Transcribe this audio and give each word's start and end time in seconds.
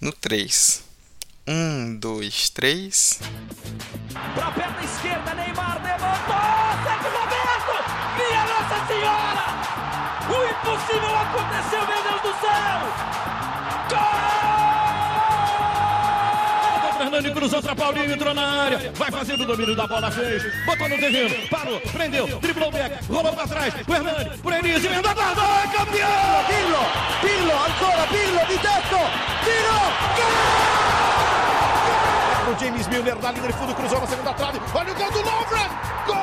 no 0.00 0.12
3. 0.12 0.84
1, 1.46 1.98
2, 1.98 2.50
3. 2.50 3.20
Pra 4.34 4.50
perna 4.50 4.82
esquerda, 4.82 5.34
Neymar 5.34 5.80
levantou! 5.82 6.36
Sérgio 6.84 7.10
Roberto! 7.18 7.74
Minha 8.16 8.44
Nossa 8.46 8.86
Senhora! 8.86 9.46
O 10.28 10.36
impossível 10.50 11.16
aconteceu, 11.16 11.86
meu 11.86 12.02
Deus 12.02 12.22
do 12.22 12.40
céu! 12.40 13.25
Cruzou 17.16 17.62
para 17.62 17.74
Paulinho, 17.74 18.12
entrou 18.12 18.34
na 18.34 18.64
área, 18.64 18.92
vai 18.94 19.10
fazendo 19.10 19.42
o 19.42 19.46
domínio 19.46 19.74
da 19.74 19.86
bola, 19.86 20.10
fez, 20.10 20.42
botou 20.66 20.86
no 20.86 20.98
terreno, 20.98 21.34
parou, 21.48 21.80
prendeu, 21.80 22.26
driblou 22.40 22.68
o 22.68 22.72
back, 22.72 23.04
rolou 23.10 23.32
para 23.32 23.48
trás, 23.48 23.74
o 23.88 23.94
Hernani, 23.94 24.38
por 24.38 24.52
Elise, 24.52 24.86
emendou 24.86 25.10
a 25.10 25.14
guarda, 25.14 25.40
é 25.42 25.66
campeão! 25.68 26.44
Pirlo, 26.46 26.78
Pirlo, 27.22 27.52
ancora 27.52 28.06
Pirlo 28.08 28.46
di 28.46 28.58
tetto, 28.58 29.00
tiro, 29.44 29.78
gol! 30.16 30.36
O 32.52 32.58
James 32.60 32.86
Milner 32.88 33.16
na 33.16 33.32
linha 33.32 33.46
de 33.46 33.52
fundo, 33.54 33.74
cruzou 33.74 34.00
na 34.00 34.06
segunda 34.06 34.34
trave, 34.34 34.60
olha 34.74 34.92
o 34.92 34.94
gol 34.94 35.10
do 35.10 35.22
Lovren, 35.22 35.70
gol! 36.06 36.16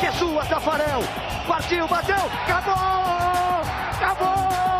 Que 0.00 0.10
sua, 0.18 0.44
Tafarel, 0.46 1.02
partiu, 1.46 1.86
bateu, 1.86 2.30
acabou, 2.44 3.62
acabou, 3.92 4.75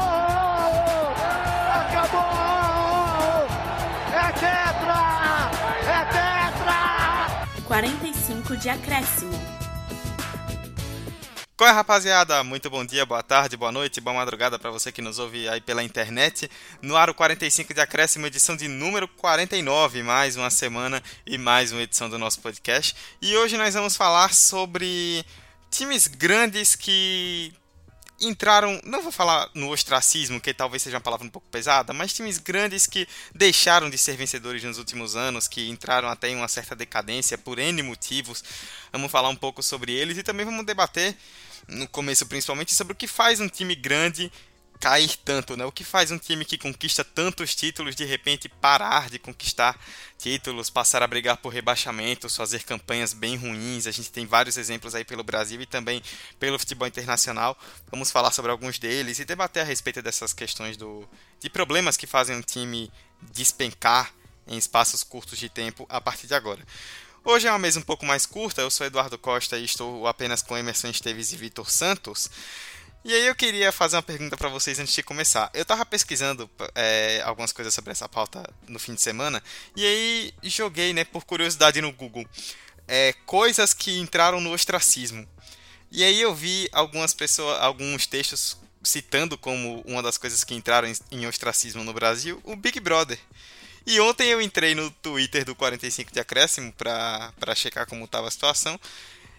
45 7.76 8.56
de 8.56 8.70
acréscimo. 8.70 9.32
Qual 11.58 11.68
é, 11.68 11.72
rapaziada? 11.74 12.42
Muito 12.42 12.70
bom 12.70 12.82
dia, 12.82 13.04
boa 13.04 13.22
tarde, 13.22 13.54
boa 13.54 13.70
noite, 13.70 14.00
boa 14.00 14.16
madrugada 14.16 14.58
para 14.58 14.70
você 14.70 14.90
que 14.90 15.02
nos 15.02 15.18
ouve 15.18 15.46
aí 15.46 15.60
pela 15.60 15.82
internet. 15.82 16.50
No 16.80 16.96
Aro 16.96 17.12
45 17.12 17.74
de 17.74 17.80
Acréscimo, 17.82 18.26
edição 18.26 18.56
de 18.56 18.66
número 18.66 19.06
49, 19.06 20.02
mais 20.02 20.36
uma 20.36 20.48
semana 20.48 21.02
e 21.27 21.36
mais 21.36 21.70
uma 21.70 21.83
edição 21.83 22.08
do 22.08 22.18
nosso 22.18 22.41
podcast. 22.41 22.96
E 23.20 23.36
hoje 23.36 23.58
nós 23.58 23.74
vamos 23.74 23.94
falar 23.94 24.33
sobre 24.33 25.22
times 25.70 26.06
grandes 26.06 26.74
que 26.74 27.52
entraram, 28.20 28.81
não 28.84 29.03
vou 29.03 29.12
falar 29.12 29.48
no 29.55 29.70
ostracismo, 29.70 30.41
que 30.41 30.55
talvez 30.55 30.83
seja 30.83 30.97
uma 30.97 31.03
palavra 31.03 31.27
um 31.27 31.31
pouco 31.31 31.47
pesada, 31.50 31.92
mas 31.92 32.12
times 32.12 32.39
grandes 32.39 32.86
que 32.86 33.06
deixaram 33.34 33.91
de 33.91 33.98
ser 33.98 34.17
vencedores 34.17 34.62
nos 34.64 34.78
últimos 34.78 35.17
anos, 35.17 35.47
que 35.48 35.69
entraram 35.69 36.08
até 36.08 36.28
em 36.28 36.36
uma 36.36 36.48
certa 36.48 36.75
decadência 36.75 37.36
por 37.36 37.58
N 37.58 37.83
motivos. 37.83 38.42
Vamos 38.92 39.11
falar 39.11 39.28
um 39.28 39.36
pouco 39.36 39.62
sobre 39.62 39.92
eles 39.92 40.17
e 40.17 40.23
também 40.23 40.47
vamos 40.47 40.64
debater 40.64 41.17
no 41.69 41.89
começo 41.89 42.25
principalmente, 42.27 42.75
sobre 42.75 42.92
o 42.92 42.97
que 42.97 43.06
faz 43.06 43.41
um 43.41 43.48
time 43.48 43.75
grande 43.75 44.30
cair 44.80 45.16
tanto, 45.24 45.56
né? 45.56 45.64
O 45.64 45.72
que 45.72 45.84
faz 45.84 46.10
um 46.10 46.19
time 46.19 46.44
que 46.44 46.58
conquista 46.58 47.05
tantos 47.05 47.55
títulos 47.55 47.94
de 47.94 48.05
repente 48.05 48.48
parar 48.48 49.08
de 49.08 49.18
conquistar 49.18 49.78
títulos, 50.18 50.70
passar 50.70 51.02
a 51.02 51.06
brigar 51.06 51.36
por 51.38 51.52
rebaixamentos, 51.52 52.36
fazer 52.36 52.62
campanhas 52.64 53.12
bem 53.12 53.36
ruins. 53.36 53.86
A 53.86 53.91
gente 53.91 54.10
tem 54.10 54.27
vários 54.27 54.56
exemplos 54.56 54.94
aí 54.94 55.05
pelo 55.05 55.24
Brasil 55.24 55.60
e 55.60 55.66
também 55.66 56.02
pelo 56.38 56.58
futebol 56.58 56.86
internacional. 56.86 57.58
Vamos 57.91 58.10
falar 58.10 58.30
sobre 58.33 58.50
alguns 58.50 58.78
deles 58.78 59.18
e 59.18 59.24
debater 59.24 59.62
a 59.62 59.66
respeito 59.66 60.02
dessas 60.02 60.33
questões 60.33 60.77
do 60.77 61.08
de 61.40 61.50
problemas 61.50 61.96
que 61.96 62.06
fazem 62.06 62.36
um 62.36 62.42
time 62.42 62.90
despencar 63.33 64.12
em 64.46 64.56
espaços 64.56 65.02
curtos 65.02 65.38
de 65.38 65.48
tempo 65.48 65.86
a 65.88 66.00
partir 66.00 66.27
de 66.27 66.34
agora. 66.34 66.64
Hoje 67.24 67.48
é 67.48 67.50
uma 67.50 67.58
mesa 67.58 67.80
um 67.80 67.83
pouco 67.83 68.06
mais 68.06 68.24
curta, 68.24 68.61
eu 68.61 68.70
sou 68.70 68.86
Eduardo 68.86 69.18
Costa 69.18 69.58
e 69.58 69.64
estou 69.64 70.06
apenas 70.06 70.42
com 70.42 70.56
Emerson 70.56 70.88
Esteves 70.88 71.33
e 71.33 71.36
Vitor 71.36 71.68
Santos. 71.68 72.30
E 73.08 73.14
aí 73.14 73.24
eu 73.28 73.36
queria 73.36 73.70
fazer 73.70 73.94
uma 73.94 74.02
pergunta 74.02 74.36
para 74.36 74.48
vocês 74.48 74.80
antes 74.80 74.92
de 74.92 75.00
começar. 75.00 75.48
Eu 75.54 75.62
estava 75.62 75.86
pesquisando 75.86 76.50
é, 76.74 77.22
algumas 77.24 77.52
coisas 77.52 77.72
sobre 77.72 77.92
essa 77.92 78.08
pauta 78.08 78.42
no 78.66 78.80
fim 78.80 78.96
de 78.96 79.00
semana 79.00 79.40
e 79.76 79.86
aí 79.86 80.34
joguei, 80.42 80.92
né, 80.92 81.04
por 81.04 81.24
curiosidade 81.24 81.80
no 81.80 81.92
Google, 81.92 82.28
é, 82.88 83.12
coisas 83.24 83.72
que 83.72 83.96
entraram 83.96 84.40
no 84.40 84.52
ostracismo. 84.52 85.24
E 85.89 86.02
aí 86.02 86.20
eu 86.20 86.34
vi 86.34 86.68
algumas 86.72 87.14
pessoas, 87.14 87.62
alguns 87.62 88.08
textos 88.08 88.56
citando 88.83 89.39
como 89.39 89.83
uma 89.86 90.02
das 90.02 90.18
coisas 90.18 90.42
que 90.42 90.56
entraram 90.56 90.92
em 91.12 91.28
ostracismo 91.28 91.84
no 91.84 91.92
Brasil, 91.92 92.40
o 92.42 92.56
Big 92.56 92.80
Brother. 92.80 93.20
E 93.86 94.00
ontem 94.00 94.30
eu 94.30 94.42
entrei 94.42 94.74
no 94.74 94.90
Twitter 94.90 95.45
do 95.45 95.55
45 95.55 96.12
de 96.12 96.18
Acréscimo 96.18 96.72
pra 96.72 97.55
checar 97.55 97.86
como 97.86 98.05
estava 98.05 98.27
a 98.27 98.33
situação. 98.33 98.80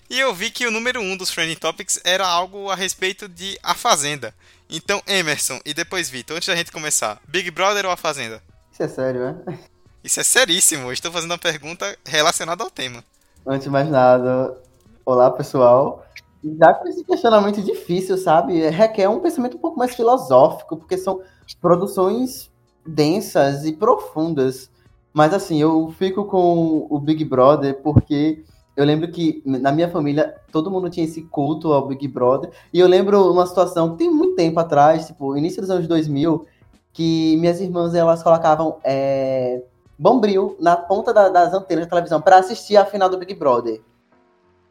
E 0.09 0.17
eu 0.19 0.33
vi 0.33 0.49
que 0.49 0.65
o 0.65 0.71
número 0.71 1.01
1 1.01 1.03
um 1.03 1.17
dos 1.17 1.29
Trending 1.29 1.55
Topics 1.55 1.99
era 2.01 2.25
algo 2.25 2.69
a 2.69 2.75
respeito 2.75 3.27
de 3.27 3.59
A 3.61 3.73
Fazenda. 3.73 4.33
Então, 4.69 5.01
Emerson 5.05 5.59
e 5.65 5.73
depois 5.73 6.09
Vitor, 6.09 6.37
antes 6.37 6.47
da 6.47 6.55
gente 6.55 6.71
começar, 6.71 7.19
Big 7.27 7.51
Brother 7.51 7.85
ou 7.85 7.91
A 7.91 7.97
Fazenda? 7.97 8.41
Isso 8.71 8.83
é 8.83 8.87
sério, 8.87 9.19
né? 9.19 9.59
Isso 10.01 10.19
é 10.21 10.23
seríssimo. 10.23 10.93
Estou 10.93 11.11
fazendo 11.11 11.31
uma 11.31 11.37
pergunta 11.37 11.97
relacionada 12.05 12.63
ao 12.63 12.69
tema. 12.69 13.03
Antes 13.45 13.65
de 13.65 13.69
mais 13.69 13.89
nada, 13.89 14.57
olá 15.05 15.29
pessoal. 15.29 16.05
Dá 16.41 16.73
com 16.73 16.87
esse 16.87 17.03
questionamento 17.03 17.61
difícil, 17.61 18.17
sabe? 18.17 18.69
Requer 18.69 19.09
um 19.09 19.19
pensamento 19.19 19.57
um 19.57 19.59
pouco 19.59 19.77
mais 19.77 19.93
filosófico, 19.93 20.77
porque 20.77 20.97
são 20.97 21.21
produções 21.59 22.49
densas 22.85 23.65
e 23.65 23.73
profundas. 23.73 24.69
Mas 25.11 25.33
assim, 25.33 25.61
eu 25.61 25.93
fico 25.99 26.23
com 26.23 26.87
o 26.89 26.97
Big 26.97 27.25
Brother 27.25 27.81
porque 27.81 28.45
eu 28.77 28.85
lembro 28.85 29.09
que 29.09 29.41
na 29.43 29.71
minha 29.71 29.89
família 29.89 30.35
todo 30.51 30.69
mundo 30.69 30.87
tinha 30.87 31.03
esse 31.03 31.23
culto 31.23 31.73
ao 31.73 31.87
Big 31.87 32.07
Brother. 32.07 32.51
E 32.71 32.79
eu 32.79 32.87
lembro 32.87 33.31
uma 33.31 33.47
situação 33.47 33.97
tem 33.97 34.07
muito 34.07 34.35
tempo 34.35 34.59
atrás, 34.59 35.07
tipo, 35.07 35.35
início 35.35 35.59
dos 35.59 35.71
anos 35.71 35.87
2000, 35.87 36.45
que 36.93 37.35
minhas 37.37 37.59
irmãs 37.59 37.95
elas 37.95 38.21
colocavam 38.21 38.77
é, 38.83 39.63
bombril 39.97 40.55
na 40.59 40.77
ponta 40.77 41.11
da, 41.11 41.27
das 41.27 41.55
antenas 41.55 41.85
da 41.85 41.89
televisão 41.89 42.21
para 42.21 42.37
assistir 42.37 42.77
a 42.77 42.85
final 42.85 43.09
do 43.09 43.17
Big 43.17 43.33
Brother. 43.33 43.81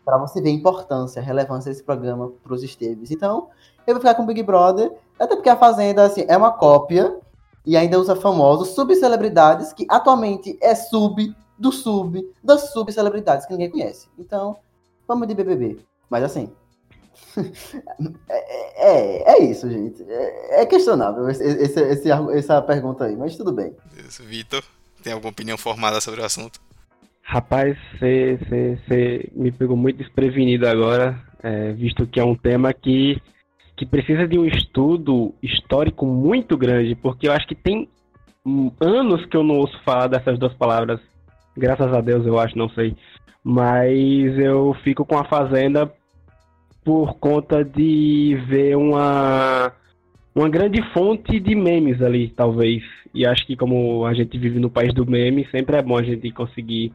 Para 0.04 0.18
você 0.18 0.40
ver 0.40 0.50
a 0.50 0.52
importância, 0.52 1.20
a 1.20 1.24
relevância 1.24 1.72
desse 1.72 1.82
programa 1.82 2.30
para 2.44 2.54
os 2.54 2.62
Esteves. 2.62 3.10
Então, 3.10 3.48
eu 3.84 3.94
vou 3.94 4.00
ficar 4.00 4.14
com 4.14 4.22
o 4.22 4.26
Big 4.26 4.40
Brother, 4.44 4.92
até 5.18 5.34
porque 5.34 5.48
a 5.48 5.56
Fazenda 5.56 6.04
assim, 6.04 6.24
é 6.28 6.36
uma 6.36 6.52
cópia 6.52 7.18
e 7.64 7.76
ainda 7.76 7.98
usa 7.98 8.14
famosos 8.14 8.68
subcelebridades, 8.68 9.72
que 9.72 9.84
atualmente 9.90 10.56
é 10.62 10.76
sub 10.76 11.34
do 11.58 11.72
sub 11.72 12.22
das 12.42 12.72
subcelebridades 12.72 13.46
que 13.46 13.52
ninguém 13.52 13.70
conhece. 13.70 14.08
Então, 14.18 14.56
vamos 15.06 15.26
de 15.28 15.34
BBB. 15.34 15.78
Mas 16.10 16.24
assim. 16.24 16.50
é, 18.28 18.90
é, 18.90 19.32
é, 19.32 19.44
isso, 19.44 19.70
gente. 19.70 20.02
É, 20.02 20.62
é 20.62 20.66
questionável 20.66 21.28
esse, 21.28 21.42
esse, 21.42 21.80
esse, 21.80 22.10
essa 22.10 22.60
pergunta 22.62 23.04
aí, 23.04 23.16
mas 23.16 23.36
tudo 23.36 23.52
bem. 23.52 23.74
Vitor, 24.20 24.62
tem 25.02 25.12
alguma 25.12 25.30
opinião 25.30 25.56
formada 25.56 26.00
sobre 26.00 26.20
o 26.20 26.24
assunto? 26.24 26.60
Rapaz, 27.22 27.76
você 27.98 29.30
me 29.34 29.50
pegou 29.50 29.76
muito 29.76 29.96
desprevenido 29.96 30.68
agora, 30.68 31.20
é, 31.42 31.72
visto 31.72 32.06
que 32.06 32.20
é 32.20 32.24
um 32.24 32.36
tema 32.36 32.72
que 32.72 33.20
que 33.76 33.84
precisa 33.84 34.26
de 34.26 34.38
um 34.38 34.46
estudo 34.46 35.34
histórico 35.42 36.06
muito 36.06 36.56
grande, 36.56 36.94
porque 36.94 37.28
eu 37.28 37.32
acho 37.32 37.46
que 37.46 37.54
tem 37.54 37.88
anos 38.80 39.26
que 39.26 39.36
eu 39.36 39.44
não 39.44 39.56
ouço 39.56 39.78
falar 39.84 40.06
dessas 40.06 40.38
duas 40.38 40.54
palavras. 40.54 40.98
Graças 41.56 41.92
a 41.92 42.00
Deus, 42.00 42.26
eu 42.26 42.38
acho, 42.38 42.56
não 42.56 42.68
sei. 42.68 42.96
Mas 43.42 44.38
eu 44.38 44.74
fico 44.82 45.04
com 45.04 45.16
a 45.16 45.24
Fazenda 45.24 45.90
por 46.84 47.14
conta 47.18 47.64
de 47.64 48.40
ver 48.48 48.76
uma, 48.76 49.72
uma 50.34 50.48
grande 50.48 50.80
fonte 50.92 51.40
de 51.40 51.54
memes 51.54 52.00
ali, 52.02 52.28
talvez. 52.28 52.82
E 53.14 53.26
acho 53.26 53.46
que 53.46 53.56
como 53.56 54.04
a 54.04 54.14
gente 54.14 54.36
vive 54.38 54.60
no 54.60 54.70
país 54.70 54.92
do 54.92 55.06
meme, 55.06 55.48
sempre 55.50 55.76
é 55.76 55.82
bom 55.82 55.96
a 55.96 56.02
gente 56.02 56.30
conseguir 56.30 56.92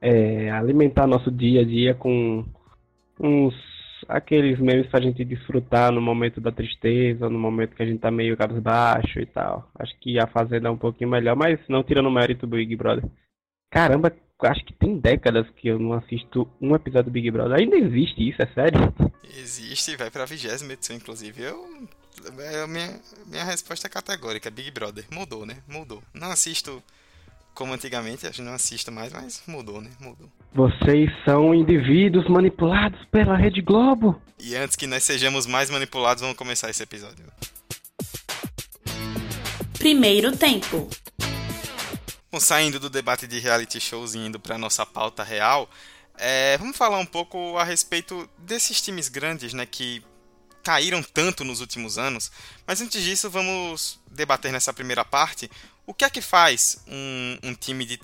é, 0.00 0.50
alimentar 0.50 1.06
nosso 1.06 1.30
dia 1.30 1.60
a 1.60 1.64
dia 1.64 1.94
com 1.94 2.44
uns 3.20 3.54
aqueles 4.08 4.58
memes 4.58 4.86
pra 4.86 5.00
gente 5.00 5.24
desfrutar 5.24 5.92
no 5.92 6.00
momento 6.00 6.40
da 6.40 6.50
tristeza, 6.50 7.28
no 7.28 7.38
momento 7.38 7.74
que 7.74 7.82
a 7.82 7.86
gente 7.86 7.98
tá 7.98 8.10
meio 8.10 8.36
cabisbaixo 8.36 9.20
e 9.20 9.26
tal. 9.26 9.68
Acho 9.78 9.94
que 10.00 10.18
a 10.18 10.26
Fazenda 10.26 10.68
é 10.68 10.70
um 10.70 10.78
pouquinho 10.78 11.10
melhor, 11.10 11.36
mas 11.36 11.58
não 11.68 11.82
tirando 11.82 12.06
o 12.06 12.12
mérito 12.12 12.46
do 12.46 12.56
Big 12.56 12.74
Brother. 12.76 13.04
Caramba, 13.70 14.14
acho 14.42 14.64
que 14.64 14.72
tem 14.72 14.98
décadas 14.98 15.46
que 15.56 15.68
eu 15.68 15.78
não 15.78 15.92
assisto 15.92 16.48
um 16.60 16.74
episódio 16.74 17.04
do 17.04 17.10
Big 17.10 17.30
Brother. 17.30 17.58
Ainda 17.58 17.76
existe 17.76 18.28
isso, 18.28 18.40
é 18.40 18.46
sério? 18.46 18.94
Existe, 19.36 19.96
vai 19.96 20.10
pra 20.10 20.24
vigésima 20.24 20.72
edição, 20.72 20.96
inclusive. 20.96 21.42
Eu. 21.42 21.88
É, 22.38 22.66
minha, 22.66 23.00
minha 23.26 23.44
resposta 23.44 23.86
é 23.86 23.90
categórica, 23.90 24.50
Big 24.50 24.70
Brother. 24.70 25.04
Mudou, 25.12 25.44
né? 25.46 25.58
Mudou. 25.68 26.02
Não 26.14 26.30
assisto 26.30 26.82
como 27.54 27.72
antigamente, 27.72 28.24
acho 28.24 28.36
que 28.36 28.42
não 28.42 28.54
assisto 28.54 28.92
mais, 28.92 29.12
mas 29.12 29.42
mudou, 29.46 29.80
né? 29.80 29.90
Mudou. 30.00 30.28
Vocês 30.54 31.10
são 31.24 31.52
indivíduos 31.52 32.28
manipulados 32.28 33.04
pela 33.06 33.36
Rede 33.36 33.60
Globo. 33.60 34.20
E 34.38 34.54
antes 34.54 34.76
que 34.76 34.86
nós 34.86 35.02
sejamos 35.02 35.44
mais 35.44 35.68
manipulados, 35.68 36.20
vamos 36.20 36.36
começar 36.36 36.70
esse 36.70 36.84
episódio. 36.84 37.24
Primeiro 39.76 40.36
tempo. 40.36 40.88
Bom, 42.30 42.38
saindo 42.38 42.78
do 42.78 42.90
debate 42.90 43.26
de 43.26 43.38
reality 43.38 43.80
shows 43.80 44.14
e 44.14 44.18
indo 44.18 44.38
para 44.38 44.58
nossa 44.58 44.84
pauta 44.84 45.24
real, 45.24 45.68
é, 46.18 46.58
vamos 46.58 46.76
falar 46.76 46.98
um 46.98 47.06
pouco 47.06 47.56
a 47.56 47.64
respeito 47.64 48.28
desses 48.36 48.82
times 48.82 49.08
grandes, 49.08 49.54
né, 49.54 49.64
que 49.64 50.04
caíram 50.62 51.02
tanto 51.02 51.42
nos 51.42 51.62
últimos 51.62 51.96
anos. 51.96 52.30
Mas 52.66 52.82
antes 52.82 53.02
disso, 53.02 53.30
vamos 53.30 53.98
debater 54.10 54.52
nessa 54.52 54.74
primeira 54.74 55.06
parte 55.06 55.50
o 55.86 55.94
que 55.94 56.04
é 56.04 56.10
que 56.10 56.20
faz 56.20 56.84
um, 56.86 57.38
um 57.44 57.54
time 57.54 57.86
de, 57.86 57.98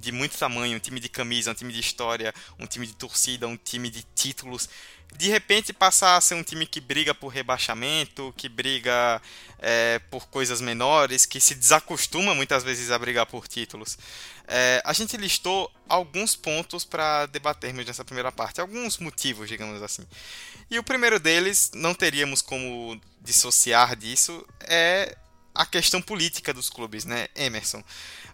de 0.00 0.10
muito 0.10 0.38
tamanho, 0.38 0.74
um 0.74 0.80
time 0.80 0.98
de 0.98 1.10
camisa, 1.10 1.50
um 1.50 1.54
time 1.54 1.70
de 1.70 1.80
história, 1.80 2.32
um 2.58 2.66
time 2.66 2.86
de 2.86 2.94
torcida, 2.94 3.46
um 3.46 3.58
time 3.58 3.90
de 3.90 4.02
títulos, 4.14 4.70
de 5.16 5.28
repente 5.28 5.72
passar 5.72 6.16
a 6.16 6.20
ser 6.20 6.34
um 6.34 6.42
time 6.42 6.66
que 6.66 6.80
briga 6.80 7.14
por 7.14 7.28
rebaixamento, 7.28 8.34
que 8.36 8.48
briga 8.48 9.20
é, 9.58 9.98
por 10.10 10.26
coisas 10.28 10.60
menores, 10.60 11.24
que 11.24 11.40
se 11.40 11.54
desacostuma 11.54 12.34
muitas 12.34 12.62
vezes 12.62 12.90
a 12.90 12.98
brigar 12.98 13.26
por 13.26 13.48
títulos. 13.48 13.98
É, 14.46 14.82
a 14.84 14.92
gente 14.92 15.16
listou 15.16 15.70
alguns 15.88 16.36
pontos 16.36 16.84
para 16.84 17.26
debatermos 17.26 17.86
nessa 17.86 18.04
primeira 18.04 18.30
parte, 18.30 18.60
alguns 18.60 18.98
motivos, 18.98 19.48
digamos 19.48 19.82
assim. 19.82 20.06
E 20.70 20.78
o 20.78 20.82
primeiro 20.82 21.18
deles, 21.18 21.70
não 21.74 21.94
teríamos 21.94 22.42
como 22.42 23.00
dissociar 23.20 23.96
disso, 23.96 24.46
é 24.60 25.16
a 25.56 25.66
questão 25.66 26.00
política 26.00 26.52
dos 26.52 26.70
clubes, 26.70 27.04
né, 27.04 27.28
Emerson? 27.34 27.82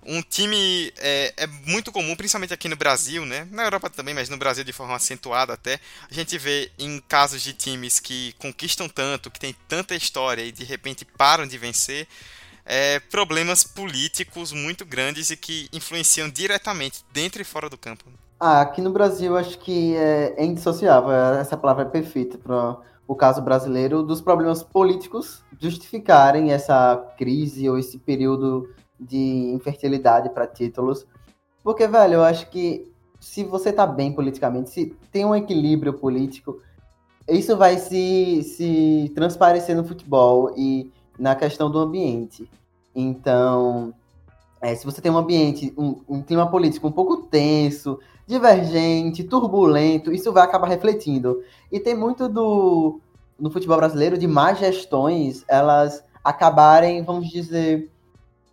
Um 0.05 0.21
time 0.23 0.93
é, 0.99 1.33
é, 1.37 1.47
muito 1.47 1.93
comum, 1.93 2.17
principalmente 2.17 2.53
aqui 2.53 2.69
no 2.69 2.77
Brasil, 2.77 3.25
né? 3.25 3.47
Na 3.51 3.65
Europa 3.65 3.89
também, 3.89 4.15
mas 4.15 4.29
no 4.29 4.37
Brasil 4.37 4.65
de 4.65 4.73
forma 4.73 4.97
acentuada 4.97 5.53
até. 5.53 5.79
A 6.11 6.15
gente 6.15 6.37
vê 6.39 6.71
em 6.79 7.01
casos 7.01 7.43
de 7.43 7.53
times 7.53 8.01
que 8.01 8.35
conquistam 8.39 8.89
tanto, 8.89 9.31
que 9.31 9.39
tem 9.39 9.55
tanta 9.69 9.95
história 9.95 10.43
e 10.43 10.53
de 10.53 10.65
repente 10.65 11.05
param 11.05 11.47
de 11.47 11.57
vencer, 11.57 12.07
é, 12.65 13.01
problemas 13.01 13.65
políticos 13.65 14.53
muito 14.53 14.85
grandes 14.85 15.31
e 15.31 15.37
que 15.37 15.69
influenciam 15.73 16.29
diretamente 16.29 17.05
dentro 17.13 17.41
e 17.41 17.45
fora 17.45 17.69
do 17.69 17.79
campo. 17.79 18.05
Ah, 18.39 18.61
aqui 18.63 18.81
no 18.81 18.91
Brasil 18.91 19.37
acho 19.37 19.57
que 19.59 19.95
é, 19.95 20.35
é 20.37 20.45
indissociável, 20.45 21.13
essa 21.13 21.57
palavra 21.57 21.85
é 21.85 21.89
perfeita 21.89 22.37
para 22.39 22.77
o 23.13 23.17
caso 23.17 23.43
brasileiro, 23.43 24.03
dos 24.03 24.21
problemas 24.21 24.63
políticos 24.63 25.45
justificarem 25.59 26.51
essa 26.51 26.97
crise 27.17 27.69
ou 27.69 27.79
esse 27.79 27.99
período 27.99 28.69
de 28.99 29.53
infertilidade 29.53 30.31
para 30.31 30.47
títulos. 30.47 31.07
Porque, 31.63 31.87
velho, 31.87 32.15
eu 32.15 32.25
acho 32.25 32.49
que 32.51 32.91
se 33.21 33.45
você 33.45 33.73
tá 33.73 33.87
bem 33.87 34.13
politicamente, 34.13 34.71
se 34.71 34.97
tem 35.13 35.25
um 35.25 35.35
equilíbrio 35.35 35.93
político, 35.93 36.61
isso 37.29 37.57
vai 37.57 37.79
se, 37.79 38.43
se 38.43 39.13
transparecer 39.15 39.77
no 39.77 39.85
futebol 39.85 40.53
e 40.57 40.91
na 41.19 41.37
questão 41.37 41.71
do 41.71 41.79
ambiente. 41.79 42.49
Então, 42.95 43.95
é, 44.61 44.75
se 44.75 44.85
você 44.85 45.01
tem 45.01 45.13
um 45.13 45.19
ambiente, 45.19 45.73
um, 45.77 46.01
um, 46.09 46.23
clima 46.23 46.51
político 46.51 46.89
um 46.89 46.93
pouco 46.93 47.19
tenso, 47.19 48.01
divergente, 48.27 49.25
turbulento, 49.25 50.13
isso 50.13 50.33
vai 50.33 50.45
acabar 50.45 50.69
refletindo. 50.69 51.43
E 51.71 51.81
tem 51.81 51.95
muito 51.95 52.29
do 52.29 53.01
no 53.39 53.51
futebol 53.51 53.77
brasileiro 53.77 54.17
de 54.17 54.29
más 54.29 54.59
gestões, 54.59 55.45
elas 55.49 56.05
acabarem, 56.23 57.03
vamos 57.03 57.29
dizer, 57.29 57.91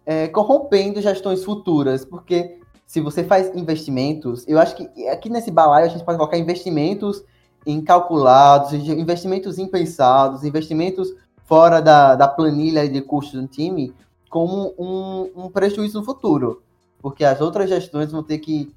é, 0.04 0.28
corrompendo 0.28 1.00
gestões 1.00 1.44
futuras, 1.44 2.04
porque 2.04 2.60
se 2.88 3.00
você 3.00 3.24
faz 3.24 3.56
investimentos, 3.56 4.44
eu 4.48 4.58
acho 4.58 4.76
que 4.76 5.08
aqui 5.08 5.30
nesse 5.30 5.52
balaio 5.52 5.86
a 5.86 5.90
gente 5.90 6.04
pode 6.04 6.18
colocar 6.18 6.40
investimentos 6.40 7.24
incalculados, 7.68 8.74
investimentos 8.74 9.60
impensados, 9.60 10.44
investimentos 10.44 11.14
fora 11.46 11.80
da, 11.80 12.16
da 12.16 12.28
planilha 12.28 12.90
de 12.90 13.00
custos 13.02 13.40
do 13.40 13.48
time, 13.48 13.94
como 14.30 14.74
um, 14.78 15.30
um 15.36 15.50
prejuízo 15.52 16.00
no 16.00 16.06
futuro. 16.06 16.64
Porque 17.00 17.24
as 17.24 17.40
outras 17.42 17.70
gestões 17.70 18.12
vão 18.12 18.24
ter 18.24 18.40
que 18.40 18.74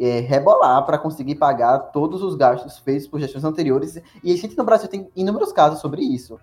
é, 0.00 0.20
rebolar 0.20 0.84
para 0.86 0.96
conseguir 0.96 1.34
pagar 1.34 1.78
todos 1.92 2.22
os 2.22 2.34
gastos 2.34 2.78
feitos 2.78 3.06
por 3.06 3.20
gestões 3.20 3.44
anteriores. 3.44 4.00
E 4.24 4.32
a 4.32 4.36
gente 4.36 4.56
no 4.56 4.64
Brasil 4.64 4.88
tem 4.88 5.08
inúmeros 5.14 5.52
casos 5.52 5.80
sobre 5.80 6.02
isso. 6.02 6.40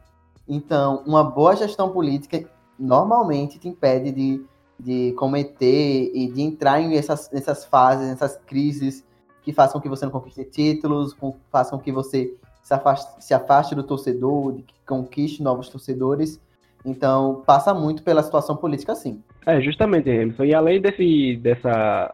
Então, 0.48 1.04
uma 1.06 1.24
boa 1.24 1.56
gestão 1.56 1.90
política 1.90 2.48
normalmente 2.78 3.58
te 3.58 3.68
impede 3.68 4.12
de, 4.12 4.46
de 4.80 5.12
cometer 5.14 6.12
e 6.14 6.32
de 6.32 6.42
entrar 6.42 6.80
em 6.80 6.96
essas, 6.96 7.32
nessas 7.32 7.66
fases, 7.66 8.08
nessas 8.08 8.38
crises 8.46 9.04
que 9.42 9.52
façam 9.52 9.82
que 9.82 9.90
você 9.90 10.06
não 10.06 10.12
conquiste 10.12 10.44
títulos, 10.46 11.16
façam 11.52 11.80
que 11.80 11.92
você 11.92 12.36
se 12.62 12.74
afaste, 12.74 13.24
se 13.24 13.34
afaste 13.34 13.74
do 13.74 13.82
torcedor, 13.82 14.54
que 14.56 14.76
conquiste 14.86 15.42
novos 15.42 15.70
torcedores. 15.70 16.40
Então, 16.86 17.42
passa 17.46 17.74
muito 17.74 18.04
pela 18.04 18.22
situação 18.22 18.56
política, 18.56 18.94
sim. 18.94 19.24
É, 19.46 19.60
justamente, 19.62 20.10
Emerson. 20.10 20.44
E 20.44 20.54
além 20.54 20.82
desse, 20.82 21.38
dessa, 21.38 22.14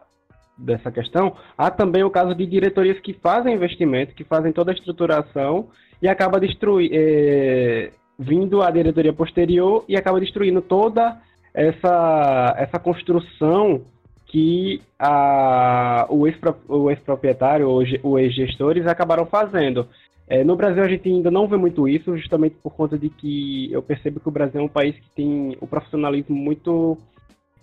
dessa 0.56 0.90
questão, 0.90 1.36
há 1.58 1.70
também 1.70 2.04
o 2.04 2.10
caso 2.10 2.34
de 2.34 2.46
diretorias 2.46 2.98
que 3.00 3.12
fazem 3.12 3.54
investimento, 3.54 4.14
que 4.14 4.24
fazem 4.24 4.52
toda 4.52 4.70
a 4.70 4.74
estruturação 4.74 5.68
e 6.00 6.08
acaba 6.08 6.40
destruir, 6.40 6.90
é, 6.92 7.90
vindo 8.18 8.62
a 8.62 8.70
diretoria 8.70 9.12
posterior 9.12 9.84
e 9.88 9.96
acaba 9.96 10.20
destruindo 10.20 10.62
toda 10.62 11.20
essa, 11.52 12.54
essa 12.58 12.78
construção 12.78 13.82
que 14.26 14.82
a, 14.98 16.06
o 16.08 16.26
ex-proprietário, 16.26 17.80
ex 17.82 18.00
ou 18.02 18.18
ex-gestores 18.18 18.86
acabaram 18.86 19.26
fazendo. 19.26 19.88
É, 20.26 20.42
no 20.42 20.56
Brasil 20.56 20.82
a 20.82 20.88
gente 20.88 21.08
ainda 21.08 21.30
não 21.30 21.46
vê 21.46 21.56
muito 21.56 21.86
isso, 21.86 22.16
justamente 22.16 22.56
por 22.62 22.74
conta 22.74 22.98
de 22.98 23.08
que 23.10 23.70
eu 23.70 23.82
percebo 23.82 24.18
que 24.18 24.28
o 24.28 24.32
Brasil 24.32 24.60
é 24.60 24.64
um 24.64 24.68
país 24.68 24.96
que 24.96 25.10
tem 25.14 25.56
o 25.60 25.66
profissionalismo 25.66 26.34
muito 26.34 26.98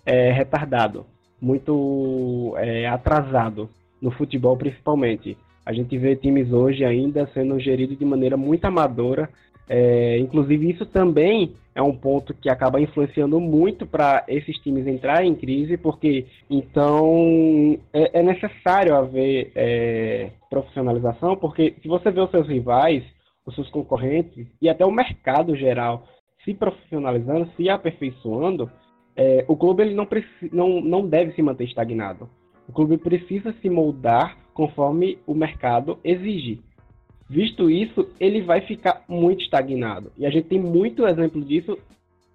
é, 0.06 0.30
retardado, 0.32 1.04
muito 1.42 2.54
é, 2.56 2.86
atrasado, 2.86 3.68
no 4.00 4.12
futebol 4.12 4.56
principalmente. 4.56 5.36
A 5.66 5.72
gente 5.72 5.98
vê 5.98 6.16
times 6.16 6.52
hoje 6.52 6.84
ainda 6.84 7.28
sendo 7.34 7.58
geridos 7.58 7.98
de 7.98 8.04
maneira 8.04 8.36
muito 8.36 8.64
amadora, 8.64 9.28
é, 9.68 10.18
inclusive, 10.18 10.70
isso 10.70 10.84
também 10.86 11.54
é 11.74 11.80
um 11.80 11.96
ponto 11.96 12.34
que 12.34 12.50
acaba 12.50 12.80
influenciando 12.80 13.40
muito 13.40 13.86
para 13.86 14.24
esses 14.28 14.58
times 14.58 14.86
entrarem 14.86 15.30
em 15.30 15.34
crise, 15.34 15.76
porque 15.76 16.26
então 16.50 17.78
é, 17.92 18.20
é 18.20 18.22
necessário 18.22 18.94
haver 18.94 19.50
é, 19.54 20.30
profissionalização, 20.50 21.36
porque 21.36 21.74
se 21.80 21.88
você 21.88 22.10
vê 22.10 22.20
os 22.20 22.30
seus 22.30 22.46
rivais, 22.46 23.02
os 23.46 23.54
seus 23.54 23.70
concorrentes 23.70 24.46
e 24.60 24.68
até 24.68 24.84
o 24.84 24.92
mercado 24.92 25.56
geral 25.56 26.06
se 26.44 26.52
profissionalizando, 26.52 27.48
se 27.56 27.70
aperfeiçoando, 27.70 28.70
é, 29.16 29.44
o 29.46 29.56
clube 29.56 29.82
ele 29.82 29.94
não, 29.94 30.08
não, 30.50 30.80
não 30.80 31.08
deve 31.08 31.32
se 31.32 31.42
manter 31.42 31.64
estagnado. 31.64 32.28
O 32.68 32.72
clube 32.72 32.96
precisa 32.96 33.54
se 33.60 33.68
moldar 33.68 34.36
conforme 34.54 35.18
o 35.26 35.34
mercado 35.34 35.98
exige. 36.02 36.60
Visto 37.28 37.70
isso, 37.70 38.08
ele 38.20 38.42
vai 38.42 38.60
ficar 38.60 39.04
muito 39.08 39.42
estagnado. 39.42 40.12
E 40.18 40.26
a 40.26 40.30
gente 40.30 40.48
tem 40.48 40.60
muito 40.60 41.06
exemplo 41.06 41.42
disso 41.42 41.78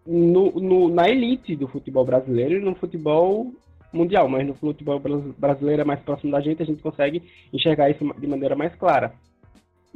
no, 0.05 0.51
no, 0.51 0.89
na 0.89 1.09
elite 1.09 1.55
do 1.55 1.67
futebol 1.67 2.05
brasileiro 2.05 2.55
e 2.55 2.63
no 2.63 2.75
futebol 2.75 3.51
mundial, 3.91 4.27
mas 4.27 4.45
no 4.45 4.53
futebol 4.53 5.01
brasileiro 5.37 5.81
é 5.81 5.85
mais 5.85 5.99
próximo 6.01 6.31
da 6.31 6.41
gente, 6.41 6.61
a 6.61 6.65
gente 6.65 6.81
consegue 6.81 7.23
enxergar 7.53 7.89
isso 7.89 8.03
de 8.17 8.27
maneira 8.27 8.55
mais 8.55 8.73
clara. 8.75 9.13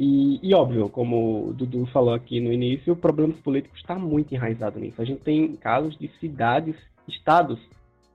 E, 0.04 0.40
e 0.42 0.56
óbvio, 0.56 0.90
como 0.90 1.50
o 1.50 1.54
Dudu 1.54 1.86
falou 1.86 2.14
aqui 2.14 2.40
no 2.40 2.52
início, 2.52 2.96
problemas 2.96 3.38
políticos 3.42 3.80
está 3.80 3.94
muito 3.94 4.34
enraizado 4.34 4.80
nisso. 4.80 5.00
A 5.00 5.06
gente 5.06 5.22
tem 5.22 5.56
casos 5.56 5.96
de 6.00 6.10
cidades, 6.20 6.76
estados, 7.08 7.60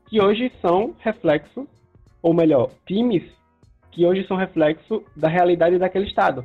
que 0.09 0.21
hoje 0.21 0.51
são 0.61 0.97
reflexo, 0.99 1.69
ou 2.21 2.35
melhor, 2.35 2.71
times 2.87 3.23
que 3.93 4.05
hoje 4.05 4.27
são 4.27 4.37
reflexo 4.37 5.05
da 5.15 5.29
realidade 5.29 5.79
daquele 5.79 6.07
estado 6.07 6.43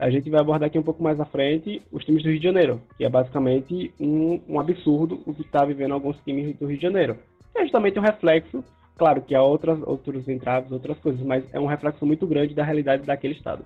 a 0.00 0.08
gente 0.08 0.30
vai 0.30 0.40
abordar 0.40 0.66
aqui 0.68 0.78
um 0.78 0.82
pouco 0.82 1.02
mais 1.02 1.20
à 1.20 1.26
frente 1.26 1.82
os 1.92 2.02
times 2.04 2.22
do 2.22 2.30
Rio 2.30 2.38
de 2.38 2.44
Janeiro, 2.44 2.80
que 2.96 3.04
é 3.04 3.08
basicamente 3.08 3.92
um, 4.00 4.40
um 4.48 4.58
absurdo 4.58 5.20
o 5.26 5.34
que 5.34 5.42
está 5.42 5.62
vivendo 5.62 5.92
alguns 5.92 6.16
times 6.24 6.56
do 6.56 6.66
Rio 6.66 6.78
de 6.78 6.82
Janeiro. 6.82 7.18
É 7.54 7.62
justamente 7.62 7.98
um 7.98 8.02
reflexo, 8.02 8.64
claro 8.96 9.20
que 9.20 9.34
há 9.34 9.42
outras, 9.42 9.78
outros 9.82 10.26
entraves, 10.26 10.72
outras 10.72 10.98
coisas, 11.00 11.20
mas 11.20 11.44
é 11.52 11.60
um 11.60 11.66
reflexo 11.66 12.06
muito 12.06 12.26
grande 12.26 12.54
da 12.54 12.64
realidade 12.64 13.04
daquele 13.04 13.34
estado. 13.34 13.62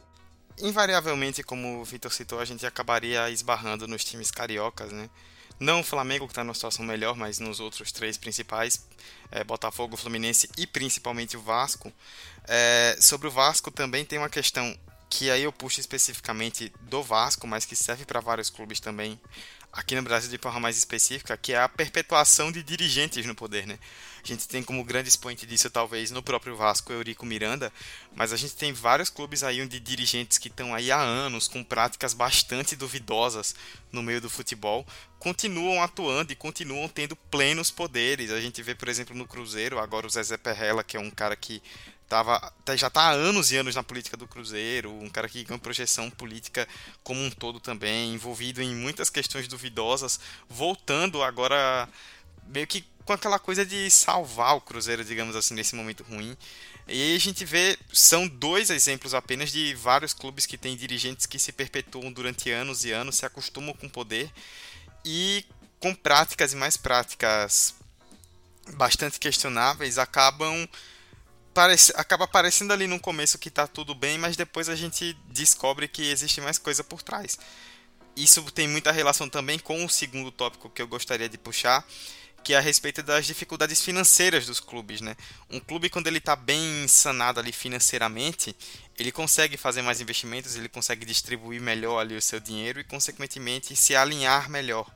Invariavelmente, 0.61 1.43
como 1.43 1.81
o 1.81 1.85
Vitor 1.85 2.13
citou, 2.13 2.39
a 2.39 2.45
gente 2.45 2.65
acabaria 2.65 3.29
esbarrando 3.31 3.89
nos 3.89 4.05
times 4.05 4.31
cariocas, 4.31 4.93
né? 4.93 5.11
Não 5.59 5.81
o 5.81 5.85
Flamengo, 5.85 6.27
que 6.27 6.33
está 6.33 6.43
numa 6.43 6.55
situação 6.55 6.85
melhor, 6.85 7.17
mas 7.17 7.39
nos 7.39 7.61
outros 7.61 7.93
três 7.93 8.17
principais, 8.17 8.85
é, 9.31 9.45
Botafogo, 9.45 9.97
Fluminense 9.97 10.49
e 10.57 10.67
principalmente 10.67 11.37
o 11.37 11.41
Vasco. 11.41 11.93
É, 12.47 12.97
sobre 13.01 13.29
o 13.29 13.31
Vasco 13.31 13.71
também 13.71 14.05
tem 14.05 14.19
uma 14.19 14.29
questão 14.29 14.77
que 15.09 15.31
aí 15.31 15.45
eu 15.45 15.53
puxo 15.53 15.79
especificamente 15.79 16.73
do 16.83 17.03
Vasco, 17.03 17.47
mas 17.47 17.65
que 17.65 17.77
serve 17.77 18.05
para 18.05 18.21
vários 18.21 18.51
clubes 18.51 18.81
também, 18.81 19.21
aqui 19.73 19.95
no 19.95 20.03
Brasil 20.03 20.29
de 20.29 20.39
forma 20.39 20.59
mais 20.59 20.77
específica, 20.77 21.37
que 21.37 21.53
é 21.53 21.59
a 21.59 21.69
perpetuação 21.69 22.51
de 22.51 22.63
dirigentes 22.63 23.25
no 23.25 23.35
poder, 23.35 23.67
né? 23.67 23.79
A 24.25 24.27
gente 24.27 24.49
tem 24.49 24.63
como 24.63 24.83
grande 24.83 25.11
expoente 25.11 25.45
disso, 25.45 25.69
talvez, 25.69 26.11
no 26.11 26.23
próprio 26.23 26.57
Vasco, 26.57 26.91
Eurico 26.91 27.27
Miranda, 27.27 27.71
mas 28.17 28.33
a 28.33 28.39
gente 28.39 28.55
tem 28.55 28.73
vários 28.73 29.11
clubes 29.11 29.43
aí 29.43 29.61
onde 29.61 29.79
dirigentes 29.79 30.39
que 30.39 30.49
estão 30.49 30.75
aí 30.75 30.91
há 30.91 30.99
anos, 30.99 31.47
com 31.47 31.63
práticas 31.63 32.15
bastante 32.15 32.75
duvidosas 32.75 33.55
no 33.93 34.03
meio 34.03 34.23
do 34.23 34.31
futebol, 34.31 34.87
continuam 35.19 35.83
atuando 35.83 36.33
e 36.33 36.37
continuam 36.37 36.89
tendo 36.89 37.15
plenos 37.15 37.71
poderes. 37.71 38.31
A 38.31 38.41
gente 38.41 38.63
vê, 38.63 38.75
por 38.75 38.89
exemplo, 38.89 39.15
no 39.15 39.27
Cruzeiro, 39.27 39.79
agora 39.79 40.07
o 40.07 40.11
Zezé 40.11 40.39
Perrella, 40.39 40.83
que 40.83 40.97
é 40.97 41.01
um 41.01 41.11
cara 41.11 41.37
que 41.37 41.63
tava, 42.09 42.41
tá, 42.65 42.75
já 42.75 42.87
está 42.87 43.03
há 43.03 43.11
anos 43.11 43.53
e 43.53 43.57
anos 43.59 43.75
na 43.75 43.83
política 43.83 44.17
do 44.17 44.27
Cruzeiro, 44.27 44.91
um 44.91 45.11
cara 45.11 45.29
que 45.29 45.45
ganha 45.45 45.59
projeção 45.59 46.11
política 46.11 46.67
como 47.03 47.21
um 47.21 47.31
todo 47.31 47.61
também, 47.61 48.15
envolvido 48.15 48.63
em 48.63 48.75
muitas 48.75 49.11
questões 49.11 49.49
duvidosas, 49.49 50.19
voltando 50.49 51.23
agora 51.23 51.89
meio 52.49 52.67
que 52.67 52.85
com 53.05 53.13
aquela 53.13 53.39
coisa 53.39 53.67
de 53.67 53.91
salvar 53.91 54.57
o 54.57 54.61
Cruzeiro, 54.61 55.05
digamos 55.05 55.37
assim, 55.37 55.55
nesse 55.55 55.75
momento 55.75 56.03
ruim. 56.03 56.37
E 56.87 56.93
aí 56.93 57.17
a 57.17 57.21
gente 57.21 57.45
vê, 57.45 57.79
são 57.93 58.27
dois 58.27 58.71
exemplos 58.71 59.15
apenas 59.15 59.51
de 59.51 59.75
vários 59.75 60.13
clubes 60.13 60.47
que 60.47 60.59
têm 60.59 60.77
dirigentes 60.77 61.27
que 61.27 61.39
se 61.39 61.53
perpetuam 61.53 62.13
durante 62.13 62.51
anos 62.51 62.85
e 62.85 62.93
anos, 62.93 63.17
se 63.17 63.27
acostumam 63.27 63.75
com 63.75 63.87
o 63.87 63.91
poder 63.91 64.31
e 65.05 65.45
com 65.81 65.95
práticas 65.95 66.53
e 66.53 66.57
mais 66.57 66.77
práticas 66.77 67.75
bastante 68.77 69.19
questionáveis 69.19 69.99
acabam 69.99 70.67
parece, 71.53 71.93
acaba 71.97 72.27
parecendo 72.27 72.73
ali 72.73 72.87
no 72.87 72.99
começo 72.99 73.39
que 73.39 73.49
está 73.49 73.67
tudo 73.67 73.95
bem, 73.95 74.19
mas 74.19 74.37
depois 74.37 74.69
a 74.69 74.75
gente 74.75 75.17
descobre 75.29 75.87
que 75.87 76.11
existe 76.11 76.41
mais 76.41 76.59
coisa 76.59 76.83
por 76.83 77.03
trás. 77.03 77.39
Isso 78.17 78.43
tem 78.51 78.69
muita 78.69 78.93
relação 78.93 79.29
também 79.29 79.59
com 79.59 79.85
o 79.85 79.89
segundo 79.89 80.31
tópico 80.31 80.69
que 80.69 80.83
eu 80.83 80.89
gostaria 80.89 81.29
de 81.29 81.39
puxar, 81.39 81.87
que 82.45 82.53
é 82.53 82.59
a 82.59 82.61
respeito 82.61 83.03
das 83.03 83.25
dificuldades 83.25 83.81
financeiras 83.81 84.47
dos 84.47 84.61
clubes, 84.61 85.01
né? 85.01 85.17
Um 85.51 85.59
clube 85.59 85.89
quando 85.89 86.07
ele 86.07 86.19
está 86.19 86.37
bem 86.37 86.87
sanado 86.87 87.41
ali 87.41 87.51
financeiramente, 87.51 88.55
ele 88.99 89.11
consegue 89.11 89.57
fazer 89.57 89.81
mais 89.81 90.01
investimentos, 90.01 90.55
ele 90.55 90.69
consegue 90.69 91.07
distribuir 91.07 91.61
melhor 91.61 91.99
ali 91.99 92.15
o 92.15 92.23
seu 92.23 92.39
dinheiro 92.39 92.79
e 92.79 92.85
consequentemente 92.85 93.75
se 93.75 93.97
alinhar 93.97 94.51
melhor. 94.51 94.89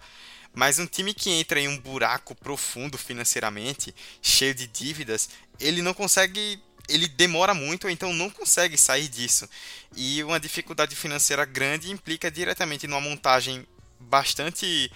Mas 0.55 0.79
um 0.79 0.87
time 0.87 1.15
que 1.15 1.31
entra 1.31 1.59
em 1.59 1.69
um 1.69 1.79
buraco 1.79 2.35
profundo 2.35 2.99
financeiramente, 2.99 3.95
cheio 4.21 4.55
de 4.55 4.67
dívidas, 4.67 5.31
ele 5.59 5.81
não 5.81 5.95
consegue 5.95 6.61
ele 6.89 7.07
demora 7.07 7.53
muito 7.53 7.85
ou 7.85 7.91
então 7.91 8.13
não 8.13 8.31
consegue 8.31 8.77
sair 8.77 9.09
disso. 9.09 9.49
E 9.95 10.23
uma 10.25 10.41
dificuldade 10.41 10.97
financeira 10.97 11.45
grande 11.45 11.91
implica 11.91 12.31
diretamente 12.31 12.87
numa 12.87 13.01
montagem 13.01 13.67
bastante 14.01 14.91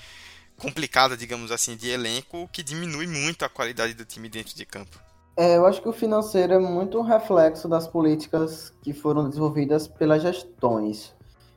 complicada, 0.63 1.17
digamos 1.17 1.51
assim, 1.51 1.77
de 1.77 1.91
elenco, 1.91 2.49
que 2.53 2.63
diminui 2.63 3.09
muito 3.09 3.45
a 3.45 3.49
qualidade 3.49 3.95
do 3.95 4.05
time 4.05 4.29
dentro 4.29 4.55
de 4.55 4.65
campo. 4.65 4.97
É, 5.37 5.57
eu 5.57 5.67
acho 5.67 5.83
que 5.83 5.89
o 5.89 5.93
financeiro 5.93 6.53
é 6.53 6.59
muito 6.59 6.99
um 6.99 7.03
reflexo 7.03 7.69
das 7.69 7.89
políticas 7.89 8.73
que 8.81 8.93
foram 8.93 9.29
desenvolvidas 9.29 9.89
pelas 9.89 10.23
gestões 10.23 11.13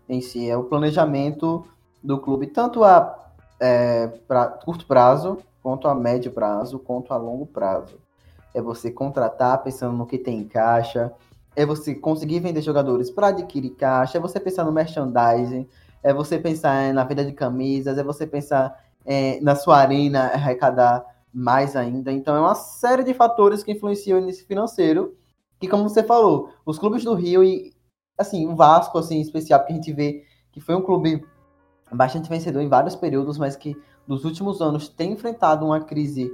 em 0.10 0.22
si. 0.22 0.50
É 0.50 0.58
o 0.58 0.64
planejamento 0.64 1.64
do 2.04 2.18
clube, 2.20 2.48
tanto 2.48 2.84
a 2.84 3.22
é, 3.60 4.08
pra 4.28 4.48
curto 4.48 4.88
prazo, 4.88 5.38
quanto 5.62 5.88
a 5.88 5.94
médio 5.94 6.32
prazo, 6.32 6.80
quanto 6.80 7.14
a 7.14 7.18
longo 7.18 7.46
prazo. 7.46 8.00
É 8.56 8.62
você 8.62 8.90
contratar 8.90 9.62
pensando 9.62 9.96
no 9.96 10.08
que 10.08 10.18
tem 10.18 10.40
em 10.40 10.48
caixa, 10.48 11.14
é 11.56 11.66
você 11.66 11.94
conseguir 11.94 12.40
vender 12.40 12.62
jogadores 12.62 13.12
para 13.12 13.28
adquirir 13.28 13.72
caixa, 13.72 14.18
é 14.18 14.22
você 14.22 14.40
pensar 14.40 14.64
no 14.64 14.72
merchandising, 14.72 15.68
é 16.02 16.14
você 16.14 16.40
pensar 16.40 16.94
na 16.94 17.04
venda 17.04 17.24
de 17.24 17.34
camisas, 17.34 17.98
é 17.98 18.04
você 18.04 18.26
pensar 18.26 18.86
é, 19.06 19.40
na 19.42 19.56
sua 19.56 19.78
arena 19.78 20.28
arrecadar 20.28 21.06
mais 21.34 21.76
ainda. 21.76 22.12
Então 22.12 22.36
é 22.36 22.40
uma 22.40 22.56
série 22.56 23.04
de 23.04 23.14
fatores 23.14 23.64
que 23.64 23.72
influenciam 23.72 24.22
nesse 24.22 24.46
financeiro. 24.46 25.16
Que, 25.60 25.68
como 25.68 25.88
você 25.88 26.04
falou, 26.04 26.50
os 26.66 26.78
clubes 26.78 27.04
do 27.04 27.14
Rio 27.14 27.44
e 27.44 27.74
assim, 28.18 28.48
o 28.48 28.56
Vasco, 28.56 28.98
assim, 28.98 29.18
em 29.18 29.22
especial, 29.22 29.60
porque 29.60 29.74
a 29.74 29.76
gente 29.76 29.94
vê 29.94 30.24
que 30.52 30.62
foi 30.62 30.76
um 30.76 30.82
clube 30.82 31.26
bastante 31.92 32.30
vencedor 32.30 32.62
em 32.62 32.70
vários 32.70 32.96
períodos, 32.96 33.38
mas 33.38 33.56
que 33.56 33.76
nos 34.08 34.24
últimos 34.26 34.62
anos 34.62 34.88
tem 34.88 35.12
enfrentado 35.12 35.66
uma 35.66 35.82
crise 35.82 36.34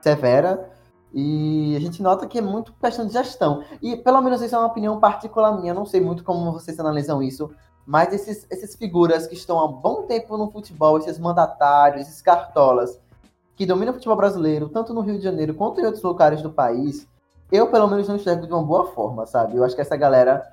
severa. 0.00 0.70
E 1.12 1.74
a 1.74 1.80
gente 1.80 2.02
nota 2.02 2.26
que 2.26 2.38
é 2.38 2.42
muito 2.42 2.72
questão 2.74 3.06
de 3.06 3.12
gestão. 3.12 3.62
E 3.80 3.96
pelo 3.96 4.20
menos 4.20 4.42
isso 4.42 4.54
é 4.54 4.58
uma 4.58 4.66
opinião 4.66 5.00
particular 5.00 5.58
minha. 5.58 5.72
Não 5.72 5.86
sei 5.86 6.00
muito 6.00 6.22
como 6.22 6.52
vocês 6.52 6.78
analisam 6.78 7.22
isso, 7.22 7.50
mas 7.88 8.12
esses, 8.12 8.46
esses 8.50 8.76
figuras 8.76 9.26
que 9.26 9.34
estão 9.34 9.58
há 9.58 9.66
bom 9.66 10.02
tempo 10.02 10.36
no 10.36 10.50
futebol, 10.50 10.98
esses 10.98 11.18
mandatários, 11.18 12.02
esses 12.02 12.20
cartolas, 12.20 13.00
que 13.56 13.64
dominam 13.64 13.92
o 13.92 13.94
futebol 13.94 14.14
brasileiro, 14.14 14.68
tanto 14.68 14.92
no 14.92 15.00
Rio 15.00 15.16
de 15.16 15.24
Janeiro 15.24 15.54
quanto 15.54 15.80
em 15.80 15.86
outros 15.86 16.02
locais 16.02 16.42
do 16.42 16.52
país, 16.52 17.08
eu 17.50 17.70
pelo 17.70 17.88
menos 17.88 18.06
não 18.06 18.16
enxergo 18.16 18.46
de 18.46 18.52
uma 18.52 18.62
boa 18.62 18.88
forma, 18.88 19.24
sabe? 19.24 19.56
Eu 19.56 19.64
acho 19.64 19.74
que 19.74 19.80
essa 19.80 19.96
galera 19.96 20.46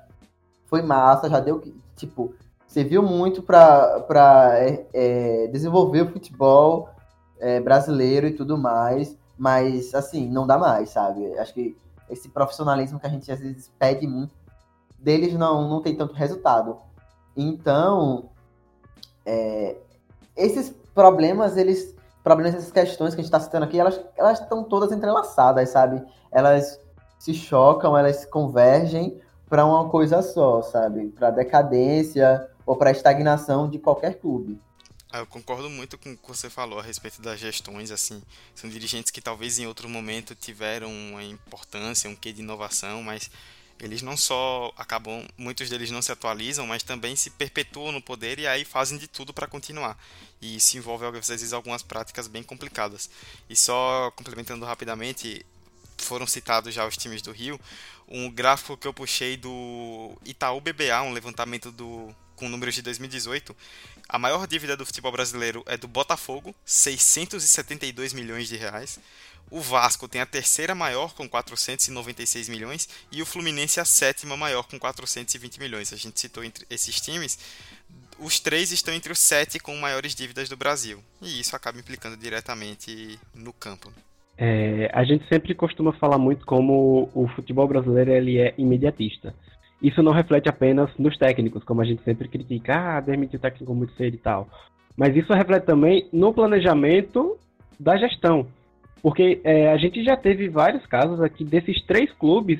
foi 0.64 0.80
massa, 0.80 1.28
já 1.28 1.38
deu, 1.38 1.62
tipo, 1.94 2.34
serviu 2.66 3.02
muito 3.02 3.42
para 3.42 4.52
é, 4.54 4.86
é, 4.94 5.46
desenvolver 5.48 6.00
o 6.04 6.12
futebol 6.12 6.88
é, 7.38 7.60
brasileiro 7.60 8.26
e 8.28 8.32
tudo 8.32 8.56
mais, 8.56 9.14
mas, 9.36 9.94
assim, 9.94 10.26
não 10.26 10.46
dá 10.46 10.56
mais, 10.56 10.88
sabe? 10.88 11.38
Acho 11.38 11.52
que 11.52 11.76
esse 12.08 12.30
profissionalismo 12.30 12.98
que 12.98 13.06
a 13.06 13.10
gente 13.10 13.30
às 13.30 13.40
vezes 13.40 13.70
pede 13.78 14.06
muito, 14.06 14.34
deles 14.98 15.34
não, 15.34 15.68
não 15.68 15.82
tem 15.82 15.94
tanto 15.94 16.14
resultado. 16.14 16.85
Então, 17.36 18.30
é, 19.24 19.76
esses 20.36 20.72
problemas, 20.94 21.56
eles 21.56 21.94
problemas, 22.24 22.54
essas 22.54 22.72
questões 22.72 23.14
que 23.14 23.20
a 23.20 23.22
gente 23.22 23.32
está 23.32 23.38
citando 23.38 23.66
aqui, 23.66 23.78
elas 23.78 24.00
elas 24.16 24.40
estão 24.40 24.64
todas 24.64 24.90
entrelaçadas, 24.90 25.68
sabe? 25.70 26.02
Elas 26.32 26.80
se 27.18 27.34
chocam, 27.34 27.96
elas 27.96 28.24
convergem 28.24 29.20
para 29.48 29.64
uma 29.64 29.88
coisa 29.88 30.22
só, 30.22 30.62
sabe? 30.62 31.08
Para 31.08 31.30
decadência 31.30 32.48
ou 32.64 32.76
para 32.76 32.90
estagnação 32.90 33.70
de 33.70 33.78
qualquer 33.78 34.18
clube. 34.18 34.60
Ah, 35.12 35.20
eu 35.20 35.26
concordo 35.26 35.70
muito 35.70 35.96
com 35.96 36.12
o 36.12 36.16
que 36.16 36.28
você 36.28 36.50
falou 36.50 36.80
a 36.80 36.82
respeito 36.82 37.22
das 37.22 37.38
gestões, 37.38 37.92
assim, 37.92 38.20
são 38.54 38.68
dirigentes 38.68 39.12
que 39.12 39.20
talvez 39.20 39.58
em 39.58 39.66
outro 39.66 39.88
momento 39.88 40.34
tiveram 40.34 40.90
uma 40.90 41.22
importância, 41.22 42.10
um 42.10 42.16
quê 42.16 42.32
de 42.32 42.42
inovação, 42.42 43.02
mas 43.02 43.30
eles 43.80 44.02
não 44.02 44.16
só 44.16 44.72
acabam, 44.76 45.26
muitos 45.36 45.68
deles 45.68 45.90
não 45.90 46.00
se 46.00 46.10
atualizam, 46.10 46.66
mas 46.66 46.82
também 46.82 47.14
se 47.14 47.30
perpetuam 47.30 47.92
no 47.92 48.00
poder 48.00 48.38
e 48.38 48.46
aí 48.46 48.64
fazem 48.64 48.98
de 48.98 49.06
tudo 49.06 49.32
para 49.32 49.46
continuar. 49.46 49.98
E 50.40 50.56
isso 50.56 50.76
envolve 50.76 51.04
às 51.06 51.28
vezes 51.28 51.52
algumas 51.52 51.82
práticas 51.82 52.26
bem 52.26 52.42
complicadas. 52.42 53.10
E 53.48 53.56
só 53.56 54.10
complementando 54.16 54.64
rapidamente, 54.64 55.44
foram 55.98 56.26
citados 56.26 56.74
já 56.74 56.86
os 56.86 56.96
times 56.96 57.22
do 57.22 57.32
Rio, 57.32 57.60
um 58.08 58.30
gráfico 58.30 58.76
que 58.76 58.86
eu 58.86 58.94
puxei 58.94 59.36
do 59.36 60.16
Itaú 60.24 60.60
BBA, 60.60 61.02
um 61.02 61.12
levantamento 61.12 61.70
do 61.70 62.14
com 62.36 62.50
números 62.50 62.74
de 62.74 62.82
2018, 62.82 63.56
a 64.08 64.18
maior 64.18 64.46
dívida 64.46 64.76
do 64.76 64.86
futebol 64.86 65.10
brasileiro 65.10 65.64
é 65.66 65.76
do 65.76 65.88
Botafogo, 65.88 66.54
672 66.64 68.12
milhões 68.12 68.46
de 68.46 68.56
reais. 68.56 69.00
O 69.50 69.60
Vasco 69.60 70.08
tem 70.08 70.20
a 70.20 70.26
terceira 70.26 70.74
maior, 70.74 71.14
com 71.14 71.28
496 71.28 72.48
milhões, 72.48 72.88
e 73.12 73.22
o 73.22 73.26
Fluminense 73.26 73.78
a 73.78 73.84
sétima 73.84 74.36
maior, 74.36 74.66
com 74.66 74.78
420 74.78 75.58
milhões. 75.58 75.92
A 75.92 75.96
gente 75.96 76.18
citou 76.18 76.42
entre 76.42 76.66
esses 76.68 77.00
times, 77.00 77.38
os 78.18 78.40
três 78.40 78.72
estão 78.72 78.94
entre 78.94 79.12
os 79.12 79.18
sete 79.18 79.58
com 79.58 79.76
maiores 79.76 80.14
dívidas 80.14 80.48
do 80.48 80.56
Brasil. 80.56 80.98
E 81.22 81.40
isso 81.40 81.54
acaba 81.54 81.78
implicando 81.78 82.16
diretamente 82.16 83.18
no 83.34 83.52
campo. 83.52 83.92
É, 84.38 84.90
a 84.92 85.04
gente 85.04 85.26
sempre 85.28 85.54
costuma 85.54 85.92
falar 85.94 86.18
muito 86.18 86.44
como 86.44 87.10
o 87.14 87.28
futebol 87.28 87.66
brasileiro 87.66 88.10
ele 88.10 88.38
é 88.38 88.54
imediatista. 88.58 89.34
Isso 89.82 90.02
não 90.02 90.12
reflete 90.12 90.48
apenas 90.48 90.90
nos 90.98 91.16
técnicos, 91.16 91.62
como 91.64 91.82
a 91.82 91.84
gente 91.84 92.02
sempre 92.02 92.28
critica, 92.28 92.74
ah, 92.74 92.98
o 93.00 93.38
técnico 93.38 93.74
muito 93.74 93.94
cedo 93.94 94.14
e 94.14 94.18
tal. 94.18 94.48
Mas 94.96 95.14
isso 95.14 95.32
reflete 95.32 95.64
também 95.64 96.08
no 96.12 96.32
planejamento 96.32 97.38
da 97.78 97.96
gestão. 97.96 98.46
Porque 99.06 99.40
é, 99.44 99.70
a 99.70 99.76
gente 99.76 100.02
já 100.02 100.16
teve 100.16 100.48
vários 100.48 100.84
casos 100.84 101.20
aqui 101.20 101.44
desses 101.44 101.80
três 101.82 102.10
clubes 102.14 102.58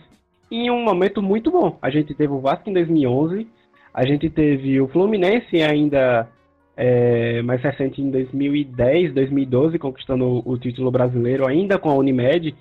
em 0.49 0.71
um 0.71 0.81
momento 0.85 1.21
muito 1.21 1.51
bom. 1.51 1.77
A 1.83 1.91
gente 1.91 2.15
teve 2.15 2.33
o 2.33 2.39
Vasco 2.39 2.71
em 2.71 2.73
2011, 2.73 3.49
a 3.93 4.07
gente 4.07 4.31
teve 4.31 4.81
o 4.81 4.87
Fluminense 4.87 5.61
ainda 5.61 6.29
é, 6.77 7.43
mais 7.43 7.61
recente 7.61 8.01
em 8.01 8.13
2010, 8.13 9.13
2012, 9.13 9.77
conquistando 9.77 10.41
o 10.49 10.57
título 10.57 10.89
brasileiro 10.89 11.49
ainda 11.49 11.81
com 11.81 11.91
a 11.91 11.95
Unimed. 11.97 12.55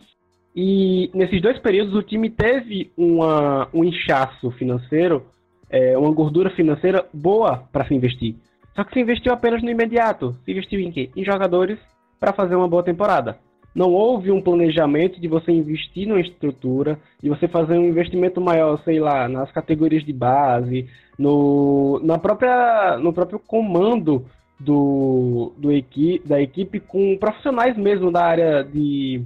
E 0.55 1.11
nesses 1.13 1.39
dois 1.39 1.59
períodos 1.59 1.93
o 1.93 2.01
time 2.01 2.31
teve 2.31 2.91
uma, 2.97 3.69
um 3.71 3.83
inchaço 3.83 4.49
financeiro, 4.49 5.27
é, 5.69 5.95
uma 5.95 6.09
gordura 6.11 6.49
financeira 6.49 7.05
boa 7.13 7.69
para 7.71 7.85
se 7.85 7.93
investir. 7.93 8.35
Só 8.75 8.83
que 8.83 8.95
se 8.95 8.99
investiu 8.99 9.31
apenas 9.31 9.61
no 9.61 9.69
imediato. 9.69 10.35
Se 10.43 10.49
investiu 10.49 10.79
em 10.79 10.91
quê? 10.91 11.11
Em 11.15 11.23
jogadores 11.23 11.77
para 12.19 12.33
fazer 12.33 12.55
uma 12.55 12.67
boa 12.67 12.81
temporada 12.81 13.37
não 13.75 13.91
houve 13.91 14.32
um 14.32 14.41
planejamento 14.41 15.20
de 15.20 15.27
você 15.27 15.51
investir 15.51 16.08
numa 16.08 16.22
estrutura, 16.22 16.98
de 17.22 17.27
você 17.27 17.46
fazer 17.46 17.77
um 17.77 17.86
investimento 17.86 18.39
maior, 18.39 18.82
sei 18.86 19.00
lá, 19.01 19.27
nas 19.27 19.51
categorias 19.51 20.03
de 20.05 20.13
base, 20.13 20.88
no, 21.20 22.00
na 22.01 22.17
própria, 22.17 22.98
no 22.98 23.12
próprio 23.12 23.38
comando 23.38 24.25
do, 24.58 25.51
do 25.58 25.74
equi, 25.74 26.22
da 26.25 26.41
equipe 26.41 26.79
com 26.79 27.17
profissionais 27.17 27.75
mesmo 27.75 28.10
da 28.10 28.24
área 28.24 28.63
de. 28.63 29.22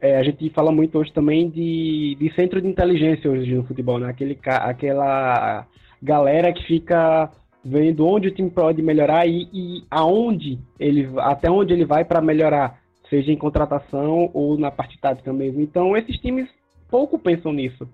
É, 0.00 0.18
a 0.18 0.22
gente 0.22 0.50
fala 0.50 0.70
muito 0.70 0.98
hoje 0.98 1.12
também 1.12 1.48
de, 1.48 2.14
de 2.20 2.32
centro 2.34 2.60
de 2.60 2.68
inteligência 2.68 3.28
hoje 3.28 3.54
no 3.54 3.64
futebol, 3.64 3.98
né? 3.98 4.08
Aquele, 4.10 4.38
aquela 4.44 5.66
galera 6.00 6.52
que 6.52 6.62
fica 6.64 7.30
vendo 7.64 8.06
onde 8.06 8.28
o 8.28 8.30
time 8.30 8.50
pode 8.50 8.80
melhorar 8.80 9.26
e, 9.26 9.48
e 9.52 9.82
aonde 9.90 10.58
ele 10.78 11.08
até 11.18 11.50
onde 11.50 11.72
ele 11.72 11.84
vai 11.84 12.04
para 12.04 12.20
melhorar 12.20 12.78
seja 13.08 13.32
em 13.32 13.36
contratação 13.36 14.30
ou 14.32 14.58
na 14.58 14.70
parte 14.70 14.98
tática 14.98 15.32
mesmo. 15.32 15.60
Então, 15.60 15.96
esses 15.96 16.18
times 16.18 16.48
pouco 16.90 17.18
pensam 17.18 17.52
nisso. 17.52 17.88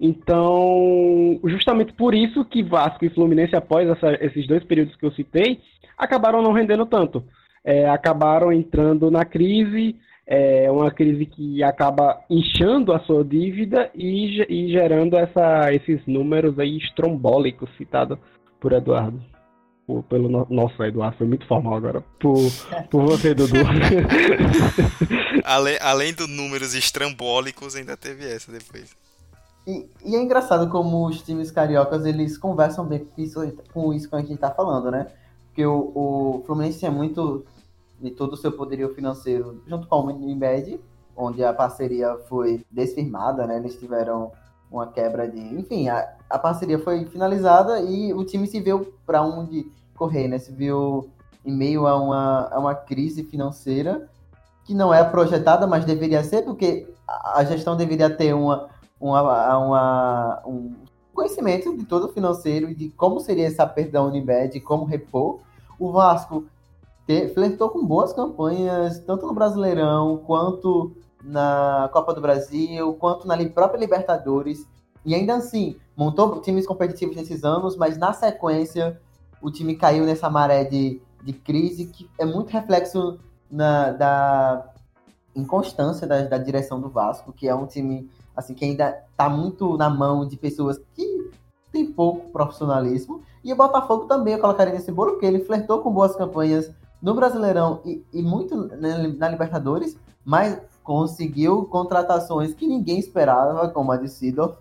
Então, 0.00 1.38
justamente 1.44 1.92
por 1.92 2.14
isso 2.14 2.44
que 2.44 2.62
Vasco 2.62 3.04
e 3.04 3.10
Fluminense, 3.10 3.54
após 3.54 3.88
essa, 3.88 4.12
esses 4.24 4.46
dois 4.46 4.64
períodos 4.64 4.96
que 4.96 5.06
eu 5.06 5.12
citei, 5.12 5.60
acabaram 5.96 6.42
não 6.42 6.52
rendendo 6.52 6.84
tanto. 6.84 7.24
É, 7.64 7.88
acabaram 7.88 8.52
entrando 8.52 9.10
na 9.10 9.24
crise, 9.24 9.96
é 10.26 10.70
uma 10.70 10.90
crise 10.90 11.26
que 11.26 11.62
acaba 11.62 12.20
inchando 12.28 12.92
a 12.92 13.00
sua 13.00 13.24
dívida 13.24 13.90
e, 13.94 14.42
e 14.48 14.68
gerando 14.70 15.16
essa, 15.16 15.72
esses 15.72 16.04
números 16.06 16.58
aí 16.58 16.76
estrombólicos 16.76 17.70
citados 17.76 18.18
por 18.60 18.72
Eduardo. 18.72 19.20
Por, 19.86 20.02
pelo 20.04 20.28
no, 20.28 20.46
nossa, 20.48 20.86
Eduardo, 20.86 21.18
foi 21.18 21.26
muito 21.26 21.46
formal 21.46 21.74
agora. 21.74 22.00
Por, 22.18 22.38
por 22.90 23.02
você, 23.02 23.34
Dudu. 23.34 23.52
além, 25.44 25.76
além 25.80 26.14
dos 26.14 26.28
números 26.28 26.74
estrambólicos, 26.74 27.76
ainda 27.76 27.96
teve 27.96 28.26
essa 28.26 28.50
depois. 28.50 28.96
E, 29.66 29.88
e, 30.04 30.14
é 30.14 30.22
engraçado 30.22 30.68
como 30.70 31.06
os 31.06 31.22
times 31.22 31.50
cariocas 31.50 32.04
eles 32.04 32.36
conversam 32.36 32.86
bem 32.86 33.04
com 33.04 33.20
isso, 33.20 33.56
com 33.72 33.92
isso 33.92 34.08
que 34.08 34.14
a 34.14 34.20
gente 34.20 34.36
tá 34.36 34.50
falando, 34.50 34.90
né? 34.90 35.06
Porque 35.46 35.64
o, 35.64 35.92
o 35.94 36.42
Fluminense 36.46 36.84
é 36.84 36.90
muito 36.90 37.44
de 38.00 38.10
todo 38.10 38.34
o 38.34 38.36
seu 38.36 38.52
poderio 38.52 38.94
financeiro 38.94 39.62
junto 39.66 39.86
com 39.86 39.96
o 39.96 40.06
Unimed, 40.06 40.80
onde 41.16 41.44
a 41.44 41.52
parceria 41.54 42.16
foi 42.28 42.64
desfirmada, 42.70 43.46
né? 43.46 43.56
Eles 43.56 43.78
tiveram 43.78 44.32
uma 44.74 44.88
quebra 44.88 45.28
de. 45.28 45.40
Enfim, 45.40 45.88
a, 45.88 46.16
a 46.28 46.38
parceria 46.38 46.78
foi 46.78 47.04
finalizada 47.06 47.80
e 47.80 48.12
o 48.12 48.24
time 48.24 48.46
se 48.46 48.60
viu 48.60 48.92
para 49.06 49.22
onde 49.22 49.70
correr, 49.94 50.26
né? 50.26 50.38
Se 50.38 50.52
viu 50.52 51.08
em 51.44 51.54
meio 51.54 51.86
a 51.86 51.96
uma, 51.96 52.48
a 52.50 52.58
uma 52.58 52.74
crise 52.74 53.22
financeira 53.22 54.08
que 54.64 54.74
não 54.74 54.92
é 54.92 55.04
projetada, 55.04 55.66
mas 55.66 55.84
deveria 55.84 56.24
ser, 56.24 56.42
porque 56.42 56.88
a 57.06 57.44
gestão 57.44 57.76
deveria 57.76 58.08
ter 58.08 58.34
uma, 58.34 58.68
uma, 58.98 59.58
uma, 59.58 60.42
um 60.46 60.74
conhecimento 61.12 61.76
de 61.76 61.84
todo 61.84 62.06
o 62.06 62.12
financeiro 62.12 62.70
e 62.70 62.74
de 62.74 62.88
como 62.90 63.20
seria 63.20 63.46
essa 63.46 63.66
perda 63.66 63.92
da 63.92 64.02
Unimed, 64.02 64.58
como 64.60 64.84
repor. 64.84 65.40
O 65.78 65.92
Vasco 65.92 66.46
ter, 67.06 67.32
flertou 67.34 67.68
com 67.68 67.84
boas 67.84 68.12
campanhas, 68.12 68.98
tanto 69.00 69.26
no 69.26 69.34
Brasileirão, 69.34 70.22
quanto 70.26 70.96
na 71.24 71.88
Copa 71.92 72.12
do 72.12 72.20
Brasil, 72.20 72.92
quanto 72.94 73.26
na 73.26 73.36
própria 73.48 73.78
Libertadores. 73.78 74.66
E 75.04 75.14
ainda 75.14 75.34
assim, 75.34 75.76
montou 75.96 76.40
times 76.40 76.66
competitivos 76.66 77.16
nesses 77.16 77.44
anos, 77.44 77.76
mas 77.76 77.96
na 77.98 78.12
sequência 78.12 79.00
o 79.40 79.50
time 79.50 79.76
caiu 79.76 80.04
nessa 80.04 80.30
maré 80.30 80.64
de, 80.64 81.00
de 81.22 81.32
crise, 81.32 81.86
que 81.86 82.08
é 82.18 82.24
muito 82.24 82.50
reflexo 82.50 83.18
na, 83.50 83.90
da 83.90 84.72
inconstância 85.34 86.06
da, 86.06 86.22
da 86.22 86.38
direção 86.38 86.80
do 86.80 86.88
Vasco, 86.88 87.32
que 87.32 87.48
é 87.48 87.54
um 87.54 87.66
time 87.66 88.08
assim 88.36 88.54
que 88.54 88.64
ainda 88.64 89.04
está 89.10 89.28
muito 89.28 89.76
na 89.76 89.88
mão 89.88 90.26
de 90.26 90.36
pessoas 90.36 90.80
que 90.94 91.30
têm 91.70 91.92
pouco 91.92 92.30
profissionalismo. 92.30 93.22
E 93.42 93.52
o 93.52 93.56
Botafogo 93.56 94.06
também 94.06 94.34
eu 94.34 94.40
colocaria 94.40 94.72
nesse 94.72 94.90
bolo, 94.90 95.12
porque 95.12 95.26
ele 95.26 95.44
flertou 95.44 95.80
com 95.80 95.92
boas 95.92 96.16
campanhas 96.16 96.70
no 97.02 97.14
Brasileirão 97.14 97.80
e, 97.84 98.02
e 98.12 98.22
muito 98.22 98.56
na, 98.56 99.08
na, 99.08 99.28
Libertadores, 99.28 99.96
mas 100.24 100.58
conseguiu 100.84 101.64
contratações 101.64 102.54
que 102.54 102.66
ninguém 102.66 102.98
esperava, 102.98 103.68
como 103.70 103.90
a 103.90 103.96
de 103.96 104.08
Sidorf, 104.08 104.58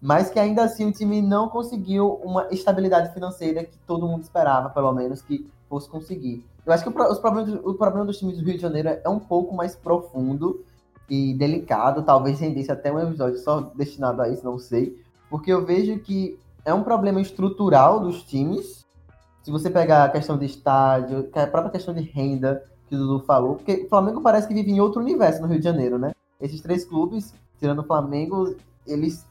mas 0.00 0.30
que 0.30 0.40
ainda 0.40 0.64
assim 0.64 0.86
o 0.86 0.92
time 0.92 1.20
não 1.20 1.50
conseguiu 1.50 2.14
uma 2.24 2.48
estabilidade 2.50 3.12
financeira 3.12 3.62
que 3.62 3.76
todo 3.86 4.08
mundo 4.08 4.22
esperava, 4.22 4.70
pelo 4.70 4.90
menos, 4.92 5.20
que 5.20 5.46
fosse 5.68 5.88
conseguir. 5.88 6.44
Eu 6.64 6.72
acho 6.72 6.82
que 6.82 6.88
o, 6.88 7.12
os 7.12 7.18
problemas, 7.18 7.60
o 7.62 7.74
problema 7.74 8.06
dos 8.06 8.18
times 8.18 8.38
do 8.38 8.44
Rio 8.44 8.54
de 8.54 8.62
Janeiro 8.62 8.88
é 8.88 9.08
um 9.08 9.18
pouco 9.18 9.54
mais 9.54 9.76
profundo 9.76 10.64
e 11.08 11.34
delicado, 11.34 12.02
talvez 12.02 12.40
rendesse 12.40 12.72
até 12.72 12.90
um 12.90 12.98
episódio 12.98 13.38
só 13.38 13.60
destinado 13.60 14.22
a 14.22 14.28
isso, 14.28 14.44
não 14.44 14.58
sei, 14.58 14.98
porque 15.28 15.52
eu 15.52 15.64
vejo 15.64 15.98
que 15.98 16.38
é 16.64 16.72
um 16.72 16.82
problema 16.82 17.20
estrutural 17.20 18.00
dos 18.00 18.22
times, 18.22 18.86
se 19.42 19.50
você 19.50 19.68
pegar 19.68 20.04
a 20.04 20.08
questão 20.08 20.38
de 20.38 20.46
estádio, 20.46 21.28
é 21.34 21.42
a 21.42 21.46
própria 21.46 21.72
questão 21.72 21.92
de 21.92 22.02
renda 22.02 22.62
que 22.90 22.96
o 22.96 22.98
Dudu 22.98 23.24
falou, 23.24 23.54
porque 23.54 23.84
o 23.84 23.88
Flamengo 23.88 24.20
parece 24.20 24.48
que 24.48 24.52
vive 24.52 24.72
em 24.72 24.80
outro 24.80 25.00
universo 25.00 25.40
no 25.40 25.46
Rio 25.46 25.58
de 25.58 25.64
Janeiro, 25.64 25.96
né? 25.96 26.12
Esses 26.40 26.60
três 26.60 26.84
clubes, 26.84 27.32
tirando 27.56 27.78
o 27.78 27.84
Flamengo, 27.84 28.56
eles 28.84 29.24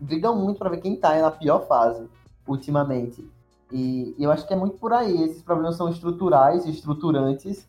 brigam 0.00 0.36
muito 0.36 0.58
para 0.58 0.68
ver 0.68 0.80
quem 0.80 0.96
tá 0.96 1.16
na 1.20 1.30
pior 1.30 1.64
fase 1.68 2.08
ultimamente. 2.46 3.24
E, 3.70 4.16
e, 4.18 4.24
eu 4.24 4.32
acho 4.32 4.46
que 4.46 4.52
é 4.52 4.56
muito 4.56 4.76
por 4.78 4.92
aí. 4.92 5.22
Esses 5.22 5.42
problemas 5.42 5.76
são 5.76 5.88
estruturais, 5.88 6.66
estruturantes, 6.66 7.68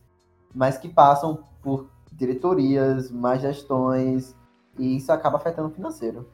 mas 0.54 0.80
que 0.80 0.90
passam 0.90 1.44
por 1.62 1.88
diretorias, 2.12 3.12
más 3.12 3.42
gestões, 3.42 4.36
e 4.80 4.98
isso 4.98 5.12
acaba 5.12 5.38
afetando 5.38 5.70
o 5.70 5.72
financeiro. 5.72 6.28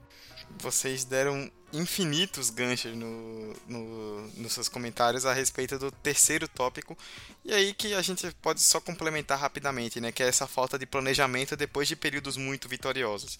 Vocês 0.57 1.03
deram 1.03 1.49
infinitos 1.73 2.49
ganchos 2.49 2.95
no, 2.95 3.53
no, 3.67 4.27
nos 4.37 4.53
seus 4.53 4.67
comentários 4.67 5.25
a 5.25 5.33
respeito 5.33 5.77
do 5.79 5.91
terceiro 5.91 6.47
tópico, 6.47 6.97
e 7.45 7.53
aí 7.53 7.73
que 7.73 7.93
a 7.93 8.01
gente 8.01 8.29
pode 8.41 8.61
só 8.61 8.79
complementar 8.79 9.39
rapidamente, 9.39 9.99
né, 9.99 10.11
que 10.11 10.23
é 10.23 10.27
essa 10.27 10.47
falta 10.47 10.77
de 10.77 10.85
planejamento 10.85 11.55
depois 11.55 11.87
de 11.87 11.95
períodos 11.95 12.37
muito 12.37 12.67
vitoriosos. 12.67 13.39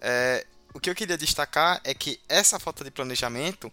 É, 0.00 0.46
o 0.72 0.80
que 0.80 0.90
eu 0.90 0.94
queria 0.94 1.16
destacar 1.16 1.80
é 1.84 1.94
que 1.94 2.20
essa 2.28 2.58
falta 2.58 2.82
de 2.82 2.90
planejamento 2.90 3.72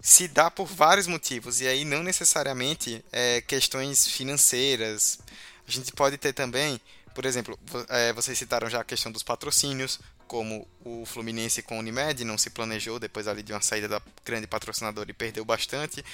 se 0.00 0.28
dá 0.28 0.50
por 0.50 0.66
vários 0.66 1.06
motivos, 1.06 1.60
e 1.60 1.66
aí 1.66 1.84
não 1.84 2.02
necessariamente 2.02 3.04
é, 3.10 3.40
questões 3.40 4.06
financeiras. 4.06 5.18
A 5.66 5.70
gente 5.70 5.92
pode 5.92 6.16
ter 6.16 6.32
também, 6.32 6.80
por 7.14 7.24
exemplo, 7.24 7.58
é, 7.88 8.12
vocês 8.12 8.38
citaram 8.38 8.70
já 8.70 8.80
a 8.80 8.84
questão 8.84 9.10
dos 9.10 9.22
patrocínios, 9.22 9.98
como 10.28 10.68
o 10.84 11.04
Fluminense 11.06 11.62
com 11.62 11.76
o 11.76 11.78
Unimed 11.80 12.22
não 12.24 12.38
se 12.38 12.50
planejou 12.50 13.00
depois 13.00 13.26
ali 13.26 13.42
de 13.42 13.52
uma 13.52 13.62
saída 13.62 13.88
da 13.88 14.02
grande 14.24 14.46
patrocinadora 14.46 15.10
e 15.10 15.14
perdeu 15.14 15.44
bastante. 15.44 16.04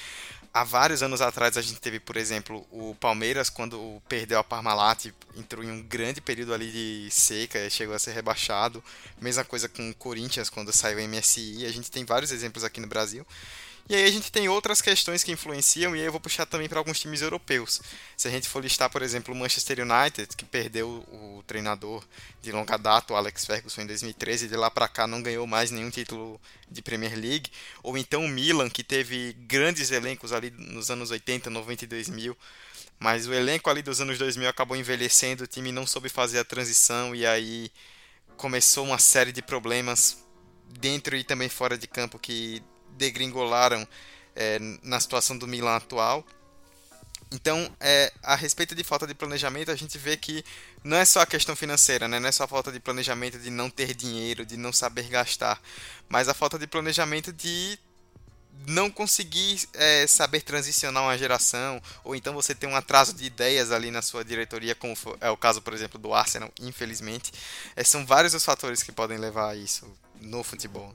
Há 0.55 0.63
vários 0.63 1.03
anos 1.03 1.21
atrás 1.21 1.57
a 1.57 1.61
gente 1.61 1.81
teve, 1.81 1.99
por 1.99 2.17
exemplo, 2.17 2.65
o 2.71 2.95
Palmeiras 3.01 3.51
quando 3.51 4.01
perdeu 4.09 4.39
a 4.39 4.45
Parmalat, 4.45 5.07
entrou 5.37 5.65
em 5.65 5.71
um 5.71 5.83
grande 5.83 6.21
período 6.21 6.55
ali 6.55 6.71
de 6.71 7.11
seca, 7.11 7.69
chegou 7.69 7.95
a 7.95 7.99
ser 7.99 8.13
rebaixado. 8.13 8.83
Mesma 9.21 9.45
coisa 9.45 9.69
com 9.69 9.91
o 9.91 9.95
Corinthians 9.95 10.49
quando 10.49 10.73
saiu 10.73 10.99
o 10.99 11.09
MSI. 11.09 11.67
A 11.67 11.73
gente 11.73 11.91
tem 11.91 12.05
vários 12.05 12.31
exemplos 12.31 12.63
aqui 12.63 12.81
no 12.81 12.87
Brasil. 12.87 13.27
E 13.87 13.95
aí 13.95 14.05
a 14.05 14.11
gente 14.11 14.33
tem 14.33 14.49
outras 14.49 14.81
questões 14.81 15.23
que 15.23 15.31
influenciam, 15.31 15.95
e 15.95 16.01
aí 16.01 16.07
eu 16.07 16.13
vou 16.13 16.21
puxar 16.21 16.47
também 16.47 16.69
para 16.69 16.79
alguns 16.79 16.99
times 16.99 17.21
europeus. 17.21 17.83
Se 18.17 18.27
a 18.27 18.31
gente 18.31 18.49
for 18.49 18.63
listar, 18.63 18.89
por 18.89 19.03
exemplo, 19.03 19.35
o 19.35 19.37
Manchester 19.37 19.81
United, 19.81 20.35
que 20.35 20.45
perdeu 20.47 20.89
o 20.89 21.45
treinador 21.47 22.03
de 22.41 22.51
longa 22.51 22.79
data, 22.79 23.13
o 23.13 23.17
Alex 23.17 23.45
Ferguson, 23.45 23.83
em 23.83 23.87
2013, 23.87 24.47
e 24.47 24.49
de 24.49 24.57
lá 24.57 24.71
para 24.71 24.89
cá 24.89 25.07
não 25.07 25.23
ganhou 25.23 25.47
mais 25.47 25.71
nenhum 25.71 25.91
título 25.91 26.41
de 26.71 26.81
Premier 26.81 27.15
League. 27.15 27.51
Ou 27.83 27.99
então 27.99 28.25
o 28.25 28.29
Milan, 28.29 28.71
que 28.71 28.83
teve 28.83 29.35
grandes 29.41 29.91
elencos 29.91 30.33
ali 30.33 30.51
nos 30.51 30.91
anos 30.91 31.11
80, 31.11 31.51
90 31.51 31.85
e 31.85 31.87
2000. 31.87 32.37
Mas 32.99 33.27
o 33.27 33.35
elenco 33.35 33.69
ali 33.69 33.83
dos 33.83 34.01
anos 34.01 34.17
2000 34.17 34.49
acabou 34.49 34.77
envelhecendo, 34.79 35.45
o 35.45 35.47
time 35.47 35.71
não 35.71 35.87
soube 35.87 36.09
fazer 36.09 36.39
a 36.39 36.45
transição 36.45 37.15
e 37.15 37.27
aí 37.27 37.71
começou 38.37 38.87
uma 38.87 38.99
série 38.99 39.33
de 39.33 39.43
problemas 39.43 40.25
dentro 40.81 41.15
e 41.17 41.23
também 41.23 41.49
fora 41.49 41.77
de 41.77 41.87
campo 41.87 42.19
que 42.19 42.63
degringolaram 42.97 43.87
é, 44.35 44.59
na 44.83 44.99
situação 45.01 45.37
do 45.37 45.47
Milan 45.47 45.77
atual. 45.77 46.25
Então, 47.31 47.69
é, 47.81 48.13
a 48.23 48.37
respeito 48.37 48.75
de 48.75 48.85
falta 48.85 49.07
de 49.07 49.15
planejamento, 49.15 49.71
a 49.71 49.75
gente 49.75 49.99
vê 49.99 50.17
que 50.17 50.45
não 50.85 50.97
é 50.97 51.05
só 51.05 51.21
a 51.21 51.27
questão 51.27 51.57
financeira, 51.57 52.07
né? 52.07 52.21
não 52.21 52.29
é 52.29 52.33
só 52.33 52.45
a 52.45 52.49
falta 52.49 52.71
de 52.71 52.79
planejamento 52.79 53.39
de 53.39 53.51
não 53.51 53.69
ter 53.69 53.95
dinheiro, 53.95 54.47
de 54.47 54.57
não 54.57 54.73
saber 54.73 55.09
gastar, 55.09 55.61
mas 56.09 56.29
a 56.29 56.35
falta 56.35 56.59
de 56.59 56.67
planejamento 56.67 57.33
de 57.33 57.79
não 58.67 58.89
conseguir 58.91 59.69
é, 59.75 60.07
saber 60.07 60.43
transicionar 60.43 61.03
uma 61.03 61.19
geração, 61.19 61.83
ou 62.05 62.15
então 62.15 62.33
você 62.33 62.55
tem 62.55 62.69
um 62.69 62.77
atraso 62.77 63.13
de 63.13 63.25
ideias 63.25 63.73
ali 63.73 63.91
na 63.91 64.01
sua 64.01 64.25
diretoria, 64.25 64.75
como 64.75 64.95
é 65.21 65.29
o 65.29 65.37
caso, 65.37 65.61
por 65.61 65.75
exemplo, 65.75 65.99
do 65.99 66.15
Arsenal, 66.15 66.51
infelizmente. 66.61 67.33
É, 67.75 67.83
são 67.83 68.07
vários 68.07 68.33
os 68.33 68.45
fatores 68.45 68.83
que 68.83 68.93
podem 68.93 69.19
levar 69.19 69.51
a 69.51 69.57
isso 69.57 69.93
no 70.21 70.45
futebol. 70.45 70.95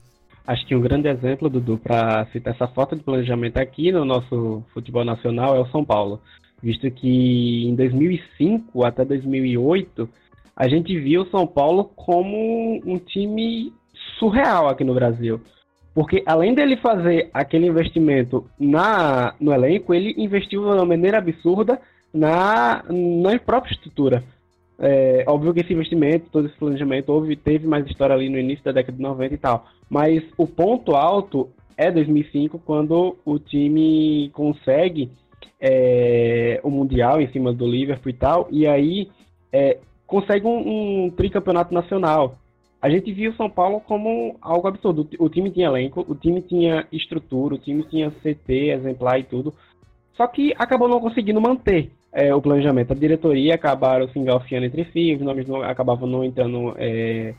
Acho 0.49 0.65
que 0.65 0.75
um 0.75 0.81
grande 0.81 1.07
exemplo, 1.07 1.47
Dudu, 1.47 1.77
para 1.77 2.25
citar 2.31 2.55
essa 2.55 2.67
falta 2.67 2.95
de 2.95 3.03
planejamento 3.03 3.57
aqui 3.57 3.91
no 3.91 4.03
nosso 4.03 4.63
futebol 4.73 5.05
nacional 5.05 5.55
é 5.55 5.59
o 5.59 5.67
São 5.67 5.85
Paulo. 5.85 6.19
Visto 6.59 6.89
que 6.89 7.67
em 7.67 7.75
2005 7.75 8.83
até 8.83 9.05
2008, 9.05 10.09
a 10.55 10.67
gente 10.67 10.99
viu 10.99 11.21
o 11.21 11.29
São 11.29 11.45
Paulo 11.45 11.83
como 11.95 12.81
um 12.83 12.97
time 12.97 13.71
surreal 14.17 14.67
aqui 14.67 14.83
no 14.83 14.95
Brasil. 14.95 15.39
Porque 15.93 16.23
além 16.25 16.55
dele 16.55 16.77
fazer 16.77 17.29
aquele 17.31 17.67
investimento 17.67 18.43
na, 18.59 19.35
no 19.39 19.53
elenco, 19.53 19.93
ele 19.93 20.15
investiu 20.17 20.61
de 20.61 20.67
uma 20.67 20.83
maneira 20.83 21.19
absurda 21.19 21.79
na, 22.11 22.83
na 22.89 23.37
própria 23.37 23.73
estrutura. 23.73 24.23
É, 24.81 25.25
óbvio 25.27 25.53
que 25.53 25.59
esse 25.59 25.73
investimento, 25.73 26.29
todo 26.31 26.47
esse 26.47 26.57
planejamento, 26.57 27.09
houve, 27.09 27.35
teve 27.35 27.67
mais 27.67 27.85
história 27.85 28.15
ali 28.15 28.29
no 28.29 28.39
início 28.39 28.63
da 28.63 28.71
década 28.71 28.95
de 28.95 29.03
90 29.03 29.33
e 29.33 29.37
tal. 29.37 29.65
Mas 29.89 30.23
o 30.37 30.47
ponto 30.47 30.95
alto 30.95 31.49
é 31.75 31.91
2005, 31.91 32.59
quando 32.59 33.17
o 33.25 33.37
time 33.37 34.29
consegue 34.33 35.11
é, 35.59 36.61
o 36.63 36.69
Mundial 36.69 37.19
em 37.19 37.29
cima 37.31 37.51
do 37.51 37.67
Liverpool 37.67 38.09
e 38.09 38.13
tal, 38.13 38.47
e 38.49 38.65
aí 38.65 39.09
é, 39.51 39.77
consegue 40.07 40.47
um, 40.47 41.05
um 41.05 41.09
tricampeonato 41.09 41.73
nacional. 41.73 42.37
a 42.81 42.89
gente 42.89 43.11
viu 43.11 43.31
o 43.31 43.35
São 43.35 43.49
Paulo 43.49 43.81
como 43.81 44.37
algo 44.41 44.67
absurdo. 44.67 45.09
O 45.19 45.27
time 45.27 45.51
tinha 45.51 45.67
elenco, 45.67 46.05
o 46.07 46.15
time 46.15 46.41
tinha 46.41 46.87
estrutura, 46.89 47.55
o 47.55 47.59
time 47.59 47.83
tinha 47.83 48.11
CT 48.11 48.71
exemplar 48.71 49.19
e 49.19 49.23
tudo. 49.23 49.53
Só 50.15 50.25
que 50.27 50.53
acabou 50.57 50.87
não 50.87 51.01
conseguindo 51.01 51.41
manter 51.41 51.91
é, 52.11 52.33
o 52.33 52.41
planejamento. 52.41 52.91
A 52.91 52.95
diretoria 52.95 53.55
acabaram 53.55 54.07
se 54.09 54.17
engalfiando 54.17 54.65
entre 54.65 54.85
si, 54.91 55.15
os 55.15 55.21
nomes 55.21 55.47
não, 55.47 55.61
acabavam 55.61 56.07
não 56.07 56.23
entrando, 56.23 56.73
é, 56.77 57.33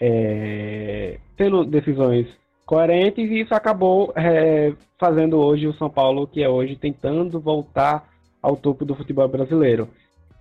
é, 0.00 1.18
tendo 1.36 1.64
decisões 1.64 2.26
coerentes, 2.66 3.30
e 3.30 3.40
isso 3.40 3.54
acabou 3.54 4.12
é, 4.16 4.72
fazendo 4.98 5.38
hoje 5.38 5.66
o 5.66 5.74
São 5.74 5.90
Paulo, 5.90 6.26
que 6.26 6.42
é 6.42 6.48
hoje, 6.48 6.76
tentando 6.76 7.38
voltar 7.38 8.08
ao 8.42 8.56
topo 8.56 8.84
do 8.84 8.94
futebol 8.94 9.28
brasileiro. 9.28 9.88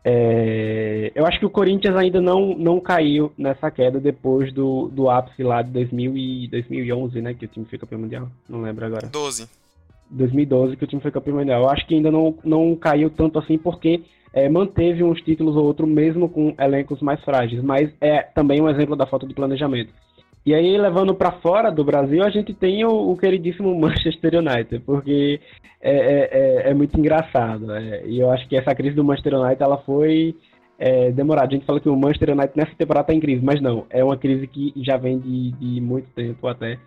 É, 0.05 1.11
eu 1.15 1.25
acho 1.25 1.39
que 1.39 1.45
o 1.45 1.49
Corinthians 1.49 1.95
ainda 1.95 2.19
não, 2.19 2.53
não 2.57 2.79
caiu 2.79 3.31
nessa 3.37 3.71
queda 3.71 4.01
depois 4.01 4.51
do, 4.51 4.89
do 4.89 5.09
ápice 5.09 5.43
lá 5.43 5.61
de 5.61 5.71
2000 5.71 6.17
e 6.17 6.47
2011, 6.49 7.21
né? 7.21 7.33
Que 7.33 7.45
o 7.45 7.47
time 7.47 7.65
foi 7.65 7.79
campeão 7.79 8.01
mundial. 8.01 8.27
Não 8.49 8.61
lembro 8.61 8.85
agora. 8.85 9.07
12. 9.07 9.62
2012 10.13 10.78
que 10.78 10.84
o 10.84 10.88
time 10.88 11.02
foi 11.02 11.12
campeão 11.12 11.38
mundial. 11.38 11.63
Eu 11.63 11.69
acho 11.69 11.86
que 11.86 11.95
ainda 11.95 12.12
não, 12.12 12.36
não 12.43 12.76
caiu 12.76 13.10
tanto 13.10 13.39
assim 13.39 13.58
porque 13.58 14.02
é, 14.34 14.49
manteve 14.49 15.04
uns 15.04 15.21
títulos 15.21 15.56
ou 15.56 15.65
outro 15.65 15.86
mesmo 15.86 16.30
com 16.30 16.56
elencos 16.60 17.02
mais 17.02 17.21
frágeis. 17.23 17.62
Mas 17.63 17.93
é 18.02 18.21
também 18.21 18.62
um 18.62 18.69
exemplo 18.69 18.95
da 18.95 19.06
falta 19.06 19.28
de 19.28 19.34
planejamento. 19.34 19.93
E 20.45 20.54
aí, 20.54 20.78
levando 20.78 21.15
para 21.15 21.39
fora 21.39 21.71
do 21.71 21.86
Brasil, 21.86 22.21
a 22.21 22.30
gente 22.30 22.54
tem 22.54 22.84
o, 22.84 23.12
o 23.12 23.17
queridíssimo 23.17 23.73
Manchester 23.80 24.39
United, 24.39 24.80
porque 24.86 25.39
é, 25.82 25.95
é, 25.95 26.30
é, 26.32 26.69
é 26.71 26.73
muito 26.73 26.99
engraçado. 26.99 27.71
É, 27.73 28.06
e 28.06 28.19
eu 28.19 28.30
acho 28.30 28.47
que 28.47 28.58
essa 28.58 28.76
crise 28.76 28.95
do 28.95 29.04
Manchester 29.04 29.36
United 29.36 29.63
ela 29.63 29.78
foi 29.78 30.36
é, 30.78 31.12
demorada. 31.12 31.47
A 31.47 31.52
gente 31.52 31.65
fala 31.65 31.80
que 31.80 31.88
o 31.88 31.95
Manchester 31.95 32.32
United 32.32 32.52
nessa 32.56 32.76
temporada 32.76 33.06
está 33.06 33.13
em 33.13 33.21
crise, 33.21 33.43
mas 33.43 33.62
não. 33.62 33.86
É 33.89 34.04
uma 34.04 34.17
crise 34.17 34.45
que 34.47 34.73
já 34.78 34.97
vem 34.97 35.17
de, 35.17 35.52
de 35.52 35.80
muito 35.80 36.10
tempo 36.13 36.45
até. 36.47 36.78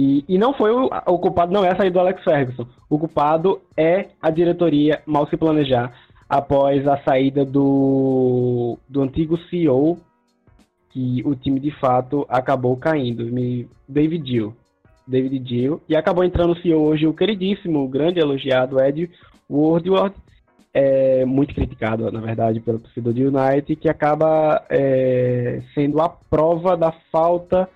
E, 0.00 0.24
e 0.28 0.38
não 0.38 0.54
foi 0.54 0.70
o, 0.70 0.88
o 1.06 1.18
culpado, 1.18 1.52
não 1.52 1.64
é 1.64 1.72
a 1.72 1.76
saída 1.76 1.94
do 1.94 1.98
Alex 1.98 2.22
Ferguson. 2.22 2.64
O 2.88 3.00
culpado 3.00 3.60
é 3.76 4.10
a 4.22 4.30
diretoria 4.30 5.02
mal 5.04 5.26
se 5.26 5.36
planejar 5.36 5.92
após 6.28 6.86
a 6.86 7.02
saída 7.02 7.44
do, 7.44 8.78
do 8.88 9.02
antigo 9.02 9.36
CEO 9.50 9.98
que 10.90 11.20
o 11.26 11.34
time 11.34 11.58
de 11.58 11.72
fato 11.80 12.24
acabou 12.28 12.76
caindo. 12.76 13.28
David 13.88 14.24
Gill. 14.24 14.54
David 15.04 15.42
Gill. 15.44 15.82
E 15.88 15.96
acabou 15.96 16.22
entrando 16.22 16.52
o 16.52 16.62
CEO 16.62 16.80
hoje, 16.80 17.04
o 17.04 17.12
queridíssimo, 17.12 17.82
o 17.82 17.88
grande 17.88 18.20
elogiado 18.20 18.80
Ed 18.80 19.10
Woodward, 19.50 20.14
é, 20.72 21.24
muito 21.24 21.52
criticado, 21.52 22.08
na 22.12 22.20
verdade, 22.20 22.60
pelo 22.60 22.78
torcedor 22.78 23.12
de 23.12 23.24
United, 23.26 23.74
que 23.74 23.88
acaba 23.88 24.64
é, 24.70 25.60
sendo 25.74 26.00
a 26.00 26.08
prova 26.08 26.76
da 26.76 26.92
falta 27.10 27.68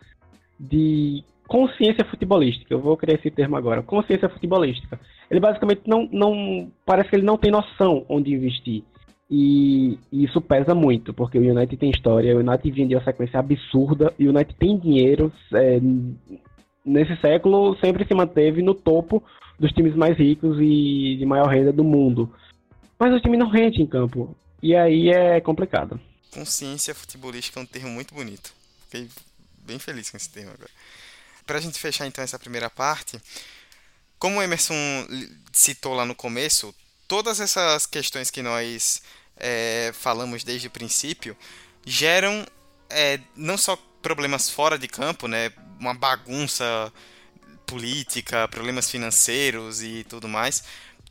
de 0.60 1.24
consciência 1.52 2.02
futebolística. 2.06 2.72
Eu 2.72 2.80
vou 2.80 2.96
criar 2.96 3.18
esse 3.18 3.30
termo 3.30 3.56
agora. 3.56 3.82
Consciência 3.82 4.26
futebolística. 4.26 4.98
Ele 5.30 5.38
basicamente 5.38 5.82
não, 5.86 6.08
não 6.10 6.72
parece 6.86 7.10
que 7.10 7.16
ele 7.16 7.26
não 7.26 7.36
tem 7.36 7.50
noção 7.50 8.06
onde 8.08 8.32
investir. 8.32 8.82
E, 9.30 9.98
isso 10.10 10.40
pesa 10.40 10.74
muito, 10.74 11.12
porque 11.12 11.38
o 11.38 11.42
United 11.42 11.76
tem 11.76 11.90
história, 11.90 12.34
o 12.34 12.40
United 12.40 12.86
de 12.86 12.94
uma 12.94 13.04
sequência 13.04 13.38
absurda, 13.38 14.14
e 14.18 14.26
o 14.26 14.30
United 14.30 14.56
tem 14.58 14.78
dinheiro. 14.78 15.30
É, 15.52 15.78
nesse 16.86 17.14
século 17.20 17.76
sempre 17.84 18.06
se 18.06 18.14
manteve 18.14 18.62
no 18.62 18.74
topo 18.74 19.22
dos 19.58 19.70
times 19.72 19.94
mais 19.94 20.16
ricos 20.16 20.58
e 20.58 21.16
de 21.18 21.26
maior 21.26 21.48
renda 21.48 21.70
do 21.70 21.84
mundo. 21.84 22.32
Mas 22.98 23.12
o 23.12 23.20
time 23.20 23.36
não 23.36 23.50
rende 23.50 23.82
em 23.82 23.86
campo. 23.86 24.34
E 24.62 24.74
aí 24.74 25.10
é 25.10 25.38
complicado. 25.38 26.00
Consciência 26.32 26.94
futebolística 26.94 27.60
é 27.60 27.62
um 27.62 27.66
termo 27.66 27.90
muito 27.90 28.14
bonito. 28.14 28.54
Fiquei 28.84 29.06
bem 29.66 29.78
feliz 29.78 30.10
com 30.10 30.16
esse 30.16 30.30
termo 30.30 30.52
agora. 30.52 30.70
Para 31.46 31.58
a 31.58 31.60
gente 31.60 31.78
fechar 31.78 32.06
então 32.06 32.22
essa 32.22 32.38
primeira 32.38 32.70
parte, 32.70 33.20
como 34.18 34.38
o 34.38 34.42
Emerson 34.42 34.74
citou 35.52 35.94
lá 35.94 36.04
no 36.04 36.14
começo, 36.14 36.74
todas 37.08 37.40
essas 37.40 37.86
questões 37.86 38.30
que 38.30 38.42
nós 38.42 39.02
é, 39.36 39.92
falamos 39.94 40.44
desde 40.44 40.68
o 40.68 40.70
princípio, 40.70 41.36
geram 41.84 42.46
é, 42.88 43.18
não 43.34 43.58
só 43.58 43.76
problemas 44.00 44.48
fora 44.48 44.78
de 44.78 44.86
campo, 44.86 45.26
né, 45.26 45.52
uma 45.78 45.94
bagunça 45.94 46.92
política, 47.66 48.46
problemas 48.48 48.90
financeiros 48.90 49.82
e 49.82 50.04
tudo 50.04 50.28
mais. 50.28 50.62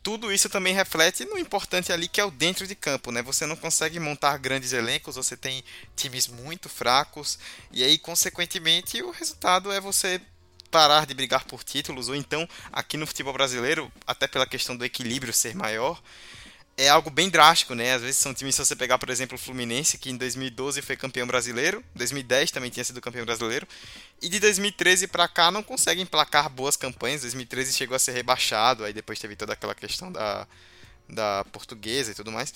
Tudo 0.02 0.32
isso 0.32 0.48
também 0.48 0.74
reflete 0.74 1.24
no 1.24 1.38
importante 1.38 1.92
ali 1.92 2.08
que 2.08 2.20
é 2.20 2.24
o 2.24 2.30
dentro 2.30 2.66
de 2.66 2.74
campo, 2.74 3.12
né? 3.12 3.22
Você 3.22 3.46
não 3.46 3.54
consegue 3.54 4.00
montar 4.00 4.36
grandes 4.36 4.72
elencos, 4.72 5.14
você 5.14 5.36
tem 5.36 5.62
times 5.94 6.26
muito 6.26 6.68
fracos 6.68 7.38
e 7.70 7.84
aí 7.84 7.96
consequentemente 7.98 9.00
o 9.00 9.10
resultado 9.10 9.70
é 9.70 9.80
você 9.80 10.20
parar 10.72 11.06
de 11.06 11.14
brigar 11.14 11.44
por 11.44 11.62
títulos 11.62 12.08
ou 12.08 12.16
então 12.16 12.48
aqui 12.72 12.96
no 12.96 13.06
futebol 13.06 13.32
brasileiro, 13.32 13.92
até 14.06 14.26
pela 14.26 14.46
questão 14.46 14.76
do 14.76 14.84
equilíbrio 14.84 15.32
ser 15.32 15.54
maior, 15.54 16.02
é 16.76 16.88
algo 16.88 17.10
bem 17.10 17.28
drástico, 17.28 17.74
né? 17.74 17.92
Às 17.92 18.02
vezes 18.02 18.18
são 18.18 18.32
times, 18.32 18.54
se 18.54 18.64
você 18.64 18.74
pegar, 18.74 18.98
por 18.98 19.10
exemplo, 19.10 19.36
o 19.36 19.38
Fluminense, 19.38 19.98
que 19.98 20.10
em 20.10 20.16
2012 20.16 20.80
foi 20.82 20.96
campeão 20.96 21.26
brasileiro, 21.26 21.84
2010 21.94 22.50
também 22.50 22.70
tinha 22.70 22.84
sido 22.84 23.00
campeão 23.00 23.24
brasileiro, 23.24 23.66
e 24.20 24.28
de 24.28 24.40
2013 24.40 25.06
para 25.06 25.28
cá 25.28 25.50
não 25.50 25.62
consegue 25.62 26.00
emplacar 26.00 26.48
boas 26.48 26.76
campanhas. 26.76 27.22
2013 27.22 27.72
chegou 27.72 27.94
a 27.94 27.98
ser 27.98 28.12
rebaixado, 28.12 28.84
aí 28.84 28.92
depois 28.92 29.18
teve 29.18 29.36
toda 29.36 29.52
aquela 29.52 29.74
questão 29.74 30.10
da, 30.10 30.46
da 31.08 31.44
portuguesa 31.52 32.12
e 32.12 32.14
tudo 32.14 32.32
mais. 32.32 32.52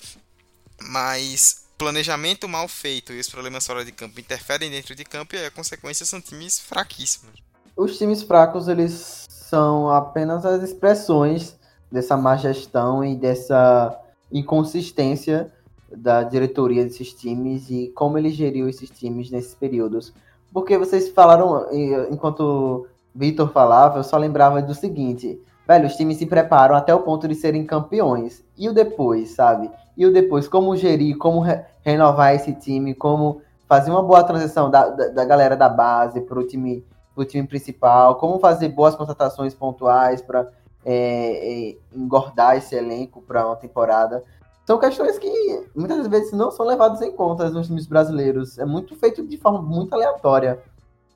Mas 0.81 1.67
planejamento 1.77 2.47
mal 2.47 2.67
feito 2.67 3.13
e 3.13 3.19
os 3.19 3.29
problemas 3.29 3.65
fora 3.67 3.85
de 3.85 3.91
campo 3.91 4.19
interferem 4.19 4.69
dentro 4.69 4.95
de 4.95 5.05
campo 5.05 5.35
e 5.35 5.45
a 5.45 5.51
consequência 5.51 6.05
são 6.05 6.19
times 6.19 6.59
fraquíssimos. 6.59 7.35
Os 7.75 7.97
times 7.97 8.23
fracos, 8.23 8.67
eles 8.67 9.27
são 9.29 9.91
apenas 9.91 10.43
as 10.43 10.63
expressões 10.63 11.55
dessa 11.91 12.17
má 12.17 12.35
gestão 12.35 13.05
e 13.05 13.15
dessa 13.15 13.95
inconsistência 14.31 15.51
da 15.91 16.23
diretoria 16.23 16.83
desses 16.83 17.13
times 17.13 17.69
e 17.69 17.87
como 17.95 18.17
ele 18.17 18.29
geriu 18.29 18.67
esses 18.67 18.89
times 18.89 19.31
nesses 19.31 19.55
períodos. 19.55 20.13
Porque 20.53 20.77
vocês 20.77 21.09
falaram, 21.09 21.67
enquanto 22.11 22.87
Vitor 23.13 23.49
falava, 23.51 23.99
eu 23.99 24.03
só 24.03 24.17
lembrava 24.17 24.61
do 24.61 24.73
seguinte: 24.73 25.41
velho, 25.67 25.87
os 25.87 25.95
times 25.95 26.17
se 26.17 26.25
preparam 26.25 26.75
até 26.75 26.93
o 26.93 27.01
ponto 27.01 27.27
de 27.27 27.35
serem 27.35 27.65
campeões. 27.65 28.43
E 28.57 28.69
o 28.69 28.73
depois, 28.73 29.31
sabe? 29.31 29.69
E 29.95 30.05
o 30.05 30.13
depois, 30.13 30.47
como 30.47 30.75
gerir, 30.75 31.17
como 31.17 31.39
re 31.39 31.61
renovar 31.81 32.35
esse 32.35 32.53
time, 32.53 32.93
como 32.93 33.41
fazer 33.67 33.91
uma 33.91 34.03
boa 34.03 34.23
transição 34.23 34.69
da, 34.69 34.89
da, 34.89 35.07
da 35.09 35.25
galera 35.25 35.55
da 35.55 35.67
base 35.67 36.21
para 36.21 36.39
o 36.39 36.45
time, 36.45 36.85
time 37.27 37.47
principal, 37.47 38.15
como 38.15 38.39
fazer 38.39 38.69
boas 38.69 38.95
contratações 38.95 39.53
pontuais 39.53 40.21
para 40.21 40.49
é, 40.89 41.71
é, 41.71 41.77
engordar 41.93 42.55
esse 42.55 42.73
elenco 42.73 43.21
para 43.21 43.45
uma 43.45 43.57
temporada. 43.57 44.23
São 44.65 44.79
questões 44.79 45.19
que 45.19 45.69
muitas 45.75 46.07
vezes 46.07 46.31
não 46.31 46.49
são 46.49 46.65
levadas 46.65 47.01
em 47.01 47.11
conta 47.11 47.49
nos 47.49 47.67
times 47.67 47.85
brasileiros. 47.85 48.57
É 48.57 48.65
muito 48.65 48.95
feito 48.95 49.21
de 49.27 49.35
forma 49.37 49.61
muito 49.61 49.93
aleatória. 49.93 50.63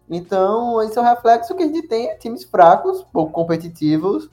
Então, 0.09 0.81
esse 0.81 0.97
é 0.97 1.01
o 1.01 1.05
reflexo 1.05 1.55
que 1.55 1.63
a 1.63 1.67
gente 1.67 1.87
tem 1.87 2.17
times 2.17 2.43
fracos, 2.43 3.01
pouco 3.13 3.31
competitivos, 3.31 4.29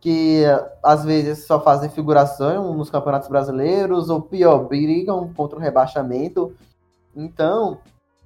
que 0.00 0.42
às 0.82 1.04
vezes 1.04 1.46
só 1.46 1.60
fazem 1.60 1.88
figuração 1.88 2.74
nos 2.74 2.90
campeonatos 2.90 3.28
brasileiros, 3.28 4.10
ou 4.10 4.20
pior, 4.20 4.66
brigam 4.66 5.32
contra 5.32 5.56
o 5.56 5.60
rebaixamento. 5.60 6.52
Então, 7.14 7.78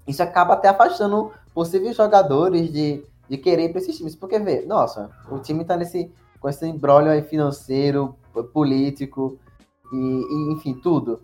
isso 0.08 0.22
acaba 0.22 0.54
até 0.54 0.68
afastando 0.68 1.32
possíveis 1.52 1.94
jogadores 1.94 2.72
de, 2.72 3.04
de 3.28 3.36
querer 3.36 3.68
para 3.68 3.80
esses 3.80 3.94
times. 3.98 4.16
Porque, 4.16 4.38
vê, 4.38 4.64
nossa, 4.64 5.10
o 5.30 5.38
time 5.38 5.60
está 5.62 5.76
nesse 5.76 6.10
com 6.46 6.50
esse 6.50 6.64
embrólio 6.64 7.10
aí 7.10 7.22
financeiro, 7.22 8.14
político 8.52 9.36
e, 9.92 9.96
e, 9.96 10.52
enfim, 10.52 10.74
tudo. 10.74 11.20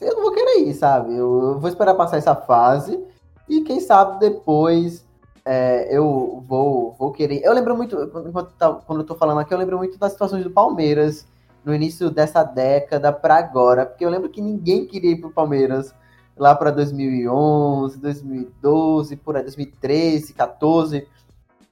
Eu 0.00 0.14
não 0.14 0.22
vou 0.22 0.32
querer 0.32 0.60
ir, 0.60 0.72
sabe? 0.72 1.12
Eu, 1.12 1.42
eu 1.42 1.60
vou 1.60 1.68
esperar 1.68 1.94
passar 1.94 2.16
essa 2.16 2.34
fase 2.34 2.98
e 3.46 3.60
quem 3.60 3.80
sabe 3.80 4.18
depois 4.18 5.06
é, 5.44 5.94
eu 5.94 6.42
vou, 6.48 6.94
vou 6.98 7.12
querer. 7.12 7.42
Eu 7.44 7.52
lembro 7.52 7.76
muito, 7.76 8.06
tá, 8.58 8.72
quando 8.86 9.00
eu 9.00 9.06
tô 9.06 9.14
falando 9.14 9.40
aqui, 9.40 9.52
eu 9.52 9.58
lembro 9.58 9.76
muito 9.76 9.98
das 9.98 10.12
situações 10.12 10.42
do 10.42 10.50
Palmeiras 10.50 11.28
no 11.62 11.74
início 11.74 12.10
dessa 12.10 12.42
década 12.42 13.12
para 13.12 13.36
agora, 13.36 13.84
porque 13.84 14.06
eu 14.06 14.08
lembro 14.08 14.30
que 14.30 14.40
ninguém 14.40 14.86
queria 14.86 15.10
ir 15.10 15.20
pro 15.20 15.30
Palmeiras 15.30 15.94
lá 16.34 16.54
para 16.54 16.70
2011, 16.70 17.98
2012, 17.98 19.16
por 19.16 19.36
aí, 19.36 19.42
2013, 19.42 20.32
14. 20.32 21.06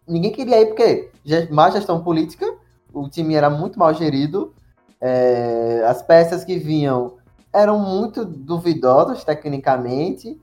Ninguém 0.07 0.33
queria 0.33 0.61
ir 0.61 0.67
porque 0.67 1.11
má 1.51 1.71
gestão 1.71 2.05
política 2.05 2.60
o 2.93 3.09
time 3.09 3.35
era 3.35 3.51
muito 3.51 3.79
mal 3.79 3.93
gerido, 3.95 4.53
é, 5.01 5.83
as 5.87 6.03
peças 6.03 6.45
que 6.45 6.59
vinham 6.59 7.15
eram 7.53 7.79
muito 7.79 8.25
duvidosas 8.25 9.25
tecnicamente, 9.25 10.41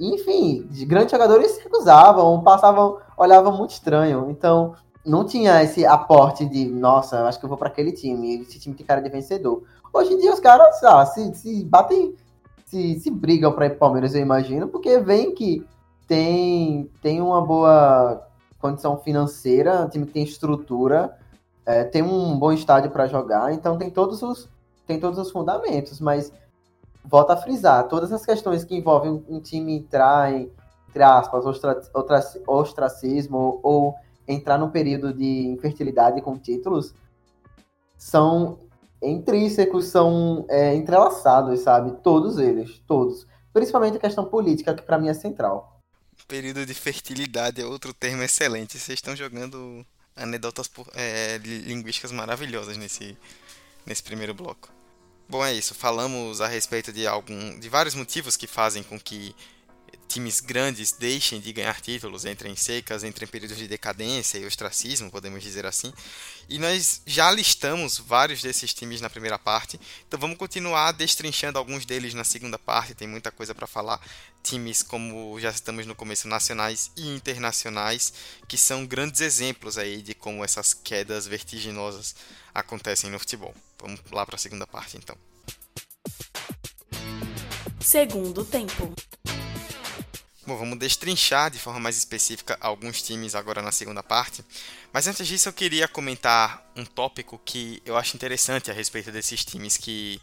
enfim, 0.00 0.68
grandes 0.86 1.12
jogadores 1.12 1.58
recusavam, 1.58 2.42
passavam, 2.42 2.98
olhavam 3.16 3.56
muito 3.56 3.70
estranho, 3.70 4.28
então 4.30 4.74
não 5.04 5.24
tinha 5.24 5.62
esse 5.62 5.86
aporte 5.86 6.44
de, 6.44 6.66
nossa, 6.66 7.26
acho 7.26 7.38
que 7.38 7.44
eu 7.44 7.48
vou 7.48 7.58
para 7.58 7.68
aquele 7.68 7.92
time, 7.92 8.40
esse 8.40 8.58
time 8.58 8.74
tem 8.74 8.84
cara 8.84 9.00
de 9.00 9.08
vencedor. 9.08 9.62
Hoje 9.92 10.14
em 10.14 10.18
dia 10.18 10.32
os 10.32 10.40
caras 10.40 10.82
ah, 10.82 11.06
se, 11.06 11.34
se 11.34 11.64
batem, 11.64 12.14
se, 12.66 12.98
se 12.98 13.10
brigam 13.10 13.52
para 13.52 13.66
ir 13.66 13.78
Palmeiras, 13.78 14.14
eu 14.14 14.20
imagino, 14.20 14.66
porque 14.68 14.98
vem 14.98 15.34
que 15.34 15.64
tem, 16.06 16.90
tem 17.00 17.20
uma 17.20 17.40
boa 17.40 18.26
condição 18.58 18.96
financeira, 18.98 19.84
o 19.84 19.88
time 19.88 20.06
tem 20.06 20.24
estrutura, 20.24 21.16
é, 21.66 21.84
tem 21.84 22.02
um 22.02 22.38
bom 22.38 22.52
estádio 22.52 22.90
para 22.90 23.06
jogar, 23.06 23.52
então 23.52 23.78
tem 23.78 23.90
todos 23.90 24.22
os 24.22 24.48
tem 24.86 25.00
todos 25.00 25.18
os 25.18 25.30
fundamentos, 25.30 25.98
mas 25.98 26.30
volta 27.02 27.32
a 27.32 27.36
frisar, 27.36 27.88
todas 27.88 28.12
as 28.12 28.24
questões 28.24 28.64
que 28.64 28.76
envolvem 28.76 29.24
um 29.28 29.40
time 29.40 29.78
entrar 29.78 30.32
em, 30.32 30.52
entre 30.90 31.02
aspas, 31.02 31.46
ostra, 31.46 31.80
ostracismo 32.46 33.60
ou 33.62 33.94
entrar 34.28 34.58
num 34.58 34.70
período 34.70 35.12
de 35.12 35.46
infertilidade 35.48 36.20
com 36.20 36.38
títulos 36.38 36.94
são 37.96 38.58
intrínsecos, 39.02 39.86
são 39.86 40.44
é, 40.48 40.74
entrelaçados, 40.74 41.60
sabe? 41.60 41.92
Todos 42.02 42.38
eles, 42.38 42.78
todos. 42.86 43.26
Principalmente 43.52 43.96
a 43.96 44.00
questão 44.00 44.24
política, 44.24 44.74
que 44.74 44.82
para 44.82 44.98
mim 44.98 45.08
é 45.08 45.14
central. 45.14 45.80
Período 46.26 46.64
de 46.64 46.74
fertilidade 46.74 47.60
é 47.60 47.66
outro 47.66 47.92
termo 47.92 48.22
excelente. 48.22 48.78
Vocês 48.78 48.98
estão 48.98 49.14
jogando 49.14 49.84
anedotas 50.16 50.70
é, 50.94 51.38
linguísticas 51.38 52.12
maravilhosas 52.12 52.76
nesse, 52.76 53.16
nesse 53.84 54.02
primeiro 54.02 54.34
bloco. 54.34 54.70
Bom, 55.28 55.44
é 55.44 55.52
isso. 55.52 55.74
Falamos 55.74 56.40
a 56.40 56.46
respeito 56.46 56.92
de 56.92 57.06
algum, 57.06 57.58
de 57.58 57.68
vários 57.68 57.94
motivos 57.94 58.36
que 58.36 58.46
fazem 58.46 58.82
com 58.82 58.98
que 58.98 59.34
times 60.08 60.40
grandes 60.40 60.92
deixem 60.92 61.40
de 61.40 61.52
ganhar 61.52 61.80
títulos, 61.80 62.24
entrem 62.24 62.52
em 62.52 62.56
secas, 62.56 63.04
entrem 63.04 63.26
em 63.26 63.30
períodos 63.30 63.56
de 63.56 63.66
decadência 63.66 64.38
e 64.38 64.46
ostracismo, 64.46 65.10
podemos 65.10 65.42
dizer 65.42 65.66
assim. 65.66 65.92
E 66.48 66.58
nós 66.58 67.02
já 67.06 67.30
listamos 67.30 67.98
vários 67.98 68.42
desses 68.42 68.72
times 68.72 69.00
na 69.00 69.10
primeira 69.10 69.38
parte, 69.38 69.80
então 70.06 70.18
vamos 70.18 70.36
continuar 70.36 70.92
destrinchando 70.92 71.58
alguns 71.58 71.84
deles 71.84 72.14
na 72.14 72.24
segunda 72.24 72.58
parte, 72.58 72.94
tem 72.94 73.08
muita 73.08 73.30
coisa 73.30 73.54
para 73.54 73.66
falar. 73.66 74.00
Times 74.42 74.82
como 74.82 75.40
já 75.40 75.50
estamos 75.50 75.86
no 75.86 75.94
começo, 75.94 76.28
nacionais 76.28 76.90
e 76.96 77.08
internacionais, 77.08 78.12
que 78.46 78.58
são 78.58 78.86
grandes 78.86 79.20
exemplos 79.20 79.78
aí 79.78 80.02
de 80.02 80.14
como 80.14 80.44
essas 80.44 80.74
quedas 80.74 81.26
vertiginosas 81.26 82.14
acontecem 82.54 83.10
no 83.10 83.18
futebol. 83.18 83.54
Vamos 83.80 84.00
lá 84.12 84.24
para 84.24 84.36
a 84.36 84.38
segunda 84.38 84.66
parte 84.66 84.96
então. 84.96 85.16
Segundo 87.80 88.44
tempo. 88.44 88.94
Bom, 90.46 90.58
vamos 90.58 90.78
destrinchar 90.78 91.50
de 91.50 91.58
forma 91.58 91.80
mais 91.80 91.96
específica 91.96 92.58
alguns 92.60 93.00
times 93.00 93.34
agora 93.34 93.62
na 93.62 93.72
segunda 93.72 94.02
parte. 94.02 94.44
Mas 94.92 95.06
antes 95.06 95.26
disso, 95.26 95.48
eu 95.48 95.54
queria 95.54 95.88
comentar 95.88 96.70
um 96.76 96.84
tópico 96.84 97.40
que 97.42 97.82
eu 97.86 97.96
acho 97.96 98.14
interessante 98.14 98.70
a 98.70 98.74
respeito 98.74 99.10
desses 99.10 99.42
times 99.42 99.78
que, 99.78 100.20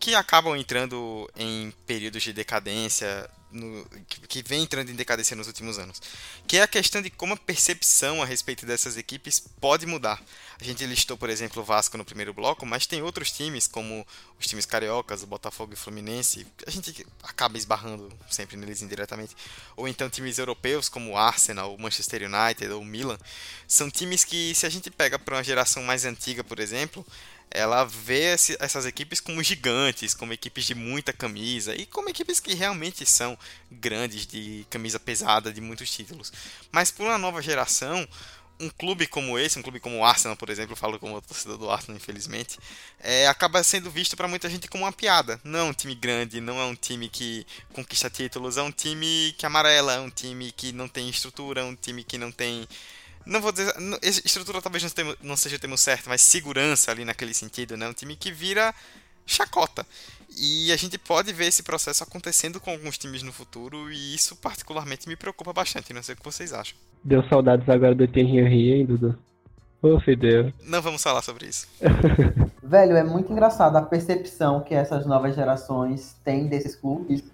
que 0.00 0.14
acabam 0.14 0.56
entrando 0.56 1.30
em 1.36 1.70
períodos 1.86 2.22
de 2.22 2.32
decadência 2.32 3.30
no, 3.52 3.84
que, 4.08 4.20
que, 4.20 4.42
vem 4.42 4.62
entrando 4.62 4.90
em 4.90 4.94
decadência 4.94 5.36
nos 5.36 5.46
últimos 5.46 5.78
anos, 5.78 6.00
que 6.46 6.56
é 6.56 6.62
a 6.62 6.68
questão 6.68 7.02
de 7.02 7.10
como 7.10 7.34
a 7.34 7.36
percepção 7.36 8.22
a 8.22 8.24
respeito 8.24 8.64
dessas 8.64 8.96
equipes 8.96 9.40
pode 9.60 9.84
mudar. 9.86 10.22
A 10.58 10.64
gente 10.64 10.86
listou, 10.86 11.18
por 11.18 11.28
exemplo, 11.28 11.60
o 11.60 11.64
Vasco 11.64 11.98
no 11.98 12.04
primeiro 12.04 12.32
bloco, 12.32 12.64
mas 12.64 12.86
tem 12.86 13.02
outros 13.02 13.30
times, 13.30 13.66
como 13.66 14.06
os 14.38 14.46
times 14.46 14.64
cariocas, 14.64 15.22
o 15.22 15.26
Botafogo 15.26 15.72
e 15.72 15.74
o 15.74 15.76
Fluminense, 15.76 16.46
a 16.66 16.70
gente 16.70 17.06
acaba 17.22 17.58
esbarrando 17.58 18.10
sempre 18.30 18.56
neles 18.56 18.82
indiretamente. 18.82 19.36
Ou 19.76 19.86
então 19.86 20.08
times 20.08 20.38
europeus, 20.38 20.88
como 20.88 21.10
o 21.10 21.16
Arsenal, 21.16 21.74
o 21.74 21.80
Manchester 21.80 22.22
United 22.22 22.72
ou 22.72 22.80
o 22.80 22.84
Milan, 22.84 23.18
são 23.66 23.90
times 23.90 24.24
que, 24.24 24.54
se 24.54 24.64
a 24.64 24.70
gente 24.70 24.90
pega 24.90 25.18
para 25.18 25.36
uma 25.36 25.44
geração 25.44 25.82
mais 25.82 26.04
antiga, 26.04 26.44
por 26.44 26.58
exemplo, 26.58 27.04
ela 27.50 27.84
vê 27.84 28.34
esse, 28.34 28.56
essas 28.60 28.86
equipes 28.86 29.20
como 29.20 29.42
gigantes, 29.42 30.14
como 30.14 30.32
equipes 30.32 30.64
de 30.64 30.74
muita 30.74 31.12
camisa 31.12 31.74
e 31.74 31.84
como 31.84 32.08
equipes 32.08 32.38
que 32.38 32.54
realmente 32.54 33.04
são 33.04 33.36
grandes, 33.70 34.26
de 34.26 34.66
camisa 34.70 35.00
pesada, 35.00 35.52
de 35.52 35.60
muitos 35.60 35.90
títulos. 35.90 36.32
Mas 36.70 36.90
por 36.90 37.06
uma 37.06 37.18
nova 37.18 37.42
geração, 37.42 38.06
um 38.60 38.68
clube 38.68 39.06
como 39.06 39.38
esse, 39.38 39.58
um 39.58 39.62
clube 39.62 39.80
como 39.80 39.98
o 39.98 40.04
Arsenal, 40.04 40.36
por 40.36 40.50
exemplo, 40.50 40.76
falo 40.76 40.98
como 40.98 41.20
torcedor 41.22 41.56
do 41.56 41.70
Arsenal, 41.70 41.96
infelizmente, 41.96 42.58
é, 43.00 43.26
acaba 43.26 43.62
sendo 43.64 43.90
visto 43.90 44.16
para 44.16 44.28
muita 44.28 44.48
gente 44.50 44.68
como 44.68 44.84
uma 44.84 44.92
piada. 44.92 45.40
Não 45.42 45.58
é 45.58 45.62
um 45.62 45.72
time 45.72 45.94
grande, 45.94 46.40
não 46.40 46.60
é 46.60 46.64
um 46.66 46.74
time 46.74 47.08
que 47.08 47.46
conquista 47.72 48.10
títulos, 48.10 48.58
é 48.58 48.62
um 48.62 48.70
time 48.70 49.34
que 49.38 49.46
amarela, 49.46 49.94
é 49.94 50.00
um 50.00 50.10
time 50.10 50.52
que 50.52 50.72
não 50.72 50.86
tem 50.86 51.08
estrutura, 51.08 51.62
é 51.62 51.64
um 51.64 51.74
time 51.74 52.04
que 52.04 52.18
não 52.18 52.30
tem 52.30 52.68
não 53.30 53.40
vou 53.40 53.52
dizer. 53.52 53.72
Estrutura 54.02 54.60
talvez 54.60 54.84
não, 55.22 55.36
seja 55.36 55.56
o 55.56 55.58
termo 55.58 55.78
certo, 55.78 56.08
mas 56.08 56.20
segurança 56.20 56.90
ali 56.90 57.04
naquele 57.04 57.32
sentido, 57.32 57.76
né? 57.76 57.88
Um 57.88 57.92
time 57.92 58.16
que 58.16 58.32
vira 58.32 58.74
chacota. 59.24 59.86
E 60.36 60.72
a 60.72 60.76
gente 60.76 60.98
pode 60.98 61.32
ver 61.32 61.46
esse 61.46 61.62
processo 61.62 62.02
acontecendo 62.02 62.60
com 62.60 62.70
alguns 62.70 62.98
times 62.98 63.22
no 63.22 63.32
futuro, 63.32 63.90
e 63.90 64.14
isso 64.14 64.36
particularmente 64.36 65.08
me 65.08 65.16
preocupa 65.16 65.52
bastante. 65.52 65.92
Não 65.92 66.02
sei 66.02 66.14
o 66.14 66.18
que 66.18 66.24
vocês 66.24 66.52
acham. 66.52 66.76
Deu 67.02 67.22
saudades 67.28 67.68
agora 67.68 67.94
do 67.94 68.06
Thierry 68.06 68.38
Henry, 68.38 68.72
hein, 68.72 68.86
Dudu? 68.86 69.18
Ô, 69.80 69.98
Fidel. 70.00 70.52
Não 70.62 70.82
vamos 70.82 71.02
falar 71.02 71.22
sobre 71.22 71.46
isso. 71.46 71.66
Velho, 72.62 72.96
é 72.96 73.02
muito 73.02 73.32
engraçado 73.32 73.76
a 73.76 73.82
percepção 73.82 74.60
que 74.60 74.74
essas 74.74 75.06
novas 75.06 75.34
gerações 75.34 76.16
têm 76.22 76.48
desses 76.48 76.76
clubes 76.76 77.24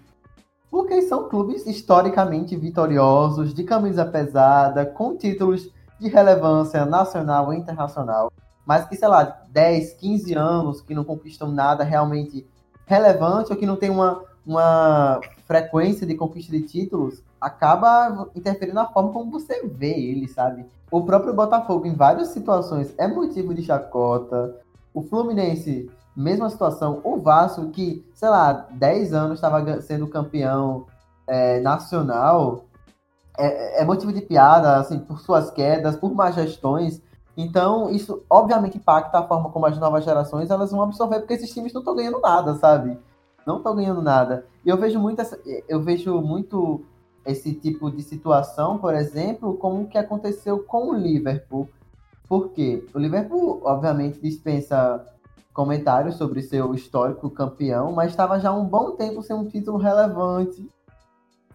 porque 0.69 1.01
são 1.03 1.29
clubes 1.29 1.65
historicamente 1.65 2.55
vitoriosos, 2.55 3.53
de 3.53 3.63
camisa 3.63 4.05
pesada, 4.05 4.85
com 4.85 5.15
títulos 5.15 5.71
de 5.99 6.07
relevância 6.09 6.85
nacional 6.85 7.53
e 7.53 7.57
internacional, 7.57 8.31
mas 8.65 8.85
que, 8.87 8.95
sei 8.95 9.07
lá, 9.07 9.41
10, 9.49 9.93
15 9.93 10.33
anos 10.33 10.81
que 10.81 10.93
não 10.93 11.03
conquistam 11.03 11.49
nada 11.51 11.83
realmente 11.83 12.45
relevante 12.85 13.51
ou 13.51 13.57
que 13.57 13.65
não 13.65 13.75
tem 13.75 13.89
uma, 13.89 14.23
uma 14.45 15.19
frequência 15.45 16.05
de 16.05 16.15
conquista 16.15 16.51
de 16.51 16.61
títulos, 16.61 17.23
acaba 17.39 18.29
interferindo 18.35 18.75
na 18.75 18.87
forma 18.87 19.11
como 19.11 19.31
você 19.31 19.65
vê 19.67 19.91
ele, 19.91 20.27
sabe? 20.27 20.65
O 20.89 21.03
próprio 21.03 21.33
Botafogo, 21.33 21.85
em 21.85 21.93
várias 21.93 22.29
situações, 22.29 22.93
é 22.97 23.07
motivo 23.07 23.53
de 23.53 23.61
chacota. 23.63 24.55
O 24.93 25.01
Fluminense, 25.01 25.89
mesma 26.15 26.49
situação. 26.49 27.01
O 27.03 27.17
Vasco, 27.17 27.69
que, 27.69 28.05
sei 28.13 28.29
lá, 28.29 28.67
10 28.71 29.13
anos 29.13 29.35
estava 29.35 29.81
sendo 29.81 30.07
campeão 30.07 30.85
é, 31.27 31.59
nacional, 31.59 32.63
é, 33.37 33.81
é, 33.81 33.85
motivo 33.85 34.11
de 34.11 34.21
piada, 34.21 34.77
assim, 34.77 34.99
por 34.99 35.19
suas 35.19 35.51
quedas, 35.51 35.95
por 35.95 36.13
más 36.13 36.35
gestões. 36.35 37.01
Então, 37.35 37.89
isso 37.89 38.23
obviamente 38.29 38.77
impacta 38.77 39.19
a 39.19 39.27
forma 39.27 39.49
como 39.51 39.67
as 39.67 39.77
novas 39.77 40.03
gerações 40.03 40.49
elas 40.49 40.71
vão 40.71 40.81
absorver, 40.81 41.19
porque 41.19 41.35
esses 41.35 41.53
times 41.53 41.71
não 41.71 41.81
estão 41.81 41.95
ganhando 41.95 42.19
nada, 42.19 42.55
sabe? 42.55 42.97
Não 43.45 43.57
estão 43.57 43.75
ganhando 43.75 44.01
nada. 44.01 44.45
E 44.65 44.69
eu 44.69 44.77
vejo 44.77 44.99
muito, 44.99 45.21
essa, 45.21 45.39
eu 45.69 45.81
vejo 45.81 46.19
muito 46.19 46.83
esse 47.25 47.53
tipo 47.53 47.91
de 47.91 48.01
situação, 48.01 48.79
por 48.79 48.95
exemplo, 48.95 49.55
como 49.57 49.87
que 49.87 49.97
aconteceu 49.97 50.63
com 50.63 50.89
o 50.89 50.95
Liverpool. 50.95 51.69
Por 52.27 52.49
quê? 52.49 52.85
O 52.93 52.99
Liverpool, 52.99 53.61
obviamente, 53.63 54.19
dispensa 54.19 55.05
comentários 55.53 56.15
sobre 56.15 56.41
seu 56.41 56.73
histórico 56.73 57.29
campeão, 57.29 57.91
mas 57.91 58.11
estava 58.11 58.39
já 58.39 58.51
um 58.51 58.65
bom 58.65 58.91
tempo 58.91 59.21
sem 59.21 59.35
um 59.35 59.47
título 59.47 59.77
relevante 59.77 60.67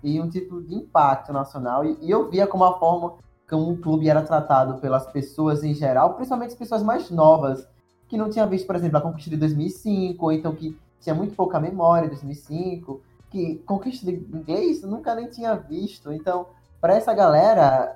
e 0.02 0.20
um 0.20 0.28
título 0.28 0.62
de 0.62 0.74
impacto 0.74 1.32
nacional. 1.32 1.84
E, 1.84 1.98
e 2.00 2.10
eu 2.10 2.28
via 2.30 2.46
como 2.46 2.64
a 2.64 2.78
forma 2.78 3.14
como 3.48 3.70
o 3.70 3.76
clube 3.76 4.08
era 4.08 4.22
tratado 4.22 4.80
pelas 4.80 5.06
pessoas 5.06 5.62
em 5.62 5.74
geral, 5.74 6.14
principalmente 6.14 6.52
as 6.52 6.58
pessoas 6.58 6.82
mais 6.82 7.10
novas, 7.10 7.68
que 8.08 8.16
não 8.16 8.30
tinham 8.30 8.48
visto, 8.48 8.66
por 8.66 8.76
exemplo, 8.76 8.96
a 8.96 9.00
conquista 9.00 9.28
de 9.28 9.36
2005, 9.36 10.24
ou 10.24 10.32
então 10.32 10.54
que 10.54 10.76
tinha 11.00 11.14
muito 11.14 11.34
pouca 11.34 11.60
memória 11.60 12.04
de 12.04 12.14
2005, 12.14 13.02
que 13.30 13.56
conquista 13.66 14.06
de 14.06 14.12
inglês 14.12 14.82
nunca 14.82 15.14
nem 15.14 15.28
tinha 15.28 15.54
visto. 15.54 16.12
Então, 16.12 16.46
para 16.80 16.94
essa 16.94 17.12
galera, 17.12 17.94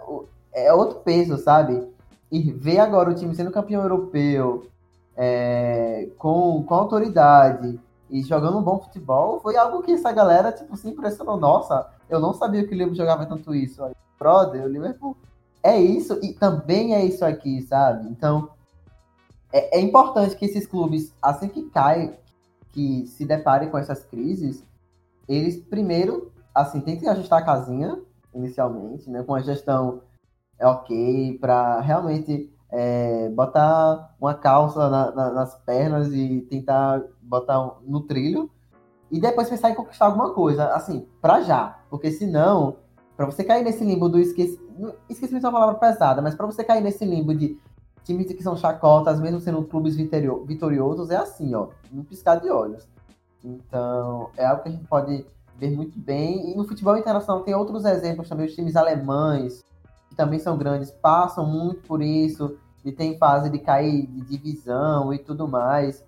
é 0.52 0.72
outro 0.74 1.00
peso, 1.00 1.38
sabe? 1.38 1.88
E 2.30 2.52
ver 2.52 2.78
agora 2.78 3.10
o 3.10 3.14
time 3.14 3.34
sendo 3.34 3.50
campeão 3.50 3.82
europeu, 3.82 4.66
é, 5.16 6.08
com, 6.18 6.62
com 6.64 6.74
autoridade, 6.74 7.80
e 8.10 8.22
jogando 8.22 8.58
um 8.58 8.62
bom 8.62 8.78
futebol, 8.80 9.40
foi 9.40 9.56
algo 9.56 9.82
que 9.82 9.92
essa 9.92 10.12
galera, 10.12 10.52
tipo, 10.52 10.76
se 10.76 10.88
impressionou. 10.88 11.36
Nossa, 11.36 11.88
eu 12.08 12.20
não 12.20 12.32
sabia 12.32 12.62
que 12.62 12.70
o 12.70 12.72
Liverpool 12.72 12.96
jogava 12.96 13.26
tanto 13.26 13.54
isso. 13.54 13.82
Aí, 13.82 13.94
brother, 14.18 14.64
o 14.64 14.68
Liverpool 14.68 15.16
é 15.62 15.78
isso 15.78 16.18
e 16.22 16.32
também 16.32 16.94
é 16.94 17.04
isso 17.04 17.24
aqui, 17.24 17.62
sabe? 17.62 18.08
Então, 18.08 18.50
é, 19.52 19.78
é 19.78 19.80
importante 19.80 20.36
que 20.36 20.44
esses 20.44 20.66
clubes, 20.66 21.12
assim 21.20 21.48
que 21.48 21.62
caem, 21.70 22.14
que 22.72 23.06
se 23.06 23.24
deparem 23.24 23.70
com 23.70 23.78
essas 23.78 24.04
crises, 24.04 24.64
eles 25.28 25.56
primeiro, 25.56 26.30
assim, 26.54 26.80
tentem 26.80 27.08
ajustar 27.08 27.40
a 27.40 27.44
casinha, 27.44 27.98
inicialmente, 28.34 29.10
né? 29.10 29.22
Com 29.22 29.34
a 29.34 29.40
gestão 29.40 30.02
é 30.58 30.66
ok, 30.66 31.38
para 31.38 31.80
realmente 31.80 32.52
é, 32.70 33.28
botar 33.30 34.14
uma 34.20 34.34
calça 34.34 34.88
na, 34.88 35.10
na, 35.10 35.30
nas 35.30 35.54
pernas 35.64 36.12
e 36.12 36.40
tentar 36.42 37.02
botar 37.26 37.76
no 37.82 38.00
trilho 38.00 38.50
e 39.10 39.20
depois 39.20 39.48
pensar 39.48 39.70
em 39.70 39.74
conquistar 39.74 40.06
alguma 40.06 40.32
coisa, 40.32 40.68
assim, 40.68 41.06
pra 41.20 41.40
já. 41.42 41.78
Porque 41.90 42.10
senão, 42.10 42.76
para 43.16 43.26
você 43.26 43.44
cair 43.44 43.64
nesse 43.64 43.84
limbo 43.84 44.08
do 44.08 44.18
esqueci... 44.18 44.60
esquecimento 45.08 45.46
é 45.46 45.48
uma 45.48 45.58
palavra 45.58 45.80
pesada, 45.80 46.20
mas 46.20 46.34
para 46.34 46.46
você 46.46 46.64
cair 46.64 46.82
nesse 46.82 47.04
limbo 47.04 47.34
de 47.34 47.58
times 48.04 48.26
que 48.26 48.42
são 48.42 48.56
chacotas, 48.56 49.20
mesmo 49.20 49.40
sendo 49.40 49.64
clubes 49.64 49.96
vitoriosos, 49.96 51.10
é 51.10 51.16
assim, 51.16 51.54
ó, 51.54 51.68
no 51.90 52.04
piscar 52.04 52.36
de 52.36 52.48
olhos. 52.48 52.88
Então, 53.44 54.30
é 54.36 54.46
algo 54.46 54.62
que 54.62 54.68
a 54.68 54.72
gente 54.72 54.86
pode 54.86 55.26
ver 55.56 55.70
muito 55.70 55.98
bem. 55.98 56.52
E 56.52 56.56
no 56.56 56.66
futebol 56.66 56.96
internacional 56.96 57.42
tem 57.42 57.54
outros 57.54 57.84
exemplos 57.84 58.28
também, 58.28 58.46
os 58.46 58.54
times 58.54 58.76
alemães, 58.76 59.64
que 60.08 60.14
também 60.14 60.38
são 60.38 60.56
grandes, 60.56 60.90
passam 60.90 61.46
muito 61.46 61.82
por 61.82 62.02
isso, 62.02 62.56
e 62.84 62.92
tem 62.92 63.18
fase 63.18 63.50
de 63.50 63.58
cair 63.58 64.06
de 64.06 64.20
divisão 64.20 65.12
e 65.12 65.18
tudo 65.18 65.48
mais. 65.48 66.04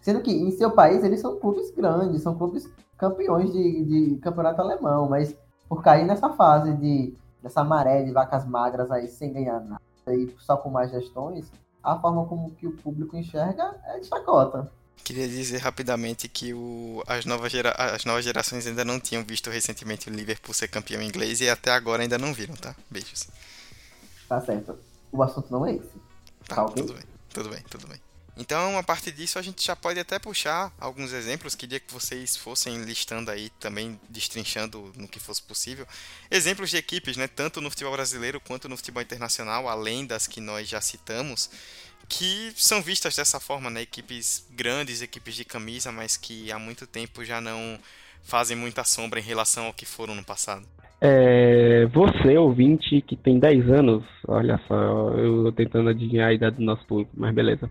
Sendo 0.00 0.20
que 0.20 0.32
em 0.32 0.50
seu 0.50 0.70
país 0.70 1.04
eles 1.04 1.20
são 1.20 1.38
clubes 1.38 1.70
grandes, 1.70 2.22
são 2.22 2.36
clubes 2.36 2.68
campeões 2.96 3.52
de, 3.52 3.84
de 3.84 4.16
campeonato 4.16 4.60
alemão, 4.60 5.08
mas 5.08 5.34
por 5.68 5.82
cair 5.82 6.06
nessa 6.06 6.30
fase 6.30 6.72
de 6.74 7.14
dessa 7.42 7.64
maré 7.64 8.02
de 8.02 8.12
vacas 8.12 8.46
magras 8.46 8.90
aí 8.90 9.08
sem 9.08 9.32
ganhar 9.32 9.60
nada 9.60 9.80
e 10.08 10.34
só 10.38 10.56
com 10.56 10.70
mais 10.70 10.90
gestões, 10.90 11.50
a 11.82 11.98
forma 11.98 12.26
como 12.26 12.50
que 12.50 12.66
o 12.66 12.76
público 12.76 13.16
enxerga 13.16 13.74
é 13.84 14.00
de 14.00 14.06
chacota. 14.06 14.70
Queria 15.02 15.26
dizer 15.26 15.58
rapidamente 15.58 16.28
que 16.28 16.52
o, 16.52 17.02
as, 17.06 17.24
novas 17.24 17.50
gera, 17.50 17.70
as 17.70 18.04
novas 18.04 18.24
gerações 18.24 18.66
ainda 18.66 18.84
não 18.84 19.00
tinham 19.00 19.24
visto 19.24 19.48
recentemente 19.48 20.10
o 20.10 20.12
Liverpool 20.12 20.54
ser 20.54 20.68
campeão 20.68 21.00
inglês 21.00 21.40
e 21.40 21.48
até 21.48 21.70
agora 21.70 22.02
ainda 22.02 22.18
não 22.18 22.34
viram, 22.34 22.54
tá? 22.54 22.74
Beijos. 22.90 23.28
Tá 24.28 24.40
certo. 24.40 24.78
O 25.10 25.22
assunto 25.22 25.50
não 25.50 25.64
é 25.64 25.74
esse. 25.74 25.90
Tá, 26.46 26.56
tá 26.56 26.64
okay? 26.66 26.82
tudo 26.82 26.94
bem, 26.94 27.04
tudo 27.32 27.48
bem, 27.48 27.62
tudo 27.70 27.88
bem. 27.88 28.09
Então, 28.40 28.78
a 28.78 28.82
partir 28.82 29.12
disso, 29.12 29.38
a 29.38 29.42
gente 29.42 29.62
já 29.62 29.76
pode 29.76 30.00
até 30.00 30.18
puxar 30.18 30.72
alguns 30.80 31.12
exemplos. 31.12 31.54
Queria 31.54 31.78
que 31.78 31.92
vocês 31.92 32.34
fossem 32.34 32.82
listando 32.84 33.30
aí, 33.30 33.50
também 33.60 34.00
destrinchando 34.08 34.90
no 34.96 35.06
que 35.06 35.20
fosse 35.20 35.42
possível, 35.42 35.86
exemplos 36.30 36.70
de 36.70 36.78
equipes, 36.78 37.18
né, 37.18 37.28
tanto 37.28 37.60
no 37.60 37.68
futebol 37.68 37.92
brasileiro 37.92 38.40
quanto 38.40 38.66
no 38.66 38.78
futebol 38.78 39.02
internacional, 39.02 39.68
além 39.68 40.06
das 40.06 40.26
que 40.26 40.40
nós 40.40 40.66
já 40.66 40.80
citamos, 40.80 41.50
que 42.08 42.50
são 42.56 42.80
vistas 42.80 43.14
dessa 43.14 43.38
forma, 43.38 43.68
né, 43.68 43.82
equipes 43.82 44.46
grandes, 44.52 45.02
equipes 45.02 45.34
de 45.34 45.44
camisa, 45.44 45.92
mas 45.92 46.16
que 46.16 46.50
há 46.50 46.58
muito 46.58 46.86
tempo 46.86 47.22
já 47.22 47.42
não 47.42 47.78
fazem 48.22 48.56
muita 48.56 48.84
sombra 48.84 49.20
em 49.20 49.22
relação 49.22 49.66
ao 49.66 49.74
que 49.74 49.84
foram 49.84 50.14
no 50.14 50.24
passado. 50.24 50.66
É, 51.02 51.84
você, 51.92 52.38
ouvinte, 52.38 53.02
que 53.02 53.16
tem 53.16 53.38
10 53.38 53.70
anos, 53.70 54.04
olha 54.26 54.58
só, 54.66 54.74
eu 55.18 55.52
tentando 55.52 55.90
adivinhar 55.90 56.28
a 56.28 56.32
idade 56.32 56.56
do 56.56 56.62
nosso 56.62 56.86
público, 56.86 57.12
mas 57.14 57.34
beleza. 57.34 57.70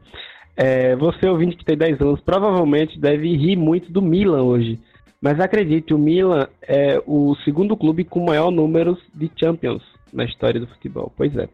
É, 0.62 0.94
você, 0.98 1.26
ouvinte 1.26 1.56
que 1.56 1.64
tem 1.64 1.78
10 1.78 2.02
anos, 2.02 2.20
provavelmente 2.20 3.00
deve 3.00 3.34
rir 3.34 3.56
muito 3.56 3.90
do 3.90 4.02
Milan 4.02 4.44
hoje. 4.44 4.78
Mas 5.22 5.40
acredite, 5.40 5.94
o 5.94 5.98
Milan 5.98 6.50
é 6.62 7.02
o 7.08 7.34
segundo 7.46 7.78
clube 7.78 8.04
com 8.04 8.26
maior 8.26 8.52
número 8.52 8.98
de 9.16 9.32
Champions 9.38 9.82
na 10.12 10.26
história 10.26 10.60
do 10.60 10.68
futebol. 10.68 11.14
Pois 11.16 11.34
é. 11.38 11.48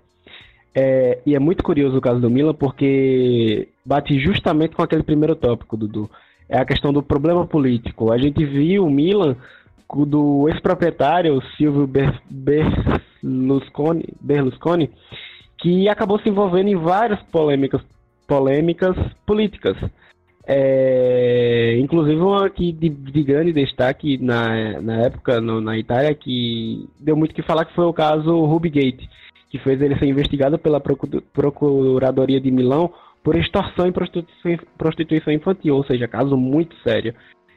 é. 0.74 1.20
E 1.24 1.36
é 1.36 1.40
muito 1.40 1.64
curioso 1.64 1.96
o 1.96 2.02
caso 2.02 2.20
do 2.20 2.32
Milan, 2.32 2.56
porque 2.56 3.68
bate 3.86 4.18
justamente 4.20 4.76
com 4.76 4.82
aquele 4.82 5.04
primeiro 5.04 5.36
tópico, 5.36 5.78
Dudu. 5.78 6.10
É 6.50 6.58
a 6.58 6.66
questão 6.66 6.92
do 6.92 7.04
problema 7.04 7.46
político. 7.46 8.12
A 8.12 8.18
gente 8.18 8.44
viu 8.44 8.88
o 8.88 8.90
Milan 8.90 9.36
do 10.08 10.50
ex-proprietário 10.50 11.40
Silvio 11.56 11.88
Berlusconi, 12.28 14.04
Berlusconi, 14.20 14.90
que 15.60 15.88
acabou 15.88 16.20
se 16.20 16.28
envolvendo 16.28 16.70
em 16.70 16.76
várias 16.76 17.22
polêmicas 17.32 17.84
polêmicas 18.28 18.96
políticas. 19.26 19.78
É, 20.48 21.76
inclusive 21.80 22.22
uma 22.22 22.46
aqui 22.46 22.72
de, 22.72 22.88
de, 22.88 23.24
grande 23.24 23.52
destaque 23.52 24.20
na, 24.20 24.80
na 24.80 25.02
época 25.02 25.42
no, 25.42 25.60
na 25.60 25.76
Itália 25.76 26.14
que 26.14 26.88
deu 27.00 27.16
muito 27.16 27.34
que 27.34 27.42
falar 27.42 27.66
que 27.66 27.74
foi 27.74 27.86
o 27.86 27.94
caso 27.94 28.46
Rubigate, 28.46 29.10
que 29.50 29.58
fez 29.58 29.82
ele 29.82 29.98
ser 29.98 30.06
investigado 30.06 30.60
pela 30.60 30.80
Procuradoria 30.80 32.40
de 32.40 32.52
Milão 32.52 32.94
por 33.24 33.36
extorsão 33.36 33.88
e 33.88 33.92
prostituição, 33.92 34.68
prostituição 34.78 35.34
infantil, 35.34 35.78
ou 35.78 35.84
seja, 35.84 36.08
caso 36.08 36.38
muito 36.38 36.76
sério. 36.84 37.16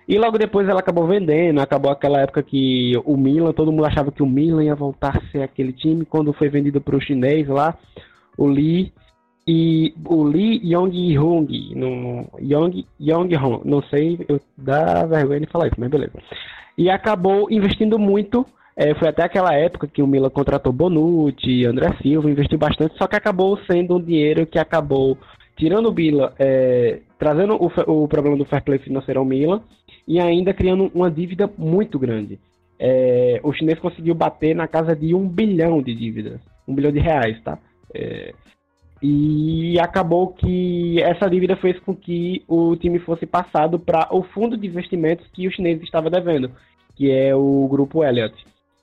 E 0.09 0.17
logo 0.17 0.39
depois 0.39 0.67
ela 0.67 0.81
acabou 0.81 1.07
vendendo, 1.07 1.61
acabou 1.61 1.93
aquela 1.93 2.23
época 2.23 2.43
que 2.43 2.95
o 3.05 3.15
Milan, 3.19 3.53
todo 3.53 3.71
mundo 3.71 3.85
achava 3.85 4.11
que 4.11 4.23
o 4.23 4.27
Milan 4.27 4.65
ia 4.65 4.75
voltar 4.75 5.19
a 5.19 5.31
ser 5.31 5.43
aquele 5.43 5.75
time, 5.75 6.07
quando 6.07 6.33
foi 6.33 6.49
vendido 6.49 6.81
para 6.81 6.97
o 6.97 7.01
chinês 7.01 7.47
lá, 7.47 7.77
o 8.35 8.47
Lee 8.47 8.91
e 9.51 9.95
o 10.05 10.25
Lee 10.25 10.61
Yong-hong, 10.63 11.49
Yong, 12.39 12.87
Yong-hong, 13.01 13.63
não 13.65 13.83
sei, 13.85 14.19
eu 14.29 14.39
dá 14.59 15.07
vergonha 15.07 15.41
de 15.41 15.47
falar 15.47 15.69
isso, 15.69 15.77
mas 15.79 15.89
beleza. 15.89 16.13
E 16.77 16.91
acabou 16.91 17.51
investindo 17.51 17.99
muito, 17.99 18.45
é, 18.77 18.95
foi 18.97 19.09
até 19.09 19.23
aquela 19.23 19.55
época 19.55 19.89
que 19.89 20.03
o 20.03 20.07
Milan 20.07 20.29
contratou 20.29 20.71
Bonucci, 20.71 21.65
André 21.65 21.97
Silva, 22.03 22.31
investiu 22.31 22.59
bastante, 22.59 22.99
só 22.99 23.07
que 23.07 23.17
acabou 23.17 23.59
sendo 23.65 23.97
um 23.97 24.03
dinheiro 24.03 24.45
que 24.45 24.59
acabou 24.59 25.17
tirando 25.57 25.87
o 25.87 25.95
Milan, 25.95 26.31
é, 26.39 27.01
trazendo 27.19 27.55
o, 27.55 27.73
o, 27.91 28.07
problema 28.07 28.37
do 28.37 28.45
fair 28.45 28.63
play 28.63 28.79
financeiro 28.79 29.19
ao 29.19 29.25
Milan 29.25 29.63
e 30.07 30.21
ainda 30.21 30.53
criando 30.53 30.91
uma 30.95 31.11
dívida 31.11 31.51
muito 31.57 31.99
grande. 31.99 32.39
É, 32.79 33.41
o 33.43 33.51
chinês 33.55 33.79
conseguiu 33.79 34.15
bater 34.15 34.55
na 34.55 34.69
casa 34.69 34.95
de 34.95 35.15
um 35.15 35.27
bilhão 35.27 35.81
de 35.81 35.95
dívidas, 35.95 36.39
um 36.69 36.75
bilhão 36.75 36.93
de 36.93 37.01
reais, 37.01 37.43
tá? 37.43 37.59
É, 37.95 38.35
e 39.03 39.79
acabou 39.79 40.29
que 40.29 41.01
essa 41.03 41.29
dívida 41.29 41.57
fez 41.57 41.79
com 41.81 41.95
que 41.95 42.43
o 42.49 42.75
time 42.77 42.99
fosse 42.99 43.27
passado 43.27 43.79
para 43.79 44.09
o 44.11 44.23
fundo 44.23 44.57
de 44.57 44.67
investimentos 44.67 45.27
que 45.33 45.47
o 45.47 45.53
chinês 45.53 45.81
estava 45.83 46.11
devendo, 46.11 46.51
que 46.97 47.11
é 47.11 47.35
o 47.35 47.69
grupo 47.69 48.05
Elliott. 48.05 48.35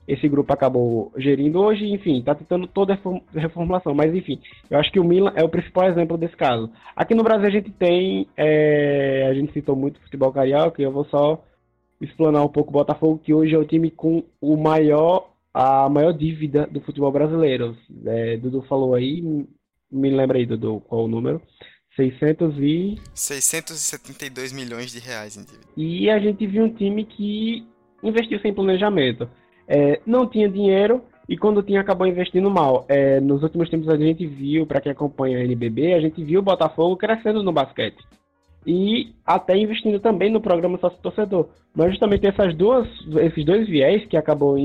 Esse 0.08 0.28
grupo 0.28 0.52
acabou 0.52 1.12
gerindo 1.16 1.60
hoje, 1.60 1.90
enfim, 1.90 2.18
está 2.18 2.34
tentando 2.34 2.66
toda 2.68 2.94
a 2.94 3.40
reformulação, 3.40 3.92
mas 3.92 4.14
enfim, 4.14 4.38
eu 4.70 4.78
acho 4.78 4.90
que 4.92 5.00
o 5.00 5.04
Milan 5.04 5.32
é 5.34 5.42
o 5.42 5.48
principal 5.48 5.88
exemplo 5.88 6.16
desse 6.16 6.36
caso. 6.36 6.70
Aqui 6.94 7.12
no 7.12 7.24
Brasil 7.24 7.46
a 7.46 7.50
gente 7.50 7.70
tem, 7.72 8.26
é, 8.36 9.26
a 9.28 9.34
gente 9.34 9.52
citou 9.52 9.74
muito 9.74 9.96
o 9.96 10.00
futebol 10.02 10.32
carioca, 10.32 10.80
e 10.80 10.84
eu 10.84 10.92
vou 10.92 11.04
só 11.06 11.42
explanar 12.00 12.44
um 12.44 12.48
pouco 12.48 12.70
o 12.70 12.72
Botafogo, 12.72 13.20
que 13.22 13.34
hoje 13.34 13.54
é 13.54 13.58
o 13.58 13.64
time 13.64 13.90
com 13.90 14.22
o 14.40 14.56
maior, 14.56 15.30
a 15.52 15.88
maior 15.88 16.12
dívida 16.12 16.68
do 16.68 16.80
futebol 16.80 17.10
brasileiro. 17.10 17.76
É, 18.04 18.36
Dudu 18.36 18.62
falou 18.62 18.94
aí, 18.94 19.20
me 19.90 20.10
lembra 20.10 20.38
aí, 20.38 20.46
Dudu, 20.46 20.80
qual 20.80 21.04
o 21.04 21.08
número? 21.08 21.40
600 21.96 22.54
e... 22.58 22.98
672 23.14 24.52
milhões 24.52 24.92
de 24.92 25.00
reais 25.00 25.36
em 25.36 25.44
dívida. 25.44 25.66
E 25.76 26.10
a 26.10 26.18
gente 26.18 26.46
viu 26.46 26.64
um 26.64 26.72
time 26.72 27.04
que 27.04 27.66
investiu 28.02 28.38
sem 28.40 28.52
planejamento. 28.52 29.28
É, 29.66 30.00
não 30.06 30.28
tinha 30.28 30.48
dinheiro 30.48 31.02
e 31.28 31.36
quando 31.36 31.62
tinha 31.62 31.80
acabou 31.80 32.06
investindo 32.06 32.50
mal. 32.50 32.84
É, 32.88 33.18
nos 33.20 33.42
últimos 33.42 33.68
tempos 33.68 33.88
a 33.88 33.96
gente 33.96 34.26
viu, 34.26 34.66
para 34.66 34.80
quem 34.80 34.92
acompanha 34.92 35.38
a 35.38 35.44
NBB, 35.44 35.94
a 35.94 36.00
gente 36.00 36.22
viu 36.22 36.40
o 36.40 36.42
Botafogo 36.42 36.96
crescendo 36.96 37.42
no 37.42 37.52
basquete. 37.52 38.04
E 38.66 39.14
até 39.24 39.56
investindo 39.56 39.98
também 40.00 40.30
no 40.30 40.40
programa 40.40 40.78
Sócio 40.78 40.98
Torcedor. 41.00 41.48
Mas 41.74 41.90
justamente 41.90 42.26
essas 42.26 42.54
duas, 42.54 42.88
esses 43.22 43.44
dois 43.44 43.66
viés 43.68 44.04
que 44.06 44.16
acabou 44.16 44.56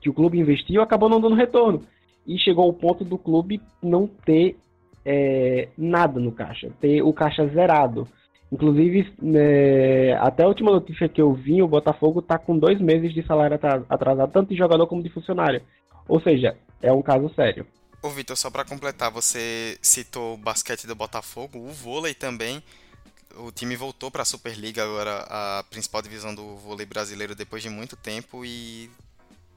que 0.00 0.08
o 0.08 0.14
clube 0.14 0.38
investiu 0.38 0.82
acabou 0.82 1.08
não 1.08 1.20
dando 1.20 1.34
retorno. 1.34 1.82
E 2.26 2.38
chegou 2.38 2.64
ao 2.64 2.72
ponto 2.72 3.04
do 3.04 3.18
clube 3.18 3.60
não 3.82 4.06
ter 4.06 4.56
é, 5.04 5.68
nada 5.76 6.20
no 6.20 6.32
caixa, 6.32 6.70
ter 6.80 7.02
o 7.02 7.12
caixa 7.12 7.46
zerado. 7.48 8.06
Inclusive, 8.52 9.12
né, 9.22 10.14
até 10.14 10.42
a 10.42 10.48
última 10.48 10.72
notícia 10.72 11.08
que 11.08 11.22
eu 11.22 11.32
vi, 11.32 11.62
o 11.62 11.68
Botafogo 11.68 12.18
está 12.18 12.36
com 12.36 12.58
dois 12.58 12.80
meses 12.80 13.14
de 13.14 13.24
salário 13.24 13.58
atrasado, 13.88 14.32
tanto 14.32 14.48
de 14.48 14.56
jogador 14.56 14.86
como 14.88 15.02
de 15.02 15.08
funcionário. 15.08 15.62
Ou 16.08 16.20
seja, 16.20 16.56
é 16.82 16.92
um 16.92 17.02
caso 17.02 17.32
sério. 17.34 17.64
Ô 18.02 18.08
Vitor, 18.08 18.36
só 18.36 18.50
para 18.50 18.64
completar, 18.64 19.10
você 19.10 19.78
citou 19.80 20.34
o 20.34 20.36
basquete 20.36 20.86
do 20.86 20.94
Botafogo, 20.94 21.58
o 21.58 21.68
vôlei 21.68 22.14
também. 22.14 22.62
O 23.36 23.52
time 23.52 23.76
voltou 23.76 24.10
para 24.10 24.22
a 24.22 24.24
Superliga 24.24 24.82
agora, 24.82 25.24
a 25.28 25.64
principal 25.70 26.02
divisão 26.02 26.34
do 26.34 26.56
vôlei 26.56 26.86
brasileiro 26.86 27.36
depois 27.36 27.62
de 27.62 27.68
muito 27.68 27.96
tempo 27.96 28.44
e 28.44 28.90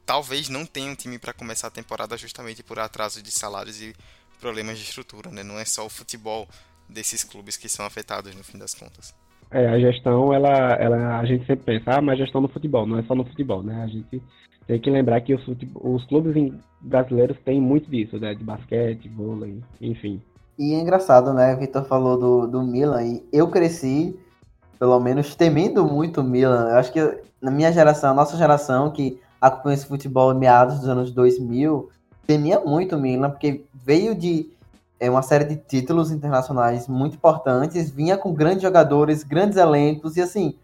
talvez 0.05 0.49
não 0.49 0.65
tenha 0.65 0.91
um 0.91 0.95
time 0.95 1.17
para 1.17 1.33
começar 1.33 1.67
a 1.67 1.71
temporada 1.71 2.17
justamente 2.17 2.61
por 2.61 2.77
atraso 2.77 3.23
de 3.23 3.31
salários 3.31 3.81
e 3.81 3.95
problemas 4.43 4.77
de 4.77 4.83
estrutura, 4.83 5.31
né? 5.31 5.41
Não 5.41 5.57
é 5.57 5.63
só 5.63 5.85
o 5.85 5.89
futebol 5.89 6.45
desses 6.89 7.23
clubes 7.23 7.55
que 7.55 7.69
são 7.69 7.85
afetados 7.85 8.35
no 8.35 8.43
fim 8.43 8.57
das 8.57 8.73
contas. 8.73 9.15
É, 9.49 9.69
a 9.69 9.79
gestão, 9.79 10.33
ela, 10.33 10.73
ela, 10.73 11.19
a 11.19 11.25
gente 11.25 11.45
sempre 11.45 11.63
pensa, 11.63 11.97
ah, 11.97 12.01
mas 12.01 12.17
gestão 12.17 12.41
no 12.41 12.49
futebol, 12.49 12.85
não 12.85 12.99
é 12.99 13.03
só 13.03 13.15
no 13.15 13.23
futebol, 13.23 13.63
né? 13.63 13.83
A 13.83 13.87
gente 13.87 14.21
tem 14.67 14.79
que 14.79 14.89
lembrar 14.89 15.21
que 15.21 15.33
os, 15.33 15.41
os 15.75 16.05
clubes 16.07 16.35
brasileiros 16.81 17.37
têm 17.45 17.61
muito 17.61 17.89
disso, 17.89 18.19
né? 18.19 18.35
De 18.35 18.43
basquete, 18.43 19.07
vôlei, 19.07 19.61
enfim. 19.79 20.21
E 20.59 20.73
é 20.73 20.79
engraçado, 20.79 21.33
né? 21.33 21.55
O 21.55 21.59
Vitor 21.59 21.85
falou 21.85 22.17
do, 22.19 22.47
do 22.47 22.63
Milan 22.63 23.01
e 23.03 23.23
eu 23.31 23.47
cresci, 23.47 24.19
pelo 24.77 24.99
menos, 24.99 25.35
temendo 25.35 25.85
muito 25.85 26.19
o 26.19 26.23
Milan. 26.23 26.67
Eu 26.69 26.77
acho 26.77 26.91
que 26.91 26.99
na 27.41 27.49
minha 27.49 27.71
geração, 27.71 28.11
a 28.11 28.13
nossa 28.13 28.35
geração 28.35 28.91
que 28.91 29.19
acompanha 29.39 29.75
esse 29.75 29.85
futebol 29.85 30.33
em 30.33 30.39
meados 30.39 30.79
dos 30.79 30.89
anos 30.89 31.11
2000, 31.11 31.89
temia 32.25 32.59
muito 32.59 32.95
o 32.95 32.99
Milan, 32.99 33.29
porque 33.29 33.65
veio 33.83 34.15
de 34.15 34.49
é, 34.99 35.09
uma 35.09 35.21
série 35.21 35.45
de 35.45 35.55
títulos 35.57 36.11
internacionais 36.11 36.87
muito 36.87 37.15
importantes, 37.15 37.91
vinha 37.91 38.17
com 38.17 38.33
grandes 38.33 38.61
jogadores, 38.61 39.23
grandes 39.23 39.57
elencos, 39.57 40.15
e 40.15 40.21
assim, 40.21 40.55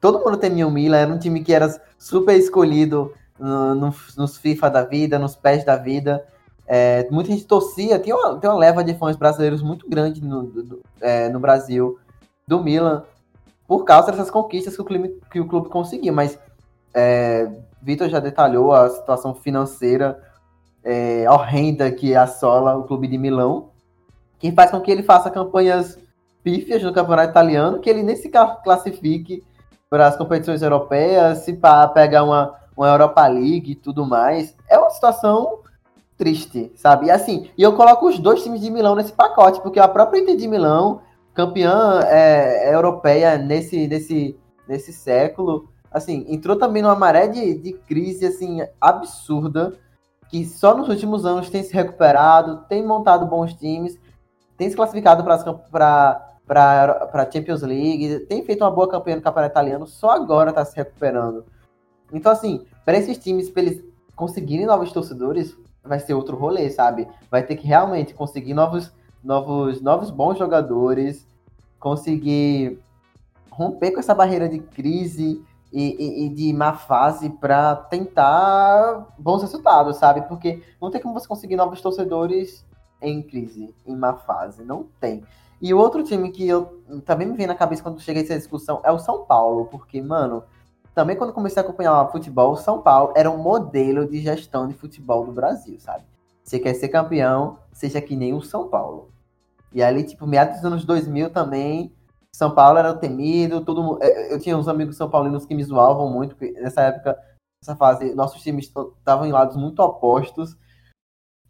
todo 0.00 0.18
mundo 0.18 0.36
temia 0.36 0.66
o 0.66 0.70
Milan, 0.70 0.96
era 0.96 1.12
um 1.12 1.18
time 1.18 1.44
que 1.44 1.52
era 1.52 1.80
super 1.98 2.36
escolhido 2.36 3.12
no, 3.38 3.74
no, 3.74 3.94
nos 4.16 4.38
FIFA 4.38 4.70
da 4.70 4.82
vida, 4.82 5.18
nos 5.18 5.36
pés 5.36 5.64
da 5.64 5.76
vida. 5.76 6.24
É, 6.66 7.06
muita 7.10 7.30
gente 7.30 7.44
torcia, 7.44 7.98
tem 7.98 8.12
uma, 8.12 8.38
tem 8.38 8.48
uma 8.48 8.58
leva 8.58 8.82
de 8.82 8.94
fãs 8.94 9.16
brasileiros 9.16 9.62
muito 9.62 9.88
grande 9.88 10.24
no, 10.24 10.42
do, 10.44 10.82
é, 11.00 11.28
no 11.28 11.38
Brasil, 11.38 11.98
do 12.48 12.62
Milan, 12.62 13.04
por 13.68 13.84
causa 13.84 14.10
dessas 14.10 14.30
conquistas 14.30 14.74
que 14.74 14.82
o 14.82 14.84
clube, 14.84 15.20
que 15.30 15.40
o 15.40 15.46
clube 15.46 15.68
conseguiu, 15.68 16.12
mas 16.12 16.38
É, 16.98 17.50
Vitor 17.82 18.08
já 18.08 18.18
detalhou 18.20 18.72
a 18.72 18.88
situação 18.88 19.34
financeira 19.34 20.18
é, 20.86 21.28
horrenda 21.28 21.90
que 21.90 22.14
assola 22.14 22.76
o 22.76 22.84
clube 22.84 23.08
de 23.08 23.18
Milão, 23.18 23.70
que 24.38 24.52
faz 24.52 24.70
com 24.70 24.80
que 24.80 24.90
ele 24.90 25.02
faça 25.02 25.28
campanhas 25.28 25.98
pífias 26.44 26.80
no 26.80 26.92
campeonato 26.92 27.30
italiano, 27.30 27.80
que 27.80 27.90
ele 27.90 28.04
nem 28.04 28.14
se 28.14 28.30
classifique 28.62 29.42
para 29.90 30.06
as 30.06 30.16
competições 30.16 30.62
europeias, 30.62 31.38
se 31.38 31.58
pegar 31.92 32.22
uma, 32.22 32.54
uma 32.76 32.86
Europa 32.86 33.26
League 33.26 33.72
e 33.72 33.74
tudo 33.74 34.06
mais. 34.06 34.54
É 34.70 34.78
uma 34.78 34.90
situação 34.90 35.58
triste, 36.16 36.72
sabe? 36.76 37.06
E 37.06 37.10
assim, 37.10 37.50
e 37.58 37.62
eu 37.62 37.74
coloco 37.74 38.06
os 38.06 38.20
dois 38.20 38.44
times 38.44 38.60
de 38.60 38.70
Milão 38.70 38.94
nesse 38.94 39.12
pacote, 39.12 39.60
porque 39.60 39.80
a 39.80 39.88
própria 39.88 40.20
Inter 40.20 40.36
de 40.36 40.46
Milão, 40.46 41.00
campeã 41.34 42.00
é, 42.04 42.72
europeia 42.72 43.36
nesse, 43.36 43.88
nesse, 43.88 44.38
nesse 44.68 44.92
século, 44.92 45.68
assim, 45.90 46.24
entrou 46.28 46.56
também 46.56 46.80
numa 46.80 46.94
maré 46.94 47.26
de, 47.26 47.54
de 47.54 47.72
crise, 47.72 48.24
assim, 48.24 48.60
absurda, 48.80 49.72
que 50.28 50.44
só 50.44 50.76
nos 50.76 50.88
últimos 50.88 51.24
anos 51.24 51.50
tem 51.50 51.62
se 51.62 51.72
recuperado, 51.72 52.64
tem 52.68 52.84
montado 52.84 53.26
bons 53.26 53.54
times, 53.54 53.98
tem 54.56 54.68
se 54.68 54.76
classificado 54.76 55.22
para 55.22 56.38
a 56.48 57.30
Champions 57.30 57.62
League, 57.62 58.20
tem 58.20 58.44
feito 58.44 58.62
uma 58.64 58.70
boa 58.70 58.88
campanha 58.88 59.16
no 59.16 59.22
campeonato 59.22 59.52
italiano, 59.52 59.86
só 59.86 60.10
agora 60.10 60.50
está 60.50 60.64
se 60.64 60.76
recuperando. 60.76 61.44
Então, 62.12 62.32
assim, 62.32 62.64
para 62.84 62.96
esses 62.96 63.18
times, 63.18 63.50
para 63.50 63.62
eles 63.62 63.84
conseguirem 64.14 64.66
novos 64.66 64.92
torcedores, 64.92 65.56
vai 65.84 66.00
ser 66.00 66.14
outro 66.14 66.36
rolê, 66.36 66.70
sabe? 66.70 67.06
Vai 67.30 67.42
ter 67.42 67.56
que 67.56 67.66
realmente 67.66 68.14
conseguir 68.14 68.54
novos, 68.54 68.92
novos, 69.22 69.80
novos 69.80 70.10
bons 70.10 70.38
jogadores, 70.38 71.26
conseguir 71.78 72.80
romper 73.50 73.92
com 73.92 74.00
essa 74.00 74.14
barreira 74.14 74.48
de 74.48 74.58
crise 74.58 75.44
e, 75.78 76.24
e, 76.24 76.28
de 76.30 76.52
má 76.54 76.72
fase 76.72 77.28
para 77.28 77.76
tentar 77.76 79.08
bons 79.18 79.42
resultados, 79.42 79.98
sabe? 79.98 80.22
Porque 80.22 80.62
não 80.80 80.90
tem 80.90 81.02
como 81.02 81.12
você 81.12 81.28
conseguir 81.28 81.54
novos 81.54 81.82
torcedores 81.82 82.64
em 83.02 83.22
crise, 83.22 83.74
em 83.86 83.94
má 83.94 84.14
fase. 84.14 84.64
Não 84.64 84.86
tem. 84.98 85.22
E 85.60 85.74
o 85.74 85.78
outro 85.78 86.02
time 86.02 86.30
que 86.30 86.48
eu 86.48 86.82
também 87.04 87.26
me 87.26 87.36
vem 87.36 87.46
na 87.46 87.54
cabeça 87.54 87.82
quando 87.82 88.00
chega 88.00 88.20
essa 88.20 88.34
discussão 88.38 88.80
é 88.84 88.90
o 88.90 88.98
São 88.98 89.26
Paulo, 89.26 89.66
porque, 89.66 90.00
mano, 90.00 90.44
também 90.94 91.14
quando 91.14 91.34
comecei 91.34 91.62
a 91.62 91.64
acompanhar 91.64 92.02
o 92.04 92.10
futebol, 92.10 92.52
o 92.52 92.56
São 92.56 92.80
Paulo 92.80 93.12
era 93.14 93.30
um 93.30 93.36
modelo 93.36 94.08
de 94.08 94.18
gestão 94.20 94.66
de 94.66 94.72
futebol 94.72 95.26
do 95.26 95.32
Brasil, 95.32 95.78
sabe? 95.78 96.04
Você 96.42 96.58
quer 96.58 96.72
ser 96.72 96.88
campeão, 96.88 97.58
seja 97.70 98.00
que 98.00 98.16
nem 98.16 98.32
o 98.32 98.40
São 98.40 98.68
Paulo. 98.68 99.10
E 99.74 99.82
ali, 99.82 100.04
tipo, 100.04 100.26
meados 100.26 100.56
dos 100.56 100.64
anos 100.64 100.86
2000 100.86 101.28
também, 101.28 101.92
São 102.36 102.50
Paulo 102.50 102.78
era 102.78 102.92
temido, 102.92 103.64
todo 103.64 103.98
é, 104.02 104.34
Eu 104.34 104.38
tinha 104.38 104.58
uns 104.58 104.68
amigos 104.68 104.94
são 104.94 105.08
paulinos 105.08 105.46
que 105.46 105.54
me 105.54 105.64
zoavam 105.64 106.10
muito, 106.10 106.36
porque 106.36 106.52
nessa 106.60 106.82
época, 106.82 107.18
nessa 107.62 107.74
fase, 107.74 108.14
nossos 108.14 108.42
times 108.42 108.70
estavam 108.98 109.24
em 109.24 109.32
lados 109.32 109.56
muito 109.56 109.80
opostos. 109.80 110.54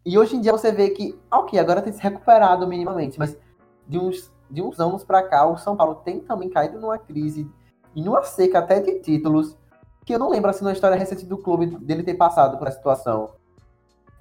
E 0.05 0.17
hoje 0.17 0.37
em 0.37 0.39
dia 0.39 0.53
você 0.53 0.71
vê 0.71 0.91
que, 0.91 1.19
ok, 1.29 1.59
agora 1.59 1.81
tem 1.81 1.91
se 1.91 2.01
recuperado 2.01 2.65
minimamente, 2.65 3.19
mas 3.19 3.37
de 3.85 3.99
uns, 3.99 4.31
de 4.49 4.61
uns 4.61 4.79
anos 4.79 5.03
para 5.03 5.21
cá, 5.23 5.45
o 5.45 5.57
São 5.57 5.75
Paulo 5.75 5.95
tem 5.95 6.21
também 6.21 6.49
caído 6.49 6.79
numa 6.79 6.97
crise 6.97 7.51
e 7.93 8.01
numa 8.01 8.23
seca 8.23 8.59
até 8.59 8.79
de 8.79 9.01
títulos, 9.01 9.57
que 10.05 10.15
eu 10.15 10.19
não 10.19 10.29
lembro 10.29 10.49
assim 10.49 10.63
na 10.63 10.71
história 10.71 10.95
recente 10.95 11.25
do 11.25 11.37
clube 11.37 11.65
dele 11.65 12.01
ter 12.01 12.13
passado 12.13 12.57
por 12.57 12.65
essa 12.65 12.77
situação. 12.77 13.31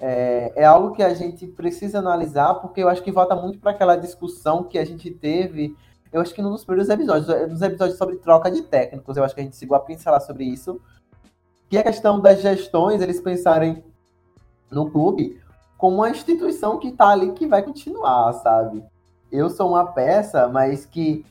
É, 0.00 0.52
é 0.56 0.64
algo 0.64 0.96
que 0.96 1.02
a 1.04 1.14
gente 1.14 1.46
precisa 1.46 2.00
analisar, 2.00 2.54
porque 2.54 2.82
eu 2.82 2.88
acho 2.88 3.04
que 3.04 3.12
volta 3.12 3.36
muito 3.36 3.60
para 3.60 3.70
aquela 3.70 3.94
discussão 3.94 4.64
que 4.64 4.76
a 4.76 4.84
gente 4.84 5.12
teve, 5.12 5.76
eu 6.16 6.22
acho 6.22 6.34
que 6.34 6.40
num 6.40 6.50
dos 6.50 6.64
primeiros 6.64 6.88
episódios, 6.88 7.50
nos 7.50 7.60
episódios 7.60 7.98
sobre 7.98 8.16
troca 8.16 8.50
de 8.50 8.62
técnicos, 8.62 9.18
eu 9.18 9.22
acho 9.22 9.34
que 9.34 9.40
a 9.42 9.44
gente 9.44 9.56
chegou 9.56 9.76
a 9.76 9.80
pincelar 9.80 10.20
sobre 10.22 10.44
isso, 10.44 10.80
que 11.68 11.76
é 11.76 11.80
a 11.80 11.84
questão 11.84 12.18
das 12.18 12.40
gestões, 12.40 13.02
eles 13.02 13.20
pensarem 13.20 13.84
no 14.70 14.90
clube 14.90 15.38
como 15.76 15.96
uma 15.96 16.08
instituição 16.08 16.78
que 16.78 16.88
está 16.88 17.08
ali 17.08 17.32
que 17.32 17.46
vai 17.46 17.62
continuar, 17.62 18.32
sabe? 18.32 18.82
Eu 19.30 19.50
sou 19.50 19.68
uma 19.68 19.84
peça, 19.92 20.48
mas 20.48 20.86
que 20.86 21.22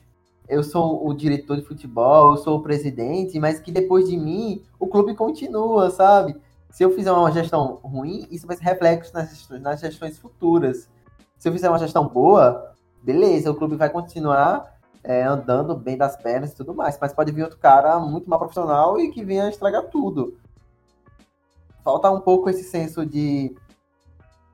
eu 0.48 0.62
sou 0.62 1.04
o 1.04 1.12
diretor 1.12 1.56
de 1.56 1.64
futebol, 1.64 2.32
eu 2.32 2.36
sou 2.36 2.58
o 2.58 2.62
presidente, 2.62 3.40
mas 3.40 3.58
que 3.58 3.72
depois 3.72 4.08
de 4.08 4.16
mim 4.16 4.62
o 4.78 4.86
clube 4.86 5.16
continua, 5.16 5.90
sabe? 5.90 6.36
Se 6.70 6.84
eu 6.84 6.92
fizer 6.92 7.10
uma 7.10 7.32
gestão 7.32 7.80
ruim, 7.82 8.28
isso 8.30 8.46
vai 8.46 8.56
ser 8.56 8.62
reflexo 8.62 9.12
nas 9.12 9.30
gestões, 9.30 9.60
nas 9.60 9.80
gestões 9.80 10.16
futuras. 10.16 10.88
Se 11.36 11.48
eu 11.48 11.52
fizer 11.52 11.68
uma 11.68 11.78
gestão 11.78 12.06
boa, 12.06 12.72
beleza, 13.02 13.50
o 13.50 13.54
clube 13.56 13.74
vai 13.74 13.90
continuar 13.90 14.75
é, 15.06 15.22
andando 15.22 15.76
bem 15.76 15.96
das 15.96 16.16
pernas 16.16 16.50
e 16.50 16.56
tudo 16.56 16.74
mais, 16.74 16.98
mas 17.00 17.12
pode 17.12 17.30
vir 17.30 17.44
outro 17.44 17.58
cara 17.58 17.98
muito 18.00 18.28
mal 18.28 18.40
profissional 18.40 18.98
e 19.00 19.10
que 19.10 19.24
venha 19.24 19.48
estragar 19.48 19.84
tudo. 19.84 20.36
Falta 21.84 22.10
um 22.10 22.20
pouco 22.20 22.50
esse 22.50 22.64
senso 22.64 23.06
de 23.06 23.56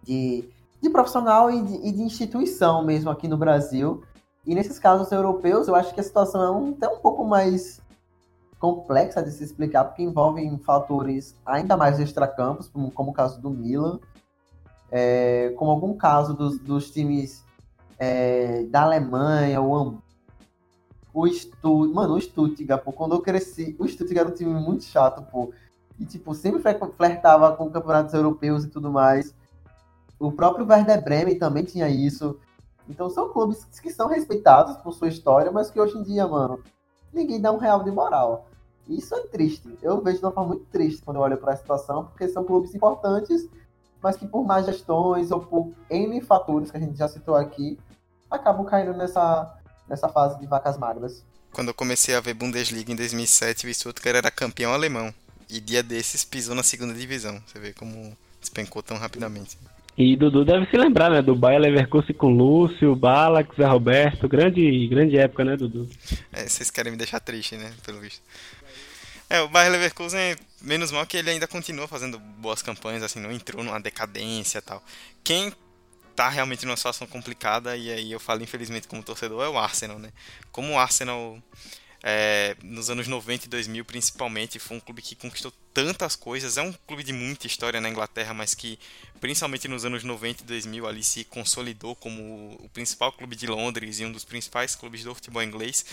de, 0.03 0.45
de 0.81 0.91
profissional 0.91 1.51
e 1.51 1.63
de, 1.63 1.75
e 1.89 1.93
de, 1.93 2.03
instituição 2.03 2.85
mesmo 2.85 3.09
aqui 3.09 3.29
no 3.29 3.37
Brasil. 3.37 4.03
E 4.45 4.55
nesses 4.55 4.79
casos 4.79 5.11
europeus, 5.13 5.69
eu 5.69 5.75
acho 5.75 5.95
que 5.95 6.01
a 6.01 6.03
situação 6.03 6.43
é 6.43 6.51
um, 6.51 6.71
até 6.71 6.89
um 6.89 6.99
pouco 6.99 7.25
mais 7.25 7.81
complexa 8.59 9.23
de 9.23 9.31
se 9.31 9.43
explicar, 9.43 9.85
porque 9.85 10.03
envolvem 10.03 10.59
fatores 10.59 11.35
ainda 11.47 11.77
mais 11.77 11.99
extracampos, 11.99 12.69
como, 12.69 12.91
como 12.91 13.11
o 13.11 13.15
caso 13.15 13.41
do 13.41 13.49
Milan, 13.49 14.01
é, 14.91 15.55
como 15.57 15.71
algum 15.71 15.97
caso 15.97 16.35
dos, 16.35 16.59
dos 16.59 16.91
times 16.91 17.45
é, 17.99 18.65
da 18.65 18.83
Alemanha, 18.83 19.61
o 19.61 19.97
o 21.13 21.27
Stutt... 21.27 21.93
Mano, 21.93 22.15
o 22.15 22.21
Stuttgart, 22.21 22.83
pô, 22.83 22.93
quando 22.93 23.15
eu 23.15 23.21
cresci, 23.21 23.77
o 23.79 23.87
Stuttgart 23.87 24.27
era 24.27 24.29
um 24.29 24.37
time 24.37 24.53
muito 24.61 24.85
chato, 24.85 25.23
pô. 25.31 25.53
E, 25.99 26.07
tipo, 26.07 26.35
sempre 26.35 26.63
flertava 26.97 27.55
com 27.57 27.71
campeonatos 27.71 28.15
europeus 28.15 28.65
e 28.65 28.69
tudo 28.69 28.91
mais. 28.91 29.35
O 30.19 30.33
próprio 30.33 30.67
Werder 30.67 31.03
Bremen 31.03 31.39
também 31.39 31.65
tinha 31.65 31.89
isso. 31.89 32.39
Então 32.89 33.09
são 33.11 33.29
clubes 33.29 33.65
que 33.81 33.91
são 33.91 34.09
respeitados 34.09 34.77
por 34.79 34.93
sua 34.93 35.09
história, 35.09 35.53
mas 35.53 35.71
que 35.71 35.81
hoje 35.81 35.97
em 35.97 36.03
dia, 36.03 36.27
mano, 36.27 36.61
ninguém 37.13 37.41
dá 37.41 37.53
um 37.53 37.59
real 37.59 37.83
de 37.85 37.91
moral. 37.91 38.47
Isso 38.89 39.15
é 39.15 39.21
triste. 39.27 39.79
Eu 39.81 40.01
vejo 40.01 40.19
de 40.19 40.25
uma 40.25 40.33
forma 40.33 40.51
muito 40.51 40.67
triste 40.67 41.03
quando 41.05 41.17
eu 41.17 41.23
olho 41.23 41.37
para 41.37 41.53
a 41.53 41.57
situação, 41.57 42.07
porque 42.07 42.29
são 42.29 42.45
clubes 42.45 42.75
importantes, 42.75 43.49
mas 44.03 44.17
que 44.17 44.27
por 44.27 44.45
más 44.45 44.67
gestões 44.67 45.31
ou 45.31 45.41
por 45.41 45.73
N 45.89 46.21
fatores 46.21 46.71
que 46.71 46.77
a 46.77 46.81
gente 46.81 46.99
já 46.99 47.07
citou 47.07 47.37
aqui, 47.37 47.79
acabam 48.31 48.65
caindo 48.65 48.93
nessa, 48.93 49.55
nessa 49.93 50.09
fase 50.09 50.41
de 50.41 50.47
vacas 50.47 50.79
magras. 50.79 51.23
Quando 51.53 51.69
eu 51.69 51.75
comecei 51.75 52.15
a 52.15 52.21
ver 52.21 52.33
Bundesliga 52.33 52.91
em 52.91 52.97
2007, 52.97 53.67
o 53.67 53.75
Stuttgart 53.75 54.17
era 54.17 54.31
campeão 54.31 54.73
alemão. 54.73 55.15
E 55.51 55.61
dia 55.61 55.83
desses 55.83 56.25
pisou 56.25 56.55
na 56.55 56.63
segunda 56.63 56.95
divisão. 56.95 57.41
Você 57.47 57.59
vê 57.59 57.75
como 57.75 58.17
despencou 58.41 58.83
tão 58.83 58.97
rapidamente. 58.97 59.59
E 59.97 60.17
Dudu 60.17 60.47
deve 60.47 60.65
se 60.71 60.77
lembrar, 60.79 61.11
né? 61.11 61.21
Do 61.21 61.37
Bayer 61.37 61.61
Leverkusen 61.61 62.15
com 62.15 62.31
Lúcio, 62.31 62.97
Balax, 62.97 63.55
Zé 63.55 63.67
Roberto. 63.67 64.27
Grande, 64.27 64.89
grande 64.89 65.19
época, 65.19 65.45
né, 65.45 65.55
Dudu? 65.55 65.87
É, 66.33 66.49
vocês 66.49 66.71
querem 66.71 66.91
me 66.91 66.97
deixar 66.97 67.21
triste, 67.21 67.57
né? 67.57 67.71
Pelo 67.85 68.01
visto. 68.01 68.23
É, 69.29 69.43
o 69.43 69.49
Bayer 69.49 69.71
Leverkusen, 69.71 70.37
menos 70.63 70.91
mal 70.91 71.07
que 71.07 71.19
ele 71.19 71.29
ainda 71.29 71.47
continua 71.47 71.87
fazendo 71.87 72.19
boas 72.19 72.63
campanhas, 72.63 73.03
assim, 73.03 73.21
não 73.21 73.31
entrou 73.31 73.63
numa 73.63 73.79
decadência 73.79 74.59
e 74.59 74.63
tal. 74.63 74.83
Quem 75.23 75.53
tá 76.15 76.29
realmente 76.29 76.65
numa 76.65 76.77
situação 76.77 77.07
complicada, 77.07 77.77
e 77.77 77.91
aí 77.91 78.13
eu 78.13 78.21
falo 78.21 78.43
infelizmente 78.43 78.89
como 78.89 79.03
torcedor, 79.03 79.45
é 79.45 79.49
o 79.49 79.59
Arsenal, 79.59 79.99
né? 79.99 80.13
Como 80.51 80.73
o 80.73 80.79
Arsenal 80.79 81.43
é, 82.03 82.57
nos 82.63 82.91
anos 82.91 83.07
90 83.07 83.47
e 83.47 83.49
2000 83.49 83.85
principalmente, 83.85 84.59
foi 84.59 84.77
um 84.77 84.81
clube 84.81 85.01
que 85.01 85.15
conquistou 85.15 85.53
tantas 85.73 86.17
coisas. 86.17 86.57
É 86.57 86.63
um 86.63 86.73
clube 86.73 87.05
de 87.05 87.13
muita 87.13 87.47
história 87.47 87.81
na 87.81 87.89
Inglaterra, 87.89 88.35
mas 88.35 88.55
que 88.55 88.79
principalmente 89.21 89.69
nos 89.69 89.85
anos 89.85 90.03
90 90.03 90.43
e 90.43 90.47
2000 90.47 90.87
ali 90.87 91.05
se 91.05 91.25
consolidou 91.25 91.95
como 91.95 92.59
o 92.61 92.69
principal 92.71 93.13
clube 93.13 93.37
de 93.37 93.47
Londres 93.47 94.01
e 94.01 94.05
um 94.05 94.11
dos 94.11 94.25
principais 94.25 94.75
clubes 94.75 95.05
do 95.05 95.15
futebol 95.15 95.43
inglês. 95.43 95.85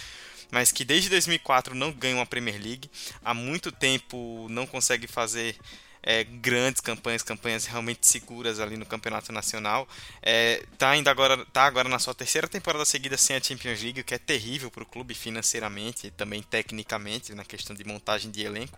Mas 0.51 0.71
que 0.71 0.83
desde 0.83 1.09
2004 1.09 1.75
não 1.75 1.91
ganha 1.91 2.15
uma 2.15 2.25
Premier 2.25 2.59
League, 2.59 2.89
há 3.23 3.35
muito 3.35 3.71
tempo 3.71 4.47
não 4.49 4.65
consegue 4.65 5.05
fazer 5.05 5.55
é, 6.01 6.23
grandes 6.23 6.81
campanhas, 6.81 7.23
campanhas 7.23 7.65
realmente 7.65 8.07
seguras 8.07 8.59
ali 8.59 8.77
no 8.77 8.85
campeonato 8.85 9.31
nacional. 9.31 9.87
É, 10.21 10.63
tá 10.77 10.91
ainda 10.91 11.11
agora, 11.11 11.45
tá 11.47 11.63
agora 11.63 11.89
na 11.89 11.99
sua 11.99 12.13
terceira 12.13 12.47
temporada 12.47 12.85
seguida 12.85 13.17
sem 13.17 13.35
a 13.35 13.41
Champions 13.41 13.81
League, 13.81 14.01
o 14.01 14.03
que 14.03 14.13
é 14.13 14.17
terrível 14.17 14.71
para 14.71 14.83
o 14.83 14.85
clube 14.85 15.13
financeiramente 15.13 16.07
e 16.07 16.11
também 16.11 16.41
tecnicamente 16.41 17.33
na 17.33 17.43
questão 17.43 17.75
de 17.75 17.83
montagem 17.83 18.31
de 18.31 18.43
elenco. 18.43 18.77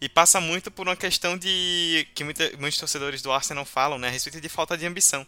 E 0.00 0.08
passa 0.08 0.40
muito 0.40 0.70
por 0.70 0.86
uma 0.86 0.96
questão 0.96 1.36
de 1.36 2.06
que 2.14 2.22
muita, 2.22 2.52
muitos 2.56 2.78
torcedores 2.78 3.20
do 3.20 3.32
Arsenal 3.32 3.64
falam, 3.64 3.98
né, 3.98 4.06
a 4.06 4.10
respeito 4.10 4.40
de 4.40 4.48
falta 4.48 4.76
de 4.76 4.86
ambição. 4.86 5.26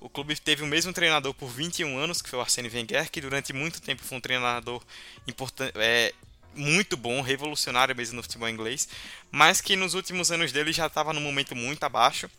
O 0.00 0.08
clube 0.08 0.38
teve 0.38 0.62
o 0.62 0.66
mesmo 0.66 0.92
treinador 0.92 1.34
por 1.34 1.48
21 1.48 1.98
anos, 1.98 2.22
que 2.22 2.28
foi 2.28 2.38
o 2.38 2.42
Arsene 2.42 2.68
Wenger, 2.68 3.10
que 3.10 3.20
durante 3.20 3.52
muito 3.52 3.80
tempo 3.80 4.02
foi 4.02 4.18
um 4.18 4.20
treinador 4.20 4.82
é, 5.74 6.14
muito 6.56 6.96
bom, 6.96 7.20
revolucionário 7.20 7.94
mesmo 7.94 8.16
no 8.16 8.22
futebol 8.22 8.48
inglês, 8.48 8.88
mas 9.30 9.60
que 9.60 9.76
nos 9.76 9.94
últimos 9.94 10.30
anos 10.30 10.52
dele 10.52 10.72
já 10.72 10.86
estava 10.86 11.12
num 11.12 11.20
momento 11.20 11.54
muito 11.54 11.84
abaixo. 11.84 12.30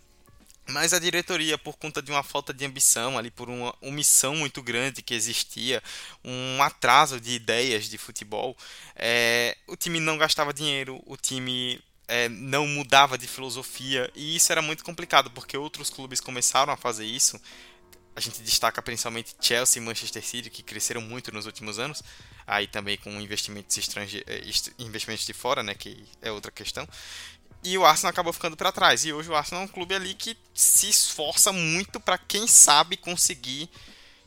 mas 0.70 0.94
a 0.94 1.00
diretoria, 1.00 1.58
por 1.58 1.78
conta 1.78 2.02
de 2.02 2.12
uma 2.12 2.24
falta 2.24 2.54
de 2.54 2.66
ambição 2.66 3.18
ali, 3.18 3.32
por 3.32 3.50
uma 3.50 3.74
omissão 3.82 4.36
muito 4.36 4.62
grande 4.62 5.02
que 5.02 5.14
existia, 5.14 5.82
um 6.24 6.62
atraso 6.62 7.22
de 7.22 7.32
ideias 7.32 7.90
de 7.90 7.98
futebol, 7.98 8.56
é, 8.96 9.56
o 9.68 9.78
time 9.78 10.00
não 10.00 10.18
gastava 10.18 10.54
dinheiro, 10.54 11.02
o 11.06 11.16
time 11.16 11.82
é, 12.08 12.28
não 12.30 12.68
mudava 12.68 13.18
de 13.18 13.28
filosofia, 13.28 14.12
e 14.16 14.36
isso 14.36 14.52
era 14.52 14.62
muito 14.62 14.84
complicado, 14.84 15.32
porque 15.32 15.58
outros 15.58 15.90
clubes 15.90 16.20
começaram 16.20 16.74
a 16.74 16.78
fazer 16.78 17.06
isso. 17.06 17.40
A 18.16 18.20
gente 18.20 18.42
destaca 18.42 18.82
principalmente 18.82 19.36
Chelsea 19.40 19.82
e 19.82 19.86
Manchester 19.86 20.26
City, 20.26 20.50
que 20.50 20.64
cresceram 20.64 21.02
muito 21.02 21.32
nos 21.32 21.46
últimos 21.46 21.78
anos, 21.80 22.02
aí 22.48 22.66
também 22.66 22.98
com 22.98 23.12
investimentos, 23.20 23.76
estrange... 23.78 24.24
É, 24.26 24.42
investimentos 24.80 25.26
de 25.26 25.34
fora, 25.34 25.62
né, 25.62 25.76
que 25.76 26.04
é 26.22 26.32
outra 26.32 26.52
questão. 26.52 26.88
E 27.64 27.78
o 27.78 27.86
Arsenal 27.86 28.12
acabou 28.12 28.32
ficando 28.32 28.56
para 28.56 28.72
trás. 28.72 29.04
E 29.04 29.12
hoje 29.12 29.30
o 29.30 29.36
Arsenal 29.36 29.64
é 29.64 29.66
um 29.66 29.70
clube 29.70 29.94
ali 29.94 30.14
que 30.14 30.38
se 30.54 30.90
esforça 30.90 31.52
muito 31.52 32.00
para 32.00 32.18
quem 32.18 32.48
sabe 32.48 32.96
conseguir 32.96 33.70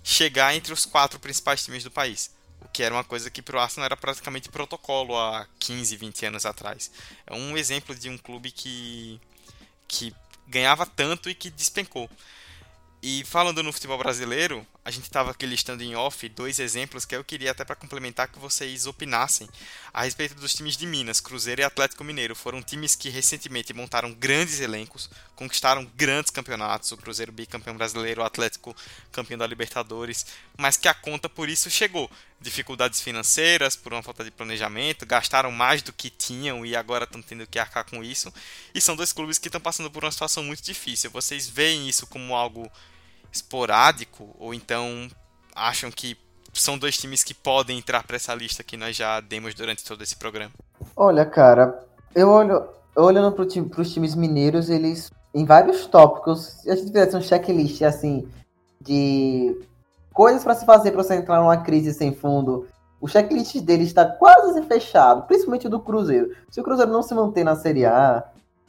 chegar 0.03 0.55
entre 0.55 0.73
os 0.73 0.85
quatro 0.85 1.19
principais 1.19 1.65
times 1.65 1.83
do 1.83 1.91
país. 1.91 2.31
O 2.61 2.69
que 2.69 2.83
era 2.83 2.95
uma 2.95 3.05
coisa 3.05 3.31
que 3.31 3.41
para 3.41 3.57
o 3.57 3.61
Arsenal 3.61 3.87
era 3.87 3.97
praticamente 3.97 4.51
protocolo 4.51 5.17
há 5.17 5.47
15, 5.59 5.97
20 5.97 6.27
anos 6.27 6.45
atrás. 6.45 6.91
É 7.27 7.35
um 7.35 7.57
exemplo 7.57 7.95
de 7.95 8.11
um 8.11 8.19
clube 8.19 8.51
que, 8.51 9.19
que 9.89 10.15
ganhava 10.47 10.85
tanto 10.85 11.31
e 11.31 11.35
que 11.35 11.49
despencou. 11.49 12.11
E 13.03 13.25
falando 13.25 13.63
no 13.63 13.73
futebol 13.73 13.97
brasileiro, 13.97 14.67
a 14.83 14.91
gente 14.91 15.05
estava 15.05 15.31
aqui 15.31 15.45
listando 15.45 15.83
em 15.83 15.95
off 15.95 16.27
dois 16.31 16.59
exemplos 16.59 17.05
que 17.05 17.15
eu 17.15 17.23
queria 17.23 17.51
até 17.51 17.65
para 17.65 17.77
complementar 17.77 18.29
que 18.29 18.39
vocês 18.39 18.87
opinassem 18.87 19.49
a 19.93 20.05
respeito 20.05 20.35
dos 20.35 20.55
times 20.55 20.77
de 20.77 20.87
Minas, 20.87 21.21
Cruzeiro 21.21 21.61
e 21.61 21.65
Atlético 21.65 22.03
Mineiro. 22.03 22.35
Foram 22.35 22.63
times 22.63 22.95
que 22.95 23.11
recentemente 23.11 23.75
montaram 23.75 24.13
grandes 24.13 24.59
elencos, 24.61 25.11
conquistaram 25.37 25.85
grandes 25.97 26.31
campeonatos, 26.31 26.93
o 26.93 26.97
Cruzeiro 26.97 27.31
bicampeão 27.31 27.77
brasileiro, 27.77 28.23
o 28.23 28.25
Atlético 28.25 28.75
campeão 29.13 29.37
da 29.37 29.47
Libertadores, 29.47 30.25
mas 30.57 30.79
que 30.79 30.89
a 30.89 30.95
conta 30.95 31.29
por 31.29 31.49
isso 31.49 31.71
chegou. 31.71 32.11
Dificuldades 32.41 33.03
financeiras, 33.03 33.77
por 33.77 33.93
uma 33.93 34.03
falta 34.03 34.25
de 34.25 34.31
planejamento, 34.31 35.05
gastaram 35.05 35.53
mais 35.53 35.83
do 35.83 35.93
que 35.93 36.09
tinham 36.09 36.65
e 36.65 36.75
agora 36.75 37.05
estão 37.05 37.21
tendo 37.21 37.47
que 37.47 37.59
arcar 37.59 37.85
com 37.85 38.03
isso. 38.03 38.33
E 38.75 38.81
são 38.81 38.97
dois 38.97 39.13
clubes 39.13 39.37
que 39.37 39.49
estão 39.49 39.61
passando 39.61 39.91
por 39.91 40.03
uma 40.03 40.11
situação 40.11 40.43
muito 40.43 40.63
difícil. 40.63 41.11
Vocês 41.11 41.47
veem 41.47 41.87
isso 41.87 42.07
como 42.07 42.35
algo 42.35 42.73
esporádico 43.33 44.35
ou 44.39 44.53
então 44.55 45.09
acham 45.55 45.91
que 45.91 46.17
são 46.53 46.79
dois 46.79 46.97
times 46.97 47.23
que 47.23 47.35
podem 47.35 47.79
entrar 47.79 48.05
para 48.05 48.17
essa 48.17 48.35
lista 48.35 48.65
que 48.65 48.77
nós 48.77 48.97
já 48.97 49.21
demos 49.21 49.55
durante 49.55 49.85
todo 49.85 50.03
esse 50.03 50.17
programa? 50.17 50.53
Olha, 50.97 51.25
cara, 51.25 51.85
eu 52.15 52.29
olho 52.29 52.69
olhando 52.97 53.33
para 53.33 53.47
time, 53.47 53.71
os 53.77 53.93
times 53.93 54.15
mineiros, 54.15 54.69
eles 54.69 55.11
em 55.33 55.45
vários 55.45 55.87
tópicos, 55.87 56.67
a 56.67 56.75
gente 56.75 56.89
fizesse 56.89 57.17
um 57.17 57.23
checklist 57.23 57.83
assim 57.83 58.29
de 58.81 59.61
coisas 60.13 60.43
para 60.43 60.55
se 60.55 60.67
fazer 60.67 60.91
para 60.91 61.03
você 61.03 61.15
entrar 61.15 61.39
numa 61.39 61.59
crise 61.59 61.95
sem 61.95 62.13
fundo. 62.13 62.67
O 63.01 63.09
checklist 63.09 63.57
deles 63.61 63.89
está 63.89 64.05
quase 64.05 64.61
fechado, 64.63 65.23
principalmente 65.27 65.69
do 65.69 65.81
Cruzeiro. 65.81 66.35
Se 66.51 66.61
o 66.61 66.65
Cruzeiro 66.65 66.93
não 66.93 67.03
se 67.03 67.15
manter 67.15 67.45
na 67.45 67.57
Série 67.57 67.87
A, 67.87 68.25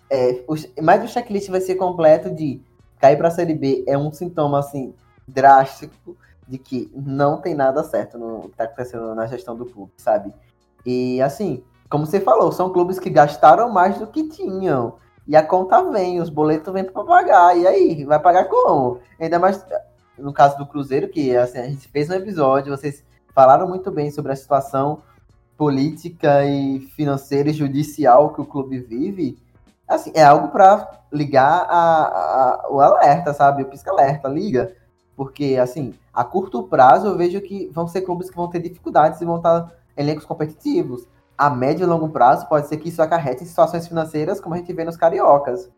é, 0.09 0.43
o, 0.47 0.55
mais 0.81 1.03
o 1.03 1.07
checklist 1.07 1.49
vai 1.49 1.61
ser 1.61 1.75
completo 1.75 2.29
de 2.29 2.61
cair 3.01 3.17
para 3.17 3.27
a 3.29 3.31
Série 3.31 3.55
B 3.55 3.83
é 3.87 3.97
um 3.97 4.13
sintoma 4.13 4.59
assim 4.59 4.93
drástico 5.27 6.15
de 6.47 6.57
que 6.57 6.91
não 6.95 7.41
tem 7.41 7.55
nada 7.55 7.83
certo 7.83 8.17
no 8.17 8.41
que 8.41 8.47
está 8.49 8.65
acontecendo 8.65 9.15
na 9.15 9.25
gestão 9.25 9.55
do 9.55 9.65
clube, 9.65 9.91
sabe? 9.97 10.31
E 10.85 11.21
assim, 11.21 11.63
como 11.89 12.05
você 12.05 12.21
falou, 12.21 12.51
são 12.51 12.71
clubes 12.71 12.99
que 12.99 13.09
gastaram 13.09 13.69
mais 13.69 13.97
do 13.97 14.07
que 14.07 14.29
tinham. 14.29 14.95
E 15.27 15.35
a 15.35 15.43
conta 15.43 15.83
vem, 15.91 16.19
os 16.21 16.29
boletos 16.29 16.73
vêm 16.73 16.83
para 16.83 17.03
pagar. 17.03 17.57
E 17.57 17.65
aí, 17.65 18.05
vai 18.05 18.19
pagar 18.19 18.45
como? 18.45 18.99
Ainda 19.19 19.39
mais 19.39 19.65
no 20.17 20.31
caso 20.33 20.57
do 20.57 20.65
Cruzeiro, 20.67 21.09
que 21.09 21.35
assim, 21.35 21.57
a 21.57 21.67
gente 21.67 21.87
fez 21.87 22.09
um 22.09 22.13
episódio, 22.13 22.75
vocês 22.75 23.03
falaram 23.33 23.67
muito 23.67 23.89
bem 23.91 24.11
sobre 24.11 24.31
a 24.31 24.35
situação 24.35 25.01
política 25.57 26.45
e 26.45 26.81
financeira 26.95 27.49
e 27.49 27.53
judicial 27.53 28.33
que 28.33 28.41
o 28.41 28.45
clube 28.45 28.79
vive 28.79 29.37
assim, 29.95 30.11
é 30.13 30.23
algo 30.23 30.49
para 30.49 30.89
ligar 31.11 31.65
a, 31.69 32.05
a, 32.05 32.67
o 32.69 32.79
alerta, 32.79 33.33
sabe? 33.33 33.63
O 33.63 33.65
pisca-alerta, 33.65 34.27
liga. 34.27 34.73
Porque, 35.15 35.57
assim, 35.61 35.93
a 36.13 36.23
curto 36.23 36.63
prazo 36.63 37.07
eu 37.07 37.17
vejo 37.17 37.41
que 37.41 37.69
vão 37.73 37.87
ser 37.87 38.01
clubes 38.01 38.29
que 38.29 38.35
vão 38.35 38.49
ter 38.49 38.59
dificuldades 38.59 39.21
e 39.21 39.25
vão 39.25 39.37
estar 39.37 39.71
elencos 39.95 40.25
competitivos. 40.25 41.07
A 41.37 41.49
médio 41.49 41.83
e 41.83 41.87
longo 41.87 42.09
prazo 42.09 42.47
pode 42.47 42.67
ser 42.67 42.77
que 42.77 42.89
isso 42.89 43.01
acarrete 43.01 43.43
em 43.43 43.47
situações 43.47 43.87
financeiras 43.87 44.39
como 44.39 44.55
a 44.55 44.57
gente 44.57 44.73
vê 44.73 44.83
nos 44.83 44.97
cariocas. 44.97 45.69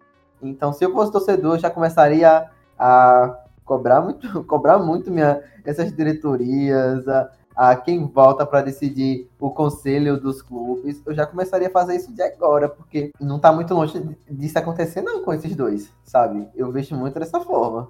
Então, 0.41 0.73
se 0.73 0.83
eu 0.83 0.91
fosse 0.91 1.11
torcedor, 1.11 1.55
eu 1.55 1.59
já 1.59 1.69
começaria 1.69 2.49
a 2.77 3.39
cobrar 3.63 4.01
muito, 4.01 4.43
cobrar 4.45 4.77
muito 4.77 5.09
minha, 5.09 5.41
essas 5.65 5.95
diretorias, 5.95 7.07
a, 7.07 7.31
a 7.55 7.75
quem 7.75 8.05
volta 8.05 8.45
para 8.45 8.61
decidir 8.61 9.27
o 9.39 9.49
conselho 9.49 10.19
dos 10.19 10.41
clubes, 10.41 11.01
eu 11.05 11.13
já 11.13 11.25
começaria 11.25 11.67
a 11.67 11.71
fazer 11.71 11.95
isso 11.95 12.13
de 12.13 12.21
agora, 12.21 12.67
porque 12.67 13.11
não 13.19 13.37
está 13.37 13.51
muito 13.51 13.73
longe 13.73 14.01
disso 14.29 14.59
acontecer 14.59 15.01
não 15.01 15.23
com 15.23 15.33
esses 15.33 15.55
dois, 15.55 15.93
sabe? 16.03 16.47
Eu 16.55 16.71
vejo 16.71 16.95
muito 16.95 17.19
dessa 17.19 17.39
forma. 17.39 17.89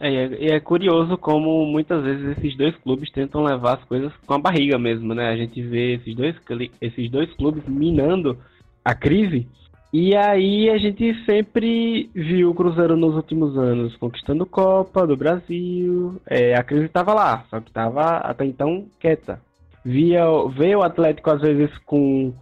É, 0.00 0.10
e 0.10 0.50
é, 0.50 0.56
é, 0.56 0.60
curioso 0.60 1.16
como 1.16 1.64
muitas 1.66 2.02
vezes 2.02 2.36
esses 2.36 2.56
dois 2.56 2.74
clubes 2.78 3.10
tentam 3.12 3.44
levar 3.44 3.78
as 3.78 3.84
coisas 3.84 4.12
com 4.26 4.34
a 4.34 4.38
barriga 4.38 4.78
mesmo, 4.78 5.14
né? 5.14 5.28
A 5.28 5.36
gente 5.36 5.62
vê 5.62 5.94
esses 5.94 6.14
dois, 6.14 6.34
esses 6.80 7.10
dois 7.10 7.32
clubes 7.34 7.62
minando 7.66 8.36
a 8.84 8.94
crise 8.94 9.46
e 9.92 10.16
aí 10.16 10.70
a 10.70 10.78
gente 10.78 11.14
sempre 11.26 12.10
viu 12.14 12.50
o 12.50 12.54
Cruzeiro 12.54 12.96
nos 12.96 13.14
últimos 13.14 13.58
anos 13.58 13.94
conquistando 13.96 14.46
Copa 14.46 15.06
do 15.06 15.16
Brasil. 15.16 16.18
É, 16.26 16.54
a 16.54 16.62
crise 16.62 16.86
estava 16.86 17.12
lá, 17.12 17.44
só 17.50 17.60
que 17.60 17.68
estava 17.68 18.16
até 18.16 18.46
então 18.46 18.86
quieta. 18.98 19.38
Via, 19.84 20.24
veio 20.56 20.78
o 20.78 20.82
Atlético 20.82 21.30
às 21.30 21.42
vezes 21.42 21.70
com 21.84 22.32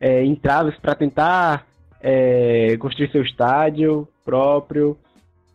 é, 0.00 0.24
entraves 0.24 0.78
para 0.78 0.94
tentar 0.94 1.66
é, 2.00 2.76
construir 2.78 3.10
seu 3.10 3.22
estádio 3.22 4.06
próprio. 4.24 4.96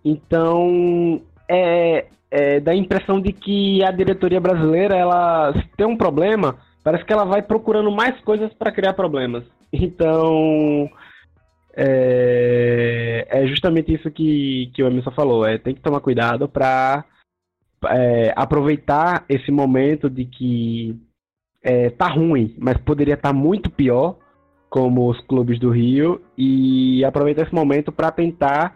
Então 0.04 1.22
é, 1.48 2.08
é, 2.30 2.60
dá 2.60 2.72
a 2.72 2.76
impressão 2.76 3.22
de 3.22 3.32
que 3.32 3.82
a 3.82 3.92
diretoria 3.92 4.42
brasileira, 4.42 4.94
ela 4.98 5.54
se 5.54 5.66
tem 5.78 5.88
um 5.88 5.96
problema, 5.96 6.58
parece 6.84 7.06
que 7.06 7.14
ela 7.14 7.24
vai 7.24 7.42
procurando 7.42 7.90
mais 7.90 8.20
coisas 8.26 8.54
para 8.54 8.74
criar 8.74 8.92
problemas. 8.94 9.46
Então 9.72 10.90
é, 11.76 13.28
é 13.30 13.48
justamente 13.48 13.94
isso 13.94 14.10
que, 14.10 14.72
que 14.74 14.82
o 14.82 14.88
Emerson 14.88 15.12
falou. 15.12 15.46
É, 15.46 15.58
tem 15.58 15.76
que 15.76 15.82
tomar 15.82 16.00
cuidado 16.00 16.48
para 16.48 17.04
é, 17.90 18.34
aproveitar 18.36 19.26
esse 19.28 19.52
momento 19.52 20.10
de 20.10 20.26
que 20.26 20.98
é, 21.62 21.90
tá 21.90 22.08
ruim, 22.08 22.56
mas 22.58 22.78
poderia 22.78 23.16
estar 23.16 23.30
tá 23.30 23.34
muito 23.34 23.70
pior, 23.70 24.18
como 24.70 25.10
os 25.10 25.20
clubes 25.22 25.60
do 25.60 25.70
Rio, 25.70 26.22
e 26.38 27.04
aproveitar 27.04 27.44
esse 27.44 27.54
momento 27.54 27.92
para 27.92 28.12
tentar 28.12 28.76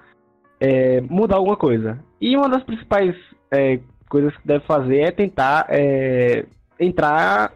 é, 0.59 0.99
mudar 1.01 1.37
alguma 1.37 1.55
coisa. 1.55 1.99
E 2.19 2.35
uma 2.35 2.49
das 2.49 2.63
principais 2.63 3.15
é, 3.51 3.79
coisas 4.09 4.35
que 4.37 4.47
deve 4.47 4.65
fazer 4.65 4.99
é 4.99 5.11
tentar 5.11 5.67
é, 5.69 6.45
entrar 6.79 7.53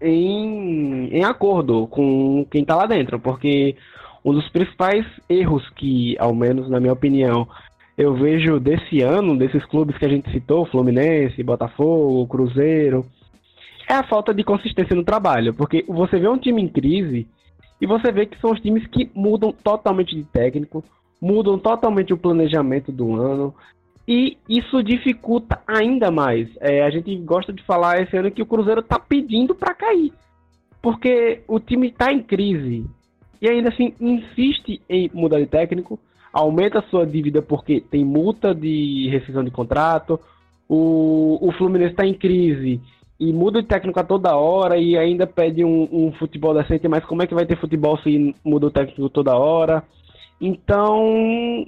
em, 0.00 1.08
em 1.08 1.24
acordo 1.24 1.86
com 1.86 2.46
quem 2.50 2.62
está 2.62 2.74
lá 2.74 2.86
dentro, 2.86 3.20
porque 3.20 3.76
um 4.24 4.32
dos 4.32 4.48
principais 4.50 5.06
erros 5.28 5.68
que, 5.70 6.16
ao 6.18 6.34
menos 6.34 6.68
na 6.68 6.78
minha 6.78 6.92
opinião, 6.92 7.48
eu 7.96 8.14
vejo 8.14 8.58
desse 8.58 9.02
ano, 9.02 9.36
desses 9.36 9.64
clubes 9.66 9.96
que 9.98 10.04
a 10.04 10.08
gente 10.08 10.30
citou, 10.30 10.66
Fluminense, 10.66 11.42
Botafogo, 11.42 12.26
Cruzeiro, 12.26 13.04
é 13.88 13.94
a 13.94 14.02
falta 14.02 14.32
de 14.32 14.44
consistência 14.44 14.94
no 14.94 15.04
trabalho. 15.04 15.52
Porque 15.54 15.84
você 15.88 16.18
vê 16.18 16.28
um 16.28 16.38
time 16.38 16.62
em 16.62 16.68
crise 16.68 17.26
e 17.80 17.86
você 17.86 18.12
vê 18.12 18.26
que 18.26 18.38
são 18.40 18.52
os 18.52 18.60
times 18.60 18.86
que 18.86 19.10
mudam 19.14 19.52
totalmente 19.52 20.14
de 20.14 20.24
técnico, 20.24 20.84
mudam 21.20 21.58
totalmente 21.58 22.12
o 22.12 22.18
planejamento 22.18 22.92
do 22.92 23.14
ano. 23.14 23.54
E 24.06 24.36
isso 24.48 24.82
dificulta 24.82 25.60
ainda 25.66 26.10
mais. 26.10 26.48
É, 26.60 26.82
a 26.82 26.90
gente 26.90 27.14
gosta 27.16 27.52
de 27.52 27.62
falar 27.64 28.00
esse 28.00 28.16
ano 28.16 28.30
que 28.30 28.42
o 28.42 28.46
Cruzeiro 28.46 28.80
está 28.80 28.98
pedindo 28.98 29.54
para 29.54 29.74
cair. 29.74 30.12
Porque 30.80 31.42
o 31.46 31.60
time 31.60 31.88
está 31.88 32.12
em 32.12 32.22
crise 32.22 32.86
e 33.40 33.48
ainda 33.48 33.70
assim 33.70 33.94
insiste 34.00 34.80
em 34.88 35.10
mudar 35.12 35.38
de 35.38 35.46
técnico, 35.46 35.98
aumenta 36.32 36.78
a 36.78 36.82
sua 36.82 37.06
dívida 37.06 37.40
porque 37.42 37.80
tem 37.80 38.04
multa 38.04 38.54
de 38.54 39.08
rescisão 39.10 39.42
de 39.42 39.50
contrato, 39.50 40.20
o, 40.68 41.38
o 41.40 41.52
Fluminense 41.52 41.92
está 41.92 42.06
em 42.06 42.14
crise 42.14 42.80
e 43.18 43.32
muda 43.32 43.60
de 43.60 43.68
técnico 43.68 43.98
a 43.98 44.04
toda 44.04 44.36
hora 44.36 44.78
e 44.78 44.96
ainda 44.96 45.26
pede 45.26 45.64
um, 45.64 45.88
um, 45.90 46.12
futebol 46.12 46.54
decente, 46.54 46.88
mas 46.88 47.04
como 47.04 47.22
é 47.22 47.26
que 47.26 47.34
vai 47.34 47.44
ter 47.44 47.58
futebol 47.58 47.98
se 47.98 48.34
muda 48.44 48.66
o 48.66 48.70
técnico 48.70 49.10
toda 49.10 49.36
hora? 49.36 49.82
Então, 50.40 51.66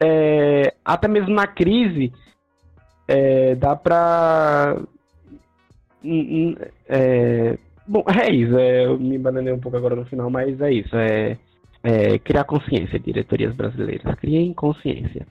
é, 0.00 0.72
até 0.84 1.08
mesmo 1.08 1.34
na 1.34 1.46
crise, 1.46 2.12
é, 3.06 3.54
dá 3.54 3.76
para 3.76 4.80
é, 6.88 7.58
Bom, 7.88 8.04
é 8.06 8.30
isso. 8.30 8.56
É, 8.58 8.84
eu 8.84 8.98
me 8.98 9.16
bananei 9.18 9.52
um 9.52 9.58
pouco 9.58 9.78
agora 9.78 9.96
no 9.96 10.04
final, 10.04 10.28
mas 10.28 10.60
é 10.60 10.70
isso. 10.70 10.94
É, 10.94 11.38
é 11.82 12.18
criar 12.18 12.44
consciência, 12.44 12.98
diretorias 12.98 13.54
brasileiras. 13.54 14.14
Criem 14.16 14.52
consciência. 14.52 15.26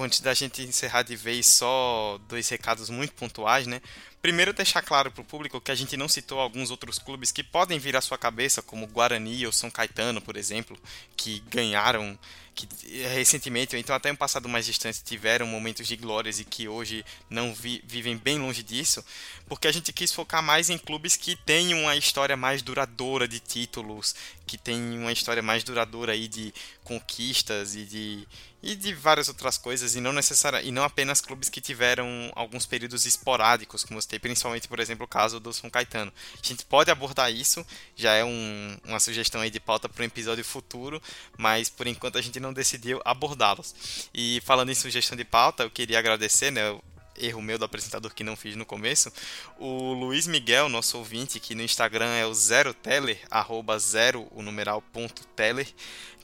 antes 0.00 0.20
da 0.20 0.32
gente 0.32 0.62
encerrar 0.62 1.02
de 1.02 1.14
vez, 1.14 1.46
só 1.46 2.18
dois 2.26 2.48
recados 2.48 2.88
muito 2.88 3.12
pontuais, 3.12 3.66
né? 3.66 3.80
Primeiro, 4.20 4.52
deixar 4.52 4.82
claro 4.82 5.12
para 5.12 5.22
o 5.22 5.24
público 5.24 5.60
que 5.60 5.70
a 5.70 5.74
gente 5.74 5.96
não 5.96 6.08
citou 6.08 6.40
alguns 6.40 6.70
outros 6.70 6.98
clubes 6.98 7.30
que 7.30 7.44
podem 7.44 7.78
vir 7.78 7.96
à 7.96 8.00
sua 8.00 8.18
cabeça, 8.18 8.60
como 8.60 8.86
Guarani 8.86 9.46
ou 9.46 9.52
São 9.52 9.70
Caetano, 9.70 10.20
por 10.20 10.36
exemplo, 10.36 10.76
que 11.16 11.40
ganharam 11.48 12.18
que 12.58 12.66
recentemente, 13.14 13.76
ou 13.76 13.80
então 13.80 13.94
até 13.94 14.10
um 14.10 14.16
passado 14.16 14.48
mais 14.48 14.66
distante, 14.66 15.04
tiveram 15.04 15.46
momentos 15.46 15.86
de 15.86 15.94
glórias 15.94 16.40
e 16.40 16.44
que 16.44 16.66
hoje 16.66 17.04
não 17.30 17.54
vi, 17.54 17.80
vivem 17.86 18.16
bem 18.16 18.36
longe 18.36 18.64
disso, 18.64 19.04
porque 19.46 19.68
a 19.68 19.72
gente 19.72 19.92
quis 19.92 20.12
focar 20.12 20.42
mais 20.42 20.68
em 20.68 20.76
clubes 20.76 21.16
que 21.16 21.36
têm 21.36 21.72
uma 21.72 21.94
história 21.94 22.36
mais 22.36 22.60
duradoura 22.60 23.28
de 23.28 23.38
títulos, 23.38 24.12
que 24.44 24.58
têm 24.58 24.98
uma 24.98 25.12
história 25.12 25.42
mais 25.42 25.62
duradoura 25.62 26.12
aí 26.12 26.26
de 26.26 26.52
conquistas 26.82 27.76
e 27.76 27.84
de 27.84 28.28
e 28.60 28.74
de 28.74 28.92
várias 28.92 29.28
outras 29.28 29.56
coisas 29.56 29.94
e 29.94 30.00
não 30.00 30.12
necessária 30.12 30.60
e 30.60 30.72
não 30.72 30.82
apenas 30.82 31.20
clubes 31.20 31.48
que 31.48 31.60
tiveram 31.60 32.32
alguns 32.34 32.66
períodos 32.66 33.06
esporádicos, 33.06 33.84
como 33.84 34.02
você 34.02 34.08
tem 34.18 34.28
principalmente, 34.28 34.68
por 34.68 34.80
exemplo, 34.80 35.04
o 35.04 35.08
caso 35.08 35.40
do 35.40 35.52
São 35.52 35.70
Caetano. 35.70 36.12
A 36.34 36.46
gente 36.46 36.64
pode 36.64 36.90
abordar 36.90 37.32
isso, 37.32 37.64
já 37.96 38.12
é 38.12 38.24
um, 38.24 38.76
uma 38.84 39.00
sugestão 39.00 39.40
aí 39.40 39.50
de 39.50 39.60
pauta 39.60 39.88
para 39.88 40.02
um 40.02 40.06
episódio 40.06 40.44
futuro, 40.44 41.00
mas 41.36 41.68
por 41.68 41.86
enquanto 41.86 42.18
a 42.18 42.22
gente 42.22 42.40
não 42.40 42.52
decidiu 42.52 43.00
abordá-los. 43.04 44.08
E 44.12 44.40
falando 44.44 44.70
em 44.70 44.74
sugestão 44.74 45.16
de 45.16 45.24
pauta, 45.24 45.62
eu 45.62 45.70
queria 45.70 45.98
agradecer, 45.98 46.50
né, 46.50 46.78
erro 47.20 47.42
meu 47.42 47.58
do 47.58 47.64
apresentador 47.64 48.14
que 48.14 48.24
não 48.24 48.36
fiz 48.36 48.56
no 48.56 48.66
começo, 48.66 49.12
o 49.58 49.92
Luiz 49.92 50.26
Miguel, 50.26 50.68
nosso 50.68 50.98
ouvinte, 50.98 51.40
que 51.40 51.54
no 51.54 51.62
Instagram 51.62 52.14
é 52.14 52.26
o 52.26 52.34
zero 52.34 52.72
teller, 52.74 53.18
arroba 53.30 53.78
zero, 53.78 54.28
o 54.30 54.42
numeral 54.42 54.80
ponto 54.80 55.26
teller, 55.28 55.68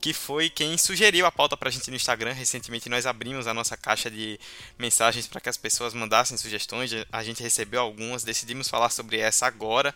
que 0.00 0.12
foi 0.12 0.50
quem 0.50 0.76
sugeriu 0.76 1.24
a 1.24 1.32
pauta 1.32 1.56
pra 1.56 1.70
gente 1.70 1.88
no 1.90 1.96
Instagram. 1.96 2.32
Recentemente 2.32 2.88
nós 2.88 3.06
abrimos 3.06 3.46
a 3.46 3.54
nossa 3.54 3.76
caixa 3.76 4.10
de 4.10 4.38
mensagens 4.78 5.26
para 5.26 5.40
que 5.40 5.48
as 5.48 5.56
pessoas 5.56 5.94
mandassem 5.94 6.36
sugestões, 6.36 6.90
a 7.10 7.22
gente 7.22 7.42
recebeu 7.42 7.80
algumas, 7.80 8.22
decidimos 8.22 8.68
falar 8.68 8.90
sobre 8.90 9.18
essa 9.18 9.46
agora. 9.46 9.94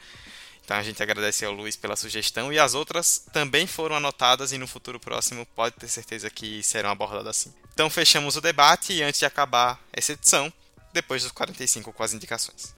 Então 0.65 0.77
a 0.77 0.83
gente 0.83 1.03
agradece 1.03 1.47
ao 1.47 1.53
Luiz 1.53 1.77
pela 1.77 1.97
sugestão 1.97 2.53
e 2.53 2.59
as 2.59 2.75
outras 2.75 3.25
também 3.33 3.67
foram 3.67 3.97
anotadas 3.97 4.53
e 4.53 4.59
no 4.59 4.67
futuro 4.67 5.01
próximo 5.01 5.47
pode 5.57 5.75
ter 5.77 5.89
certeza 5.89 6.29
que 6.29 6.63
serão 6.63 6.91
abordadas 6.91 7.29
assim. 7.29 7.55
Então 7.73 7.89
fechamos 7.89 8.37
o 8.37 8.41
debate 8.43 8.93
e 8.93 9.03
antes 9.03 9.19
de 9.19 9.25
acabar 9.25 9.81
essa 9.91 10.13
edição, 10.13 10.53
depois 10.93 11.23
dos 11.23 11.33
45 11.33 11.93
com 11.93 12.03
as 12.03 12.15
indicações. 12.15 12.75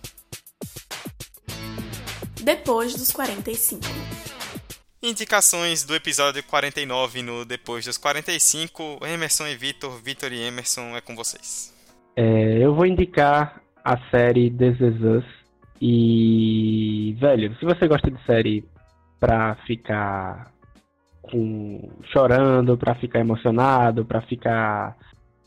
Depois 2.43 2.95
dos 2.95 3.13
45. 3.13 3.83
Indicações 5.03 5.85
do 5.85 5.95
episódio 5.95 6.43
49 6.43 7.23
no 7.23 7.45
Depois 7.45 7.85
dos 7.85 7.97
45. 7.97 9.01
Emerson 9.07 9.47
e 9.47 9.57
Vitor, 9.57 9.99
Vitor 10.03 10.33
e 10.33 10.43
Emerson, 10.43 10.97
é 10.97 11.01
com 11.01 11.17
vocês. 11.17 11.75
É, 12.17 12.59
eu 12.59 12.75
vou 12.75 12.85
indicar 12.85 13.63
a 13.85 13.97
série 14.11 14.51
This 14.51 14.81
Is 14.81 15.01
Us. 15.03 15.25
E, 15.81 17.17
velho, 17.19 17.57
se 17.59 17.65
você 17.65 17.89
gosta 17.89 18.11
de 18.11 18.23
série 18.27 18.65
pra 19.19 19.57
ficar 19.67 20.53
com, 21.23 21.91
chorando, 22.13 22.77
pra 22.77 22.95
ficar 22.95 23.21
emocionado, 23.21 24.05
pra 24.05 24.21
ficar 24.23 24.97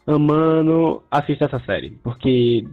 amando, 0.06 1.01
assista 1.10 1.45
essa 1.45 1.60
série. 1.60 1.91
Porque 2.04 2.66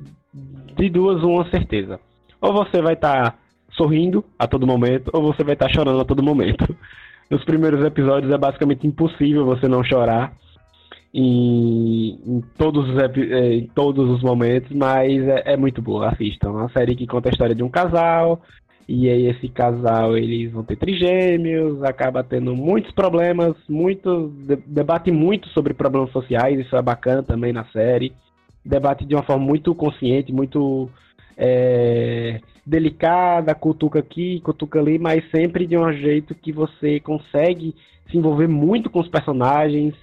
de 0.76 0.88
duas, 0.88 1.22
uma 1.22 1.48
certeza. 1.50 2.00
Ou 2.40 2.52
você 2.52 2.80
vai 2.80 2.94
estar 2.94 3.32
tá 3.32 3.38
sorrindo 3.72 4.24
a 4.38 4.46
todo 4.46 4.66
momento, 4.66 5.10
ou 5.12 5.22
você 5.22 5.44
vai 5.44 5.54
estar 5.54 5.66
tá 5.66 5.72
chorando 5.72 6.00
a 6.00 6.04
todo 6.04 6.22
momento. 6.22 6.76
Nos 7.30 7.44
primeiros 7.44 7.84
episódios 7.84 8.32
é 8.32 8.38
basicamente 8.38 8.86
impossível 8.86 9.44
você 9.44 9.68
não 9.68 9.84
chorar 9.84 10.32
em, 11.14 12.18
em 12.26 12.40
todos, 12.56 12.88
os, 12.88 12.98
é, 12.98 13.54
em 13.54 13.66
todos 13.68 14.08
os 14.10 14.22
momentos, 14.22 14.70
mas 14.72 15.22
é, 15.28 15.52
é 15.52 15.56
muito 15.56 15.80
boa, 15.80 16.08
assistam. 16.08 16.48
É 16.48 16.52
uma 16.52 16.68
série 16.70 16.96
que 16.96 17.06
conta 17.06 17.28
a 17.28 17.32
história 17.32 17.54
de 17.54 17.62
um 17.62 17.68
casal, 17.68 18.42
e 18.92 19.08
aí 19.08 19.26
esse 19.28 19.48
casal, 19.48 20.18
eles 20.18 20.50
vão 20.50 20.64
ter 20.64 20.74
trigêmeos, 20.74 21.80
acaba 21.84 22.24
tendo 22.24 22.56
muitos 22.56 22.90
problemas, 22.90 23.54
muito, 23.68 24.32
debate 24.66 25.12
muito 25.12 25.48
sobre 25.50 25.72
problemas 25.72 26.10
sociais, 26.10 26.58
isso 26.58 26.74
é 26.74 26.82
bacana 26.82 27.22
também 27.22 27.52
na 27.52 27.64
série. 27.66 28.12
Debate 28.64 29.06
de 29.06 29.14
uma 29.14 29.22
forma 29.22 29.46
muito 29.46 29.72
consciente, 29.76 30.32
muito 30.32 30.90
é, 31.36 32.40
delicada, 32.66 33.54
cutuca 33.54 34.00
aqui, 34.00 34.40
cutuca 34.40 34.80
ali, 34.80 34.98
mas 34.98 35.22
sempre 35.30 35.68
de 35.68 35.78
um 35.78 35.92
jeito 35.92 36.34
que 36.34 36.50
você 36.50 36.98
consegue 36.98 37.76
se 38.10 38.18
envolver 38.18 38.48
muito 38.48 38.90
com 38.90 38.98
os 38.98 39.08
personagens. 39.08 39.94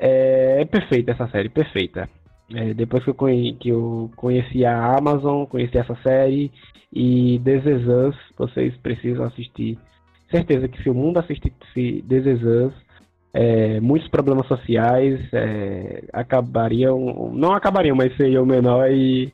É, 0.00 0.62
é 0.62 0.64
perfeita 0.64 1.12
essa 1.12 1.28
série, 1.28 1.48
perfeita. 1.48 2.10
É, 2.54 2.74
depois 2.74 3.04
que 3.04 3.10
eu, 3.10 3.14
conhe 3.14 3.54
que 3.54 3.68
eu 3.68 4.10
conheci 4.16 4.64
a 4.64 4.96
Amazon, 4.96 5.44
conheci 5.44 5.78
essa 5.78 5.96
série 6.02 6.50
e 6.92 7.40
This 7.44 7.64
Is 7.64 7.86
Us, 7.86 8.16
vocês 8.36 8.76
precisam 8.78 9.24
assistir. 9.24 9.78
Certeza 10.30 10.68
que 10.68 10.82
se 10.82 10.90
o 10.90 10.94
mundo 10.94 11.18
assistisse 11.18 12.04
This 12.08 12.26
Is 12.26 12.42
Us, 12.42 12.72
é, 13.32 13.80
muitos 13.80 14.08
problemas 14.08 14.46
sociais 14.48 15.20
é, 15.32 16.04
acabariam, 16.12 17.30
não 17.32 17.52
acabariam, 17.52 17.96
mas 17.96 18.16
seriam 18.16 18.44
menor 18.44 18.90
e 18.90 19.32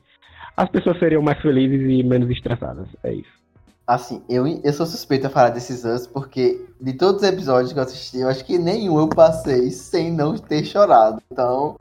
as 0.55 0.69
pessoas 0.69 0.99
seriam 0.99 1.21
mais 1.21 1.39
felizes 1.41 1.81
e 1.81 2.03
menos 2.03 2.29
estressadas. 2.29 2.87
É 3.03 3.13
isso. 3.13 3.37
Assim, 3.87 4.21
eu, 4.29 4.45
eu 4.45 4.73
sou 4.73 4.85
suspeito 4.85 5.27
a 5.27 5.29
falar 5.29 5.49
desses 5.49 5.85
Us 5.85 6.05
porque 6.05 6.63
de 6.79 6.93
todos 6.93 7.21
os 7.21 7.27
episódios 7.27 7.73
que 7.73 7.79
eu 7.79 7.83
assisti, 7.83 8.19
eu 8.19 8.27
acho 8.27 8.45
que 8.45 8.57
nenhum 8.57 8.99
eu 8.99 9.07
passei 9.07 9.71
sem 9.71 10.11
não 10.11 10.37
ter 10.37 10.65
chorado. 10.65 11.21
Então, 11.31 11.77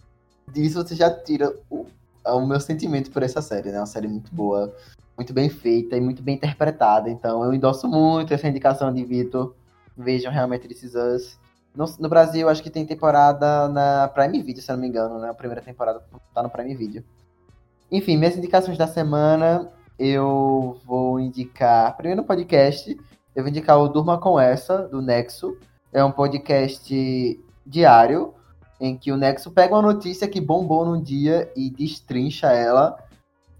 disso 0.52 0.82
você 0.82 0.94
já 0.94 1.10
tira 1.10 1.54
o, 1.70 1.86
o 2.24 2.46
meu 2.46 2.60
sentimento 2.60 3.10
por 3.10 3.22
essa 3.22 3.42
série, 3.42 3.70
né? 3.70 3.78
Uma 3.78 3.86
série 3.86 4.08
muito 4.08 4.34
boa, 4.34 4.74
muito 5.16 5.32
bem 5.32 5.48
feita 5.48 5.96
e 5.96 6.00
muito 6.00 6.22
bem 6.22 6.36
interpretada. 6.36 7.10
Então 7.10 7.44
eu 7.44 7.52
endosso 7.52 7.88
muito 7.88 8.32
essa 8.32 8.48
indicação 8.48 8.92
de 8.92 9.04
Vitor. 9.04 9.54
Vejam 9.96 10.32
realmente 10.32 10.68
This 10.68 10.94
Us. 10.94 11.38
No, 11.74 11.84
no, 11.98 12.08
Brasil, 12.08 12.48
acho 12.48 12.62
que 12.62 12.70
tem 12.70 12.86
temporada 12.86 13.68
na 13.68 14.08
Prime 14.08 14.42
Video, 14.42 14.62
se 14.62 14.72
não 14.72 14.78
me 14.78 14.88
engano, 14.88 15.18
né? 15.18 15.28
A 15.28 15.34
primeira 15.34 15.60
temporada 15.60 16.02
tá 16.34 16.42
no 16.42 16.48
Prime 16.48 16.74
Video. 16.74 17.04
Enfim, 17.90 18.16
minhas 18.16 18.36
indicações 18.36 18.78
da 18.78 18.86
semana, 18.86 19.70
eu 19.98 20.80
vou 20.84 21.20
indicar. 21.20 21.94
Primeiro 21.96 22.22
no 22.22 22.26
podcast, 22.26 22.98
eu 23.34 23.42
vou 23.42 23.50
indicar 23.50 23.78
o 23.78 23.88
Durma 23.88 24.18
Com 24.18 24.40
Essa, 24.40 24.88
do 24.88 25.02
Nexo. 25.02 25.56
É 25.92 26.02
um 26.02 26.10
podcast 26.10 27.40
diário, 27.66 28.34
em 28.80 28.96
que 28.96 29.10
o 29.10 29.16
Nexo 29.16 29.50
pega 29.50 29.74
uma 29.74 29.82
notícia 29.82 30.28
que 30.28 30.40
bombou 30.40 30.84
num 30.84 31.00
dia 31.00 31.50
e 31.56 31.70
destrincha 31.70 32.48
ela 32.48 32.98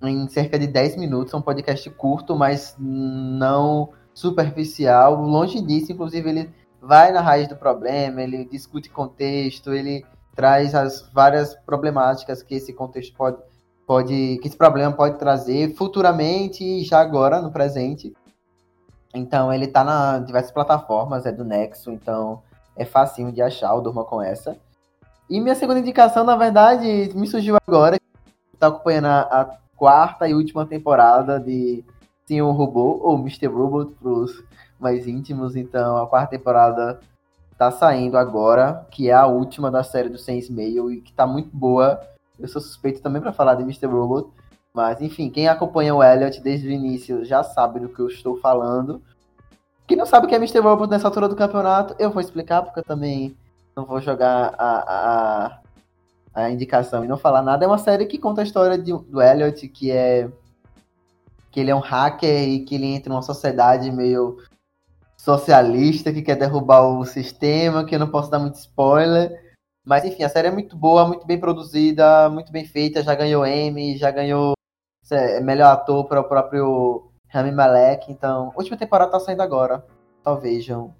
em 0.02 0.28
cerca 0.28 0.58
de 0.58 0.66
10 0.66 0.96
minutos. 0.96 1.32
É 1.32 1.36
um 1.36 1.42
podcast 1.42 1.88
curto, 1.90 2.36
mas 2.36 2.74
não 2.78 3.90
superficial. 4.12 5.14
Longe 5.16 5.60
disso, 5.60 5.92
inclusive, 5.92 6.28
ele 6.28 6.50
vai 6.80 7.12
na 7.12 7.20
raiz 7.20 7.48
do 7.48 7.56
problema, 7.56 8.22
ele 8.22 8.44
discute 8.44 8.90
contexto, 8.90 9.72
ele 9.72 10.04
traz 10.34 10.74
as 10.74 11.08
várias 11.12 11.54
problemáticas 11.54 12.42
que 12.42 12.54
esse 12.54 12.72
contexto 12.72 13.16
pode, 13.16 13.38
pode 13.86 14.38
que 14.40 14.48
esse 14.48 14.56
problema 14.56 14.92
pode 14.92 15.18
trazer 15.18 15.74
futuramente 15.74 16.62
e 16.62 16.84
já 16.84 17.00
agora 17.00 17.40
no 17.40 17.50
presente. 17.50 18.14
Então 19.14 19.52
ele 19.52 19.64
está 19.64 19.82
na 19.82 20.18
diversas 20.18 20.52
plataformas, 20.52 21.24
é 21.24 21.32
do 21.32 21.44
Nexo, 21.44 21.90
então 21.90 22.42
é 22.76 22.84
facinho 22.84 23.32
de 23.32 23.40
achar, 23.40 23.74
o 23.74 23.80
Durma 23.80 24.04
com 24.04 24.20
essa. 24.20 24.58
E 25.28 25.40
minha 25.40 25.54
segunda 25.54 25.80
indicação, 25.80 26.24
na 26.24 26.36
verdade, 26.36 27.10
me 27.14 27.26
surgiu 27.26 27.56
agora, 27.66 27.98
tá 28.58 28.68
acompanhando 28.68 29.06
a, 29.06 29.20
a 29.22 29.44
quarta 29.76 30.28
e 30.28 30.34
última 30.34 30.64
temporada 30.64 31.40
de 31.40 31.84
Senhor 32.26 32.50
Robô, 32.52 33.00
ou 33.02 33.18
Mr. 33.18 33.46
Robot 33.46 33.92
para 34.00 34.08
os 34.08 34.44
mais 34.78 35.06
íntimos. 35.06 35.56
Então, 35.56 35.96
a 35.96 36.06
quarta 36.06 36.30
temporada 36.30 37.00
tá 37.58 37.70
saindo 37.70 38.16
agora, 38.16 38.86
que 38.90 39.10
é 39.10 39.12
a 39.12 39.26
última 39.26 39.70
da 39.70 39.82
série 39.82 40.08
do 40.08 40.18
Sense 40.18 40.52
Mail 40.52 40.90
e 40.92 41.00
que 41.00 41.12
tá 41.12 41.26
muito 41.26 41.50
boa. 41.52 42.00
Eu 42.38 42.46
sou 42.46 42.60
suspeito 42.60 43.00
também 43.00 43.20
para 43.20 43.32
falar 43.32 43.54
de 43.54 43.62
Mr. 43.62 43.86
Robot. 43.86 44.30
Mas, 44.72 45.00
enfim, 45.00 45.30
quem 45.30 45.48
acompanha 45.48 45.94
o 45.94 46.04
Elliot 46.04 46.40
desde 46.40 46.68
o 46.68 46.70
início 46.70 47.24
já 47.24 47.42
sabe 47.42 47.80
do 47.80 47.88
que 47.88 47.98
eu 47.98 48.08
estou 48.08 48.38
falando. 48.38 49.02
Quem 49.86 49.96
não 49.96 50.04
sabe 50.04 50.26
o 50.26 50.28
que 50.28 50.34
é 50.34 50.38
Mr. 50.38 50.60
Robot 50.60 50.90
nessa 50.90 51.08
altura 51.08 51.28
do 51.28 51.36
campeonato, 51.36 51.96
eu 51.98 52.10
vou 52.10 52.20
explicar, 52.20 52.62
porque 52.62 52.80
eu 52.80 52.84
também 52.84 53.36
não 53.76 53.84
vou 53.84 54.00
jogar 54.00 54.54
a, 54.56 55.52
a, 55.54 55.60
a 56.34 56.50
indicação 56.50 57.04
e 57.04 57.08
não 57.08 57.18
falar 57.18 57.42
nada, 57.42 57.64
é 57.64 57.68
uma 57.68 57.76
série 57.76 58.06
que 58.06 58.18
conta 58.18 58.40
a 58.40 58.44
história 58.44 58.78
de, 58.78 58.90
do 58.92 59.20
Elliot, 59.20 59.68
que 59.68 59.90
é 59.90 60.30
que 61.50 61.60
ele 61.60 61.70
é 61.70 61.74
um 61.74 61.80
hacker 61.80 62.48
e 62.48 62.64
que 62.64 62.74
ele 62.74 62.86
entra 62.86 63.10
numa 63.10 63.22
sociedade 63.22 63.90
meio 63.90 64.36
socialista 65.16 66.12
que 66.12 66.20
quer 66.20 66.36
derrubar 66.36 66.82
o 66.86 67.04
sistema, 67.04 67.84
que 67.84 67.94
eu 67.94 67.98
não 67.98 68.10
posso 68.10 68.30
dar 68.30 68.38
muito 68.38 68.56
spoiler. 68.56 69.54
Mas 69.84 70.04
enfim, 70.04 70.22
a 70.22 70.28
série 70.28 70.48
é 70.48 70.50
muito 70.50 70.76
boa, 70.76 71.06
muito 71.06 71.26
bem 71.26 71.40
produzida, 71.40 72.28
muito 72.28 72.52
bem 72.52 72.66
feita, 72.66 73.02
já 73.02 73.14
ganhou 73.14 73.46
Emmy, 73.46 73.96
já 73.96 74.10
ganhou 74.10 74.52
melhor 75.42 75.72
ator 75.72 76.04
para 76.06 76.20
o 76.20 76.24
próprio 76.24 77.10
Rami 77.28 77.52
Malek, 77.52 78.10
então, 78.10 78.52
última 78.56 78.76
temporada 78.76 79.12
tá 79.12 79.20
saindo 79.20 79.42
agora. 79.42 79.84
Só 80.22 80.34
vejam. 80.34 80.94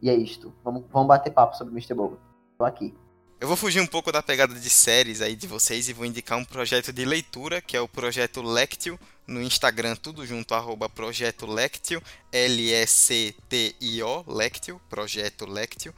E 0.00 0.08
é 0.10 0.14
isto. 0.14 0.54
Vamos, 0.64 0.84
vamos 0.92 1.08
bater 1.08 1.32
papo 1.32 1.56
sobre 1.56 1.72
Mr. 1.72 1.94
Boba. 1.94 2.18
Tô 2.56 2.64
aqui. 2.64 2.94
Eu 3.40 3.46
vou 3.46 3.56
fugir 3.56 3.80
um 3.80 3.86
pouco 3.86 4.10
da 4.10 4.20
pegada 4.20 4.52
de 4.52 4.68
séries 4.68 5.22
aí 5.22 5.36
de 5.36 5.46
vocês 5.46 5.88
e 5.88 5.92
vou 5.92 6.04
indicar 6.04 6.36
um 6.36 6.44
projeto 6.44 6.92
de 6.92 7.04
leitura, 7.04 7.60
que 7.60 7.76
é 7.76 7.80
o 7.80 7.86
projeto 7.86 8.42
Lectio, 8.42 8.98
no 9.28 9.40
Instagram, 9.40 9.94
tudo 9.94 10.26
junto, 10.26 10.54
arroba 10.54 10.88
Projeto 10.88 11.46
Lectio, 11.46 12.02
L-E-C-T-I-O, 12.32 14.24
Lectio, 14.26 14.80
Projeto 14.88 15.46
Lectio. 15.46 15.94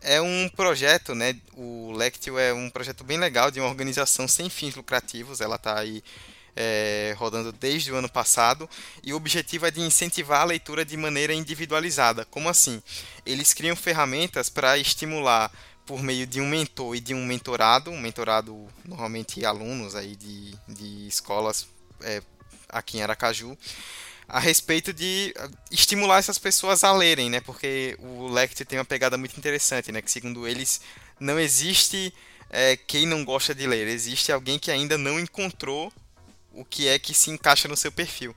É 0.00 0.20
um 0.20 0.48
projeto, 0.48 1.14
né, 1.14 1.36
o 1.54 1.92
Lectio 1.92 2.36
é 2.38 2.52
um 2.52 2.68
projeto 2.68 3.04
bem 3.04 3.18
legal 3.18 3.52
de 3.52 3.60
uma 3.60 3.68
organização 3.68 4.26
sem 4.26 4.50
fins 4.50 4.74
lucrativos, 4.74 5.40
ela 5.40 5.54
está 5.56 5.78
aí 5.78 6.02
é, 6.56 7.14
rodando 7.16 7.52
desde 7.52 7.92
o 7.92 7.96
ano 7.96 8.08
passado, 8.08 8.68
e 9.02 9.12
o 9.12 9.16
objetivo 9.16 9.66
é 9.66 9.70
de 9.70 9.80
incentivar 9.80 10.42
a 10.42 10.44
leitura 10.44 10.84
de 10.84 10.96
maneira 10.96 11.32
individualizada. 11.32 12.24
Como 12.24 12.48
assim? 12.48 12.82
Eles 13.24 13.54
criam 13.54 13.76
ferramentas 13.76 14.48
para 14.48 14.78
estimular 14.78 15.50
por 15.86 16.02
meio 16.02 16.26
de 16.26 16.40
um 16.40 16.48
mentor 16.48 16.94
e 16.94 17.00
de 17.00 17.14
um 17.14 17.24
mentorado, 17.24 17.90
um 17.90 18.00
mentorado 18.00 18.68
normalmente 18.84 19.44
alunos 19.44 19.96
aí 19.96 20.14
de, 20.14 20.54
de 20.68 21.08
escolas 21.08 21.66
é, 22.02 22.22
aqui 22.68 22.98
em 22.98 23.02
Aracaju, 23.02 23.56
a 24.28 24.38
respeito 24.38 24.92
de 24.92 25.34
estimular 25.70 26.18
essas 26.18 26.38
pessoas 26.38 26.84
a 26.84 26.92
lerem, 26.92 27.28
né? 27.28 27.40
Porque 27.40 27.96
o 27.98 28.28
Lect 28.28 28.64
tem 28.64 28.78
uma 28.78 28.84
pegada 28.84 29.18
muito 29.18 29.36
interessante, 29.36 29.90
né? 29.90 30.00
Que 30.00 30.10
segundo 30.10 30.46
eles 30.46 30.80
não 31.18 31.40
existe 31.40 32.14
é, 32.48 32.76
quem 32.76 33.06
não 33.06 33.24
gosta 33.24 33.52
de 33.54 33.66
ler, 33.66 33.88
existe 33.88 34.30
alguém 34.30 34.58
que 34.58 34.70
ainda 34.70 34.96
não 34.96 35.18
encontrou 35.18 35.92
o 36.60 36.64
que 36.64 36.88
é 36.88 36.98
que 36.98 37.14
se 37.14 37.30
encaixa 37.30 37.66
no 37.66 37.76
seu 37.76 37.90
perfil. 37.90 38.34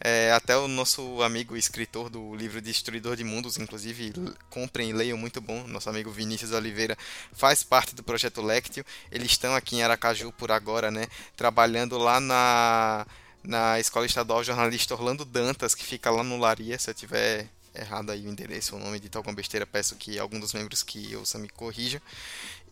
É, 0.00 0.30
até 0.32 0.56
o 0.56 0.68
nosso 0.68 1.22
amigo 1.22 1.56
escritor 1.56 2.10
do 2.10 2.34
livro 2.34 2.60
Destruidor 2.60 3.16
de 3.16 3.24
Mundos, 3.24 3.56
inclusive, 3.56 4.12
comprem 4.50 4.90
e 4.90 4.92
leiam, 4.92 5.16
muito 5.16 5.40
bom. 5.40 5.66
Nosso 5.66 5.88
amigo 5.88 6.10
Vinícius 6.10 6.52
Oliveira 6.52 6.96
faz 7.32 7.62
parte 7.62 7.94
do 7.94 8.02
projeto 8.02 8.42
Lectio. 8.42 8.84
Eles 9.10 9.30
estão 9.30 9.54
aqui 9.54 9.76
em 9.76 9.82
Aracaju 9.82 10.32
por 10.32 10.50
agora, 10.50 10.90
né? 10.90 11.06
Trabalhando 11.34 11.96
lá 11.96 12.20
na, 12.20 13.06
na 13.42 13.80
Escola 13.80 14.06
Estadual 14.06 14.44
Jornalista 14.44 14.94
Orlando 14.94 15.24
Dantas, 15.24 15.74
que 15.74 15.84
fica 15.84 16.10
lá 16.10 16.22
no 16.22 16.38
Laria. 16.38 16.78
Se 16.78 16.90
eu 16.90 16.94
tiver 16.94 17.48
errado 17.74 18.10
aí 18.10 18.26
o 18.26 18.30
endereço 18.30 18.74
ou 18.74 18.80
o 18.80 18.84
nome 18.84 19.00
de 19.00 19.08
alguma 19.14 19.34
besteira, 19.34 19.66
peço 19.66 19.96
que 19.96 20.18
algum 20.18 20.40
dos 20.40 20.52
membros 20.52 20.82
que 20.82 21.14
ouça 21.16 21.38
me 21.38 21.48
corrija. 21.48 22.02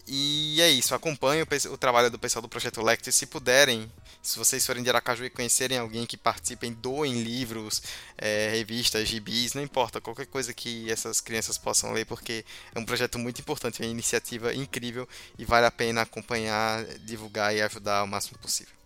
E 0.07 0.61
é 0.61 0.71
isso, 0.71 0.95
acompanhe 0.95 1.43
o, 1.43 1.47
o, 1.73 1.79
trabalho 1.79 2.11
do 2.11 2.19
pessoal 2.19 2.43
do 2.43 2.49
Projeto 2.49 2.83
Lecter. 2.83 3.13
Se 3.13 3.25
puderem, 3.25 3.91
se 4.23 4.39
vocês 4.39 4.65
forem 4.65 4.83
de 4.83 4.91
Aracaju 4.91 5.25
e 5.25 5.31
conhecerem 5.31 5.79
alguém 5.79 6.05
que 6.05 6.17
participe, 6.17 6.71
doem 6.71 7.23
livros, 7.23 7.83
é, 8.19 8.51
revistas, 8.51 9.09
gibis, 9.09 9.55
não 9.55 9.63
importa, 9.63 10.03
qualquer 10.03 10.27
coisa 10.27 10.53
que 10.53 10.91
essas 10.91 11.23
crianças 11.23 11.57
possam 11.57 11.93
ler, 11.93 12.05
porque 12.05 12.45
é 12.75 12.79
um 12.79 12.85
projeto 12.85 13.19
muito 13.19 13.41
importante, 13.41 13.83
é 13.83 13.87
uma 13.87 13.91
iniciativa 13.93 14.55
incrível 14.55 15.09
e 15.39 15.45
vale 15.45 15.65
a 15.67 15.71
pena 15.71 16.03
acompanhar, 16.03 16.85
divulgar 16.99 17.57
e 17.57 17.63
ajudar 17.63 18.03
o 18.03 18.07
máximo 18.07 18.39
possível. 18.39 18.84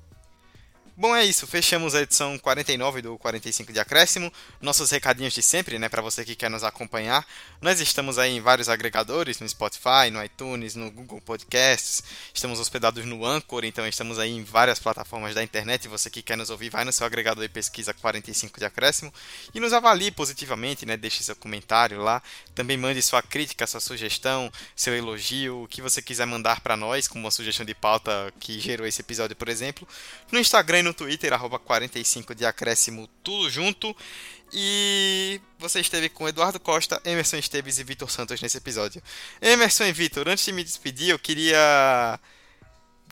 Bom, 1.00 1.14
é 1.14 1.24
isso. 1.24 1.46
Fechamos 1.46 1.94
a 1.94 2.00
edição 2.00 2.36
49 2.36 3.02
do 3.02 3.16
45 3.18 3.72
de 3.72 3.78
Acréscimo. 3.78 4.32
Nossos 4.60 4.90
recadinhos 4.90 5.32
de 5.32 5.40
sempre, 5.40 5.78
né, 5.78 5.88
para 5.88 6.02
você 6.02 6.24
que 6.24 6.34
quer 6.34 6.50
nos 6.50 6.64
acompanhar. 6.64 7.24
Nós 7.62 7.78
estamos 7.78 8.18
aí 8.18 8.32
em 8.36 8.40
vários 8.40 8.68
agregadores, 8.68 9.38
no 9.38 9.48
Spotify, 9.48 10.10
no 10.10 10.20
iTunes, 10.24 10.74
no 10.74 10.90
Google 10.90 11.20
Podcasts. 11.20 12.02
Estamos 12.34 12.58
hospedados 12.58 13.04
no 13.04 13.24
Anchor, 13.24 13.64
então 13.64 13.86
estamos 13.86 14.18
aí 14.18 14.32
em 14.32 14.42
várias 14.42 14.80
plataformas 14.80 15.36
da 15.36 15.42
internet. 15.44 15.86
Você 15.86 16.10
que 16.10 16.20
quer 16.20 16.36
nos 16.36 16.50
ouvir, 16.50 16.68
vai 16.68 16.84
no 16.84 16.92
seu 16.92 17.06
agregador 17.06 17.44
e 17.44 17.48
pesquisa 17.48 17.94
45 17.94 18.58
de 18.58 18.66
Acréscimo 18.66 19.14
e 19.54 19.60
nos 19.60 19.72
avalie 19.72 20.10
positivamente, 20.10 20.84
né? 20.84 20.96
Deixe 20.96 21.22
seu 21.22 21.36
comentário 21.36 22.02
lá. 22.02 22.20
Também 22.56 22.76
mande 22.76 23.00
sua 23.02 23.22
crítica, 23.22 23.68
sua 23.68 23.78
sugestão, 23.78 24.50
seu 24.74 24.96
elogio, 24.96 25.62
o 25.62 25.68
que 25.68 25.80
você 25.80 26.02
quiser 26.02 26.26
mandar 26.26 26.60
para 26.60 26.76
nós, 26.76 27.06
como 27.06 27.24
uma 27.24 27.30
sugestão 27.30 27.64
de 27.64 27.72
pauta 27.72 28.34
que 28.40 28.58
gerou 28.58 28.84
esse 28.84 29.00
episódio, 29.00 29.36
por 29.36 29.48
exemplo, 29.48 29.86
no 30.32 30.40
Instagram 30.40 30.87
no 30.87 30.87
Twitter, 30.92 31.32
arroba 31.32 31.58
45 31.58 32.34
de 32.34 32.44
acréscimo, 32.44 33.08
tudo 33.22 33.50
junto. 33.50 33.94
E 34.52 35.40
você 35.58 35.80
esteve 35.80 36.08
com 36.08 36.28
Eduardo 36.28 36.58
Costa, 36.58 37.00
Emerson 37.04 37.36
Esteves 37.36 37.78
e 37.78 37.84
Vitor 37.84 38.10
Santos 38.10 38.40
nesse 38.40 38.56
episódio. 38.56 39.02
Emerson 39.40 39.84
e 39.84 39.92
Vitor, 39.92 40.28
antes 40.28 40.44
de 40.44 40.52
me 40.52 40.64
despedir, 40.64 41.10
eu 41.10 41.18
queria 41.18 42.18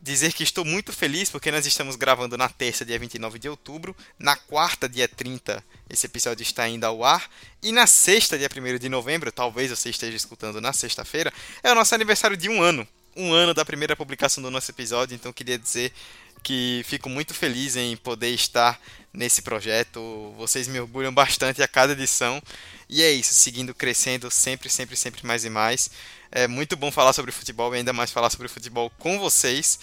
dizer 0.03 0.33
que 0.33 0.43
estou 0.43 0.65
muito 0.65 0.93
feliz 0.93 1.29
porque 1.31 1.51
nós 1.51 1.67
estamos 1.67 1.97
gravando 1.97 2.37
na 2.37 2.49
terça, 2.49 2.85
dia 2.85 2.99
29 2.99 3.39
de 3.39 3.49
outubro. 3.49 3.95
Na 4.19 4.37
quarta, 4.37 4.89
dia 4.89 5.09
30, 5.09 5.63
esse 5.91 6.07
episódio 6.07 6.43
está 6.43 6.63
ainda 6.63 6.87
ao 6.87 7.05
ar. 7.05 7.29
E 7.63 7.73
na 7.73 7.87
sexta, 7.87 8.39
dia 8.39 8.49
1 8.49 8.79
de 8.79 8.89
novembro, 8.89 9.33
talvez 9.33 9.71
você 9.71 9.91
esteja 9.91 10.17
escutando 10.17 10.61
na 10.61 10.73
sexta-feira, 10.73 11.33
é 11.63 11.73
o 11.73 11.75
nosso 11.75 11.95
aniversário 11.95 12.37
de 12.37 12.49
um 12.49 12.63
ano. 12.63 12.87
Um 13.17 13.33
ano 13.33 13.55
da 13.55 13.65
primeira 13.65 13.97
publicação 13.97 14.43
do 14.43 14.51
nosso 14.51 14.71
episódio, 14.71 15.15
então 15.15 15.33
queria 15.33 15.59
dizer 15.59 15.93
que 16.47 16.83
fico 16.85 17.09
muito 17.09 17.35
feliz 17.35 17.75
em 17.75 17.97
poder 17.97 18.31
estar 18.31 18.81
nesse 19.13 19.43
projeto. 19.43 20.33
Vocês 20.39 20.69
me 20.69 20.79
orgulham 20.79 21.13
bastante 21.13 21.61
a 21.61 21.67
cada 21.67 21.93
edição. 21.93 22.41
E 22.89 23.03
é 23.03 23.11
isso, 23.11 23.35
seguindo 23.35 23.75
crescendo 23.75 24.31
sempre, 24.31 24.71
sempre, 24.71 24.97
sempre 24.97 25.27
mais 25.27 25.45
e 25.45 25.51
mais. 25.51 25.91
É 26.31 26.47
muito 26.47 26.77
bom 26.77 26.91
falar 26.91 27.13
sobre 27.13 27.33
futebol 27.33 27.75
e 27.75 27.79
ainda 27.79 27.93
mais 27.93 28.11
falar 28.11 28.31
sobre 28.31 28.49
futebol 28.49 28.91
com 28.99 29.19
vocês. 29.19 29.79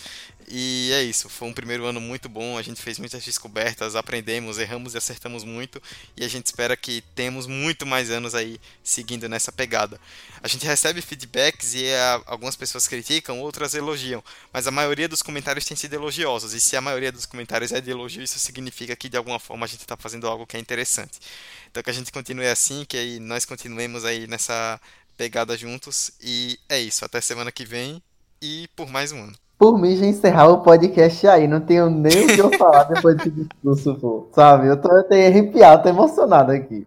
E 0.47 0.91
é 0.93 1.01
isso, 1.03 1.29
foi 1.29 1.47
um 1.47 1.53
primeiro 1.53 1.85
ano 1.85 2.01
muito 2.01 2.27
bom, 2.27 2.57
a 2.57 2.61
gente 2.61 2.81
fez 2.81 2.99
muitas 2.99 3.23
descobertas, 3.23 3.95
aprendemos, 3.95 4.57
erramos 4.57 4.93
e 4.93 4.97
acertamos 4.97 5.43
muito, 5.43 5.81
e 6.17 6.23
a 6.23 6.27
gente 6.27 6.47
espera 6.47 6.75
que 6.75 7.01
temos 7.15 7.47
muito 7.47 7.85
mais 7.85 8.09
anos 8.09 8.35
aí 8.35 8.59
seguindo 8.83 9.29
nessa 9.29 9.51
pegada. 9.51 9.99
A 10.41 10.47
gente 10.47 10.65
recebe 10.65 11.01
feedbacks 11.01 11.73
e 11.75 11.85
é, 11.85 12.21
algumas 12.25 12.55
pessoas 12.55 12.87
criticam, 12.87 13.39
outras 13.39 13.73
elogiam, 13.73 14.23
mas 14.51 14.67
a 14.67 14.71
maioria 14.71 15.07
dos 15.07 15.21
comentários 15.21 15.65
tem 15.65 15.77
sido 15.77 15.93
elogiosos, 15.93 16.53
e 16.53 16.59
se 16.59 16.75
a 16.75 16.81
maioria 16.81 17.11
dos 17.11 17.25
comentários 17.25 17.71
é 17.71 17.79
de 17.79 17.91
elogio, 17.91 18.21
isso 18.21 18.37
significa 18.37 18.95
que 18.95 19.07
de 19.07 19.15
alguma 19.15 19.39
forma 19.39 19.65
a 19.65 19.69
gente 19.69 19.81
está 19.81 19.95
fazendo 19.95 20.27
algo 20.27 20.45
que 20.45 20.57
é 20.57 20.59
interessante. 20.59 21.19
Então 21.71 21.81
que 21.81 21.89
a 21.89 21.93
gente 21.93 22.11
continue 22.11 22.47
assim, 22.47 22.85
que 22.93 22.97
aí 22.97 23.19
nós 23.19 23.43
continuemos 23.43 24.05
aí 24.05 24.27
nessa 24.27 24.79
pegada 25.17 25.57
juntos, 25.57 26.11
e 26.23 26.59
é 26.69 26.79
isso, 26.79 27.03
até 27.03 27.19
semana 27.19 27.51
que 27.51 27.65
vem, 27.65 27.99
e 28.39 28.67
por 28.75 28.87
mais 28.87 29.11
um 29.11 29.17
ano. 29.17 29.33
Por 29.57 29.79
mim, 29.79 29.95
já 29.95 30.05
encerrar 30.05 30.49
o 30.49 30.61
podcast 30.61 31.25
aí. 31.27 31.47
Não 31.47 31.59
tenho 31.59 31.89
nem 31.89 32.25
o 32.25 32.27
que 32.27 32.39
eu 32.39 32.51
falar 32.55 32.83
depois 32.83 33.17
desse 33.17 33.31
discurso, 33.31 33.95
pô. 33.95 34.27
Sabe? 34.31 34.67
Eu 34.67 34.79
tô 34.79 34.91
até 34.91 35.25
arrepiado, 35.25 35.81
tô 35.81 35.89
emocionado 35.89 36.51
aqui. 36.51 36.85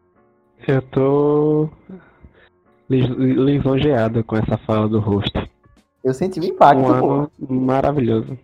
Eu 0.69 0.83
tô 0.83 1.69
lisonjeado 2.89 4.23
com 4.23 4.37
essa 4.37 4.57
fala 4.59 4.89
do 4.89 5.01
rosto. 5.01 5.49
Eu 6.05 6.15
senti 6.15 6.39
o 6.39 6.45
impacto, 6.45 6.83
um 6.83 6.93
ano 6.93 7.31
pô. 7.41 7.53
maravilhoso. 7.53 8.39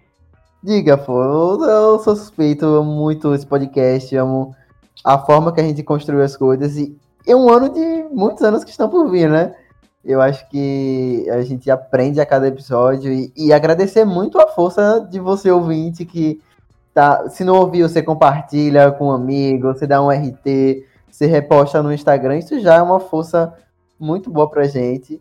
Diga, 0.65 0.99
pô. 0.99 1.23
Eu, 1.23 1.63
eu 1.63 1.99
sou 2.01 2.17
suspeito, 2.17 2.65
eu 2.65 2.77
amo 2.77 2.91
muito 2.93 3.33
esse 3.33 3.47
podcast, 3.47 4.17
amo 4.17 4.53
a 5.05 5.17
forma 5.17 5.53
que 5.53 5.61
a 5.61 5.65
gente 5.65 5.85
construiu 5.85 6.25
as 6.25 6.37
coisas. 6.37 6.77
E 6.77 7.01
é 7.27 7.37
um 7.37 7.49
ano 7.49 7.69
de 7.69 8.05
muitos 8.11 8.43
anos 8.43 8.65
que 8.65 8.71
estão 8.71 8.89
por 8.89 9.11
vir, 9.11 9.29
né? 9.29 9.55
Eu 10.05 10.21
acho 10.21 10.49
que 10.49 11.27
a 11.31 11.43
gente 11.43 11.71
aprende 11.71 12.21
a 12.21 12.27
cada 12.27 12.49
episódio 12.49 13.13
e, 13.13 13.33
e, 13.37 13.53
agradecer 13.53 14.05
muito 14.05 14.41
a 14.41 14.49
força 14.49 15.07
de 15.09 15.21
você 15.21 15.51
ouvinte 15.51 16.05
que 16.05 16.41
tá, 16.93 17.29
se 17.29 17.45
não 17.45 17.55
ouviu, 17.55 17.89
você 17.89 18.03
compartilha 18.03 18.91
com 18.91 19.07
um 19.07 19.13
amigo, 19.13 19.69
você 19.69 19.87
dá 19.87 20.03
um 20.03 20.11
RT, 20.11 20.85
você 21.09 21.27
reposta 21.27 21.83
no 21.83 21.93
Instagram, 21.93 22.39
isso 22.39 22.59
já 22.59 22.77
é 22.77 22.83
uma 22.83 22.99
força 22.99 23.55
muito 23.99 24.29
boa 24.29 24.51
pra 24.51 24.65
gente 24.65 25.21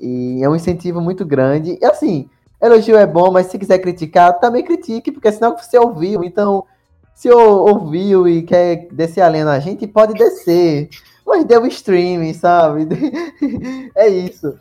e 0.00 0.42
é 0.42 0.48
um 0.48 0.54
incentivo 0.54 1.00
muito 1.00 1.26
grande. 1.26 1.76
E 1.80 1.84
assim, 1.84 2.28
elogio 2.60 2.96
é 2.96 3.06
bom, 3.06 3.32
mas 3.32 3.46
se 3.46 3.58
quiser 3.58 3.78
criticar, 3.78 4.38
também 4.38 4.64
critique, 4.64 5.10
porque 5.10 5.32
senão 5.32 5.56
você 5.56 5.76
ouviu, 5.78 6.22
então 6.22 6.64
se 7.12 7.28
ouviu 7.30 8.28
e 8.28 8.42
quer 8.42 8.88
descer 8.92 9.20
a 9.20 9.28
lenha 9.28 9.44
na 9.44 9.58
gente, 9.58 9.86
pode 9.86 10.14
descer. 10.14 10.88
Mas 11.26 11.44
deu 11.44 11.66
streaming, 11.66 12.34
sabe? 12.34 12.88
é 13.94 14.08
isso. 14.08 14.58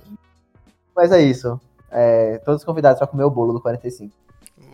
Mas 0.95 1.12
é 1.12 1.22
isso. 1.22 1.59
É, 1.91 2.38
todos 2.39 2.64
convidados 2.64 2.99
para 2.99 3.07
comer 3.07 3.24
o 3.24 3.30
bolo 3.30 3.53
do 3.53 3.62
45. 3.62 4.14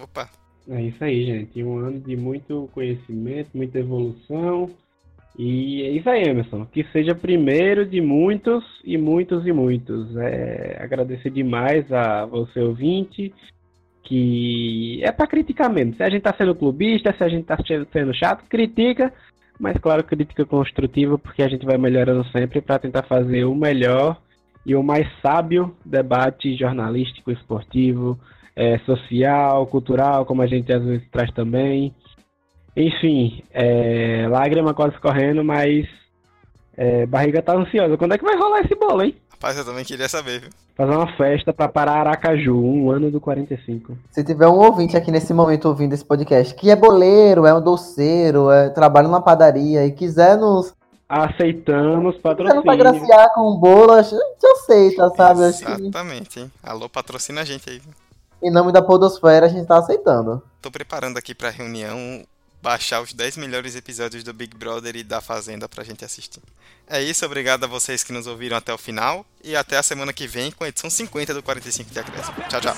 Opa! 0.02 0.30
É 0.70 0.82
isso 0.82 1.04
aí, 1.04 1.26
gente. 1.26 1.64
Um 1.64 1.78
ano 1.78 2.00
de 2.00 2.16
muito 2.16 2.70
conhecimento, 2.74 3.50
muita 3.54 3.80
evolução. 3.80 4.70
E 5.38 5.84
é 5.84 5.90
isso 5.92 6.10
aí, 6.10 6.24
Emerson. 6.24 6.66
Que 6.66 6.84
seja 6.92 7.16
primeiro 7.16 7.86
de 7.86 8.02
muitos 8.02 8.64
e 8.84 8.98
muitos 8.98 9.46
e 9.46 9.52
muitos. 9.54 10.16
É, 10.18 10.78
agradecer 10.82 11.30
demais 11.30 11.92
a 11.92 12.26
você, 12.26 12.60
ouvinte, 12.60 13.34
que 14.04 15.00
é 15.04 15.12
para 15.12 15.28
criticar 15.28 15.70
mesmo. 15.70 15.96
Se 15.96 16.04
a 16.04 16.10
gente 16.10 16.24
tá 16.24 16.34
sendo 16.38 16.56
clubista, 16.56 17.14
se 17.16 17.24
a 17.24 17.30
gente 17.30 17.46
tá 17.46 17.58
sendo 17.92 18.14
chato, 18.14 18.44
critica, 18.50 19.14
mas 19.60 19.78
claro, 19.78 20.03
crítica 20.03 20.45
construtiva, 20.45 21.18
porque 21.18 21.41
a 21.41 21.47
gente 21.47 21.66
vai 21.66 21.78
melhorando 21.78 22.24
sempre 22.30 22.62
para 22.62 22.80
tentar 22.80 23.03
fazer 23.03 23.45
o 23.45 23.55
melhor 23.55 24.18
e 24.66 24.76
o 24.76 24.84
mais 24.84 25.08
sábio 25.22 25.76
debate 25.86 26.55
jornalístico, 26.55 27.32
esportivo, 27.32 28.20
é, 28.55 28.78
social, 28.80 29.66
cultural, 29.68 30.26
como 30.26 30.41
a 30.41 30.47
gente 30.47 30.72
às 30.74 30.84
vezes 30.84 31.08
traz 31.10 31.32
também. 31.32 31.93
Enfim, 32.76 33.43
é, 33.51 34.28
lágrima 34.30 34.74
quase 34.74 34.99
correndo, 34.99 35.43
mas 35.43 35.88
é, 36.76 37.05
barriga 37.05 37.41
tá 37.41 37.55
ansiosa. 37.55 37.97
Quando 37.97 38.14
é 38.14 38.18
que 38.18 38.26
vai 38.26 38.36
rolar 38.36 38.62
esse 38.62 38.76
bolo, 38.76 39.03
hein? 39.03 39.16
Rapaz, 39.40 39.56
eu 39.56 39.66
também 39.66 39.86
queria 39.86 40.10
saber, 40.10 40.42
viu? 40.42 40.50
Fazer 40.76 40.92
uma 40.92 41.16
festa 41.16 41.54
pra 41.54 41.68
parar 41.68 42.00
Aracaju, 42.00 42.58
um 42.58 42.90
ano 42.90 43.12
do 43.12 43.22
45. 43.22 43.96
Se 44.10 44.24
tiver 44.24 44.48
um 44.48 44.58
ouvinte 44.58 44.98
aqui 44.98 45.12
nesse 45.12 45.32
momento 45.32 45.68
ouvindo 45.68 45.94
esse 45.94 46.04
podcast, 46.04 46.56
que 46.56 46.72
é 46.72 46.76
boleiro, 46.76 47.46
é 47.46 47.54
um 47.54 47.62
doceiro, 47.62 48.50
é, 48.50 48.70
trabalha 48.70 49.08
numa 49.08 49.22
padaria 49.22 49.86
e 49.86 49.92
quiser 49.92 50.38
nos, 50.38 50.74
Aceitamos 51.08 52.16
quiser 52.16 52.56
nos 52.56 52.64
patrocínio. 52.64 52.72
agraciar 52.72 53.34
com 53.36 53.56
bolo, 53.60 53.94
a 53.94 54.02
gente 54.02 54.46
aceita, 54.54 55.10
sabe? 55.16 55.42
Exatamente, 55.42 56.40
hein? 56.40 56.52
Alô, 56.64 56.90
patrocina 56.90 57.42
a 57.42 57.46
gente 57.46 57.70
aí. 57.70 57.80
em 58.42 58.52
nome 58.52 58.72
da 58.72 58.82
podosfera 58.82 59.46
a 59.46 59.50
gente 59.50 59.68
tá 59.68 59.78
aceitando. 59.78 60.42
Tô 60.62 60.72
preparando 60.72 61.18
aqui 61.18 61.36
pra 61.36 61.52
reunião 61.52 62.24
baixar 62.62 63.01
os 63.01 63.14
10 63.14 63.38
melhores 63.38 63.76
episódios 63.76 64.24
do 64.24 64.34
Big 64.34 64.55
Brother 64.55 64.95
e 64.95 65.03
da 65.03 65.22
Fazenda 65.22 65.68
pra 65.70 65.84
gente 65.84 66.03
assistir. 66.03 66.41
É 66.88 67.01
isso, 67.01 67.26
obrigado 67.26 67.66
a 67.66 67.68
vocês 67.68 68.03
que 68.03 68.14
nos 68.14 68.28
ouviram 68.28 68.58
até 68.58 68.74
o 68.74 68.78
final 68.78 69.26
e 69.43 69.55
até 69.55 69.78
a 69.78 69.84
semana 69.84 70.14
que 70.14 70.28
vem 70.28 70.51
com 70.51 70.64
a 70.64 70.70
edição 70.70 70.89
50 70.89 71.34
do 71.34 71.43
45 71.43 71.91
de 71.91 71.99
Acréscimo. 71.99 72.36
Tchau, 72.49 72.62
tchau. 72.62 72.76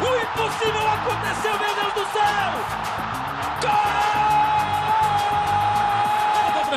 O 0.00 0.16
impossível 0.16 0.88
aconteceu, 0.88 1.58
meu 1.58 1.74
Deus 1.74 1.94
do 1.94 2.12
céu! 2.12 3.97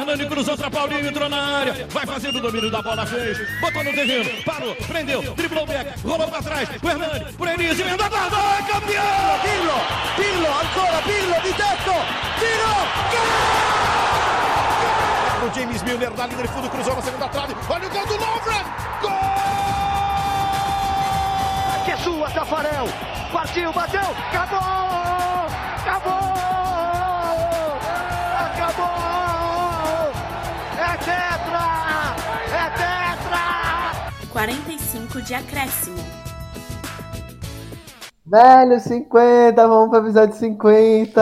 Fernando 0.01 0.27
cruzou 0.29 0.57
pra 0.57 0.71
Paulinho, 0.71 1.07
entrou 1.07 1.29
na 1.29 1.59
área. 1.59 1.87
Vai 1.91 2.07
fazendo 2.07 2.39
o 2.39 2.41
domínio 2.41 2.71
da 2.71 2.81
bola, 2.81 3.05
fez. 3.05 3.37
Botou 3.61 3.83
no 3.83 3.93
terreno, 3.93 4.43
parou, 4.43 4.75
prendeu, 4.75 5.21
driblou 5.35 5.63
o 5.63 5.67
back, 5.67 6.01
rolou 6.01 6.27
pra 6.27 6.41
trás. 6.41 6.67
O 6.81 6.89
Hernani, 6.89 7.33
por 7.33 7.47
Enis, 7.47 7.79
emenda 7.79 8.05
a 8.05 8.09
guarda, 8.09 8.35
é 8.35 8.63
campeão! 8.63 9.39
Pirlo, 9.43 9.79
Pirlo, 10.15 10.47
ancora 10.47 11.01
Pirlo 11.03 11.35
di 11.43 11.53
tetto, 11.53 11.93
tiro, 12.39 12.71
O 15.45 15.53
James 15.53 15.83
Milner 15.83 16.11
na 16.17 16.25
linha 16.25 16.41
de 16.41 16.47
fundo, 16.47 16.69
cruzou 16.71 16.95
na 16.95 17.01
segunda 17.03 17.27
trave. 17.27 17.55
Olha 17.69 17.87
o 17.87 17.89
gol 17.91 18.05
do 18.07 18.17
Lovren! 18.17 18.65
Gol! 19.01 19.11
que 21.85 21.91
é 21.91 21.97
sua, 21.97 22.29
Tafarel, 22.31 22.87
partiu, 23.31 23.71
bateu, 23.71 24.01
acabou, 24.31 25.47
acabou, 25.77 26.60
45 34.31 35.21
de 35.21 35.33
acréscimo. 35.33 35.97
Velho, 38.25 38.79
50, 38.79 39.67
vamos 39.67 39.89
pro 39.89 39.99
episódio 39.99 40.35
50! 40.35 41.21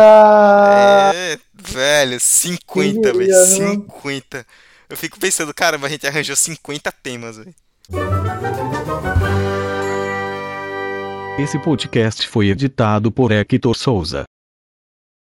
É, 1.15 1.39
velho, 1.55 2.19
50, 2.19 3.11
Que 3.11 3.17
velho, 3.17 3.25
dia, 3.25 3.45
50. 3.45 4.45
Eu 4.87 4.97
fico 4.97 5.19
pensando, 5.19 5.53
caramba, 5.53 5.87
a 5.87 5.89
gente 5.89 6.05
arranjou 6.05 6.35
50 6.35 6.91
temas, 6.91 7.37
velho. 7.37 7.55
Esse 11.39 11.57
podcast 11.57 12.27
foi 12.27 12.49
editado 12.49 13.11
por 13.11 13.31
Hector 13.31 13.75
Souza. 13.75 14.23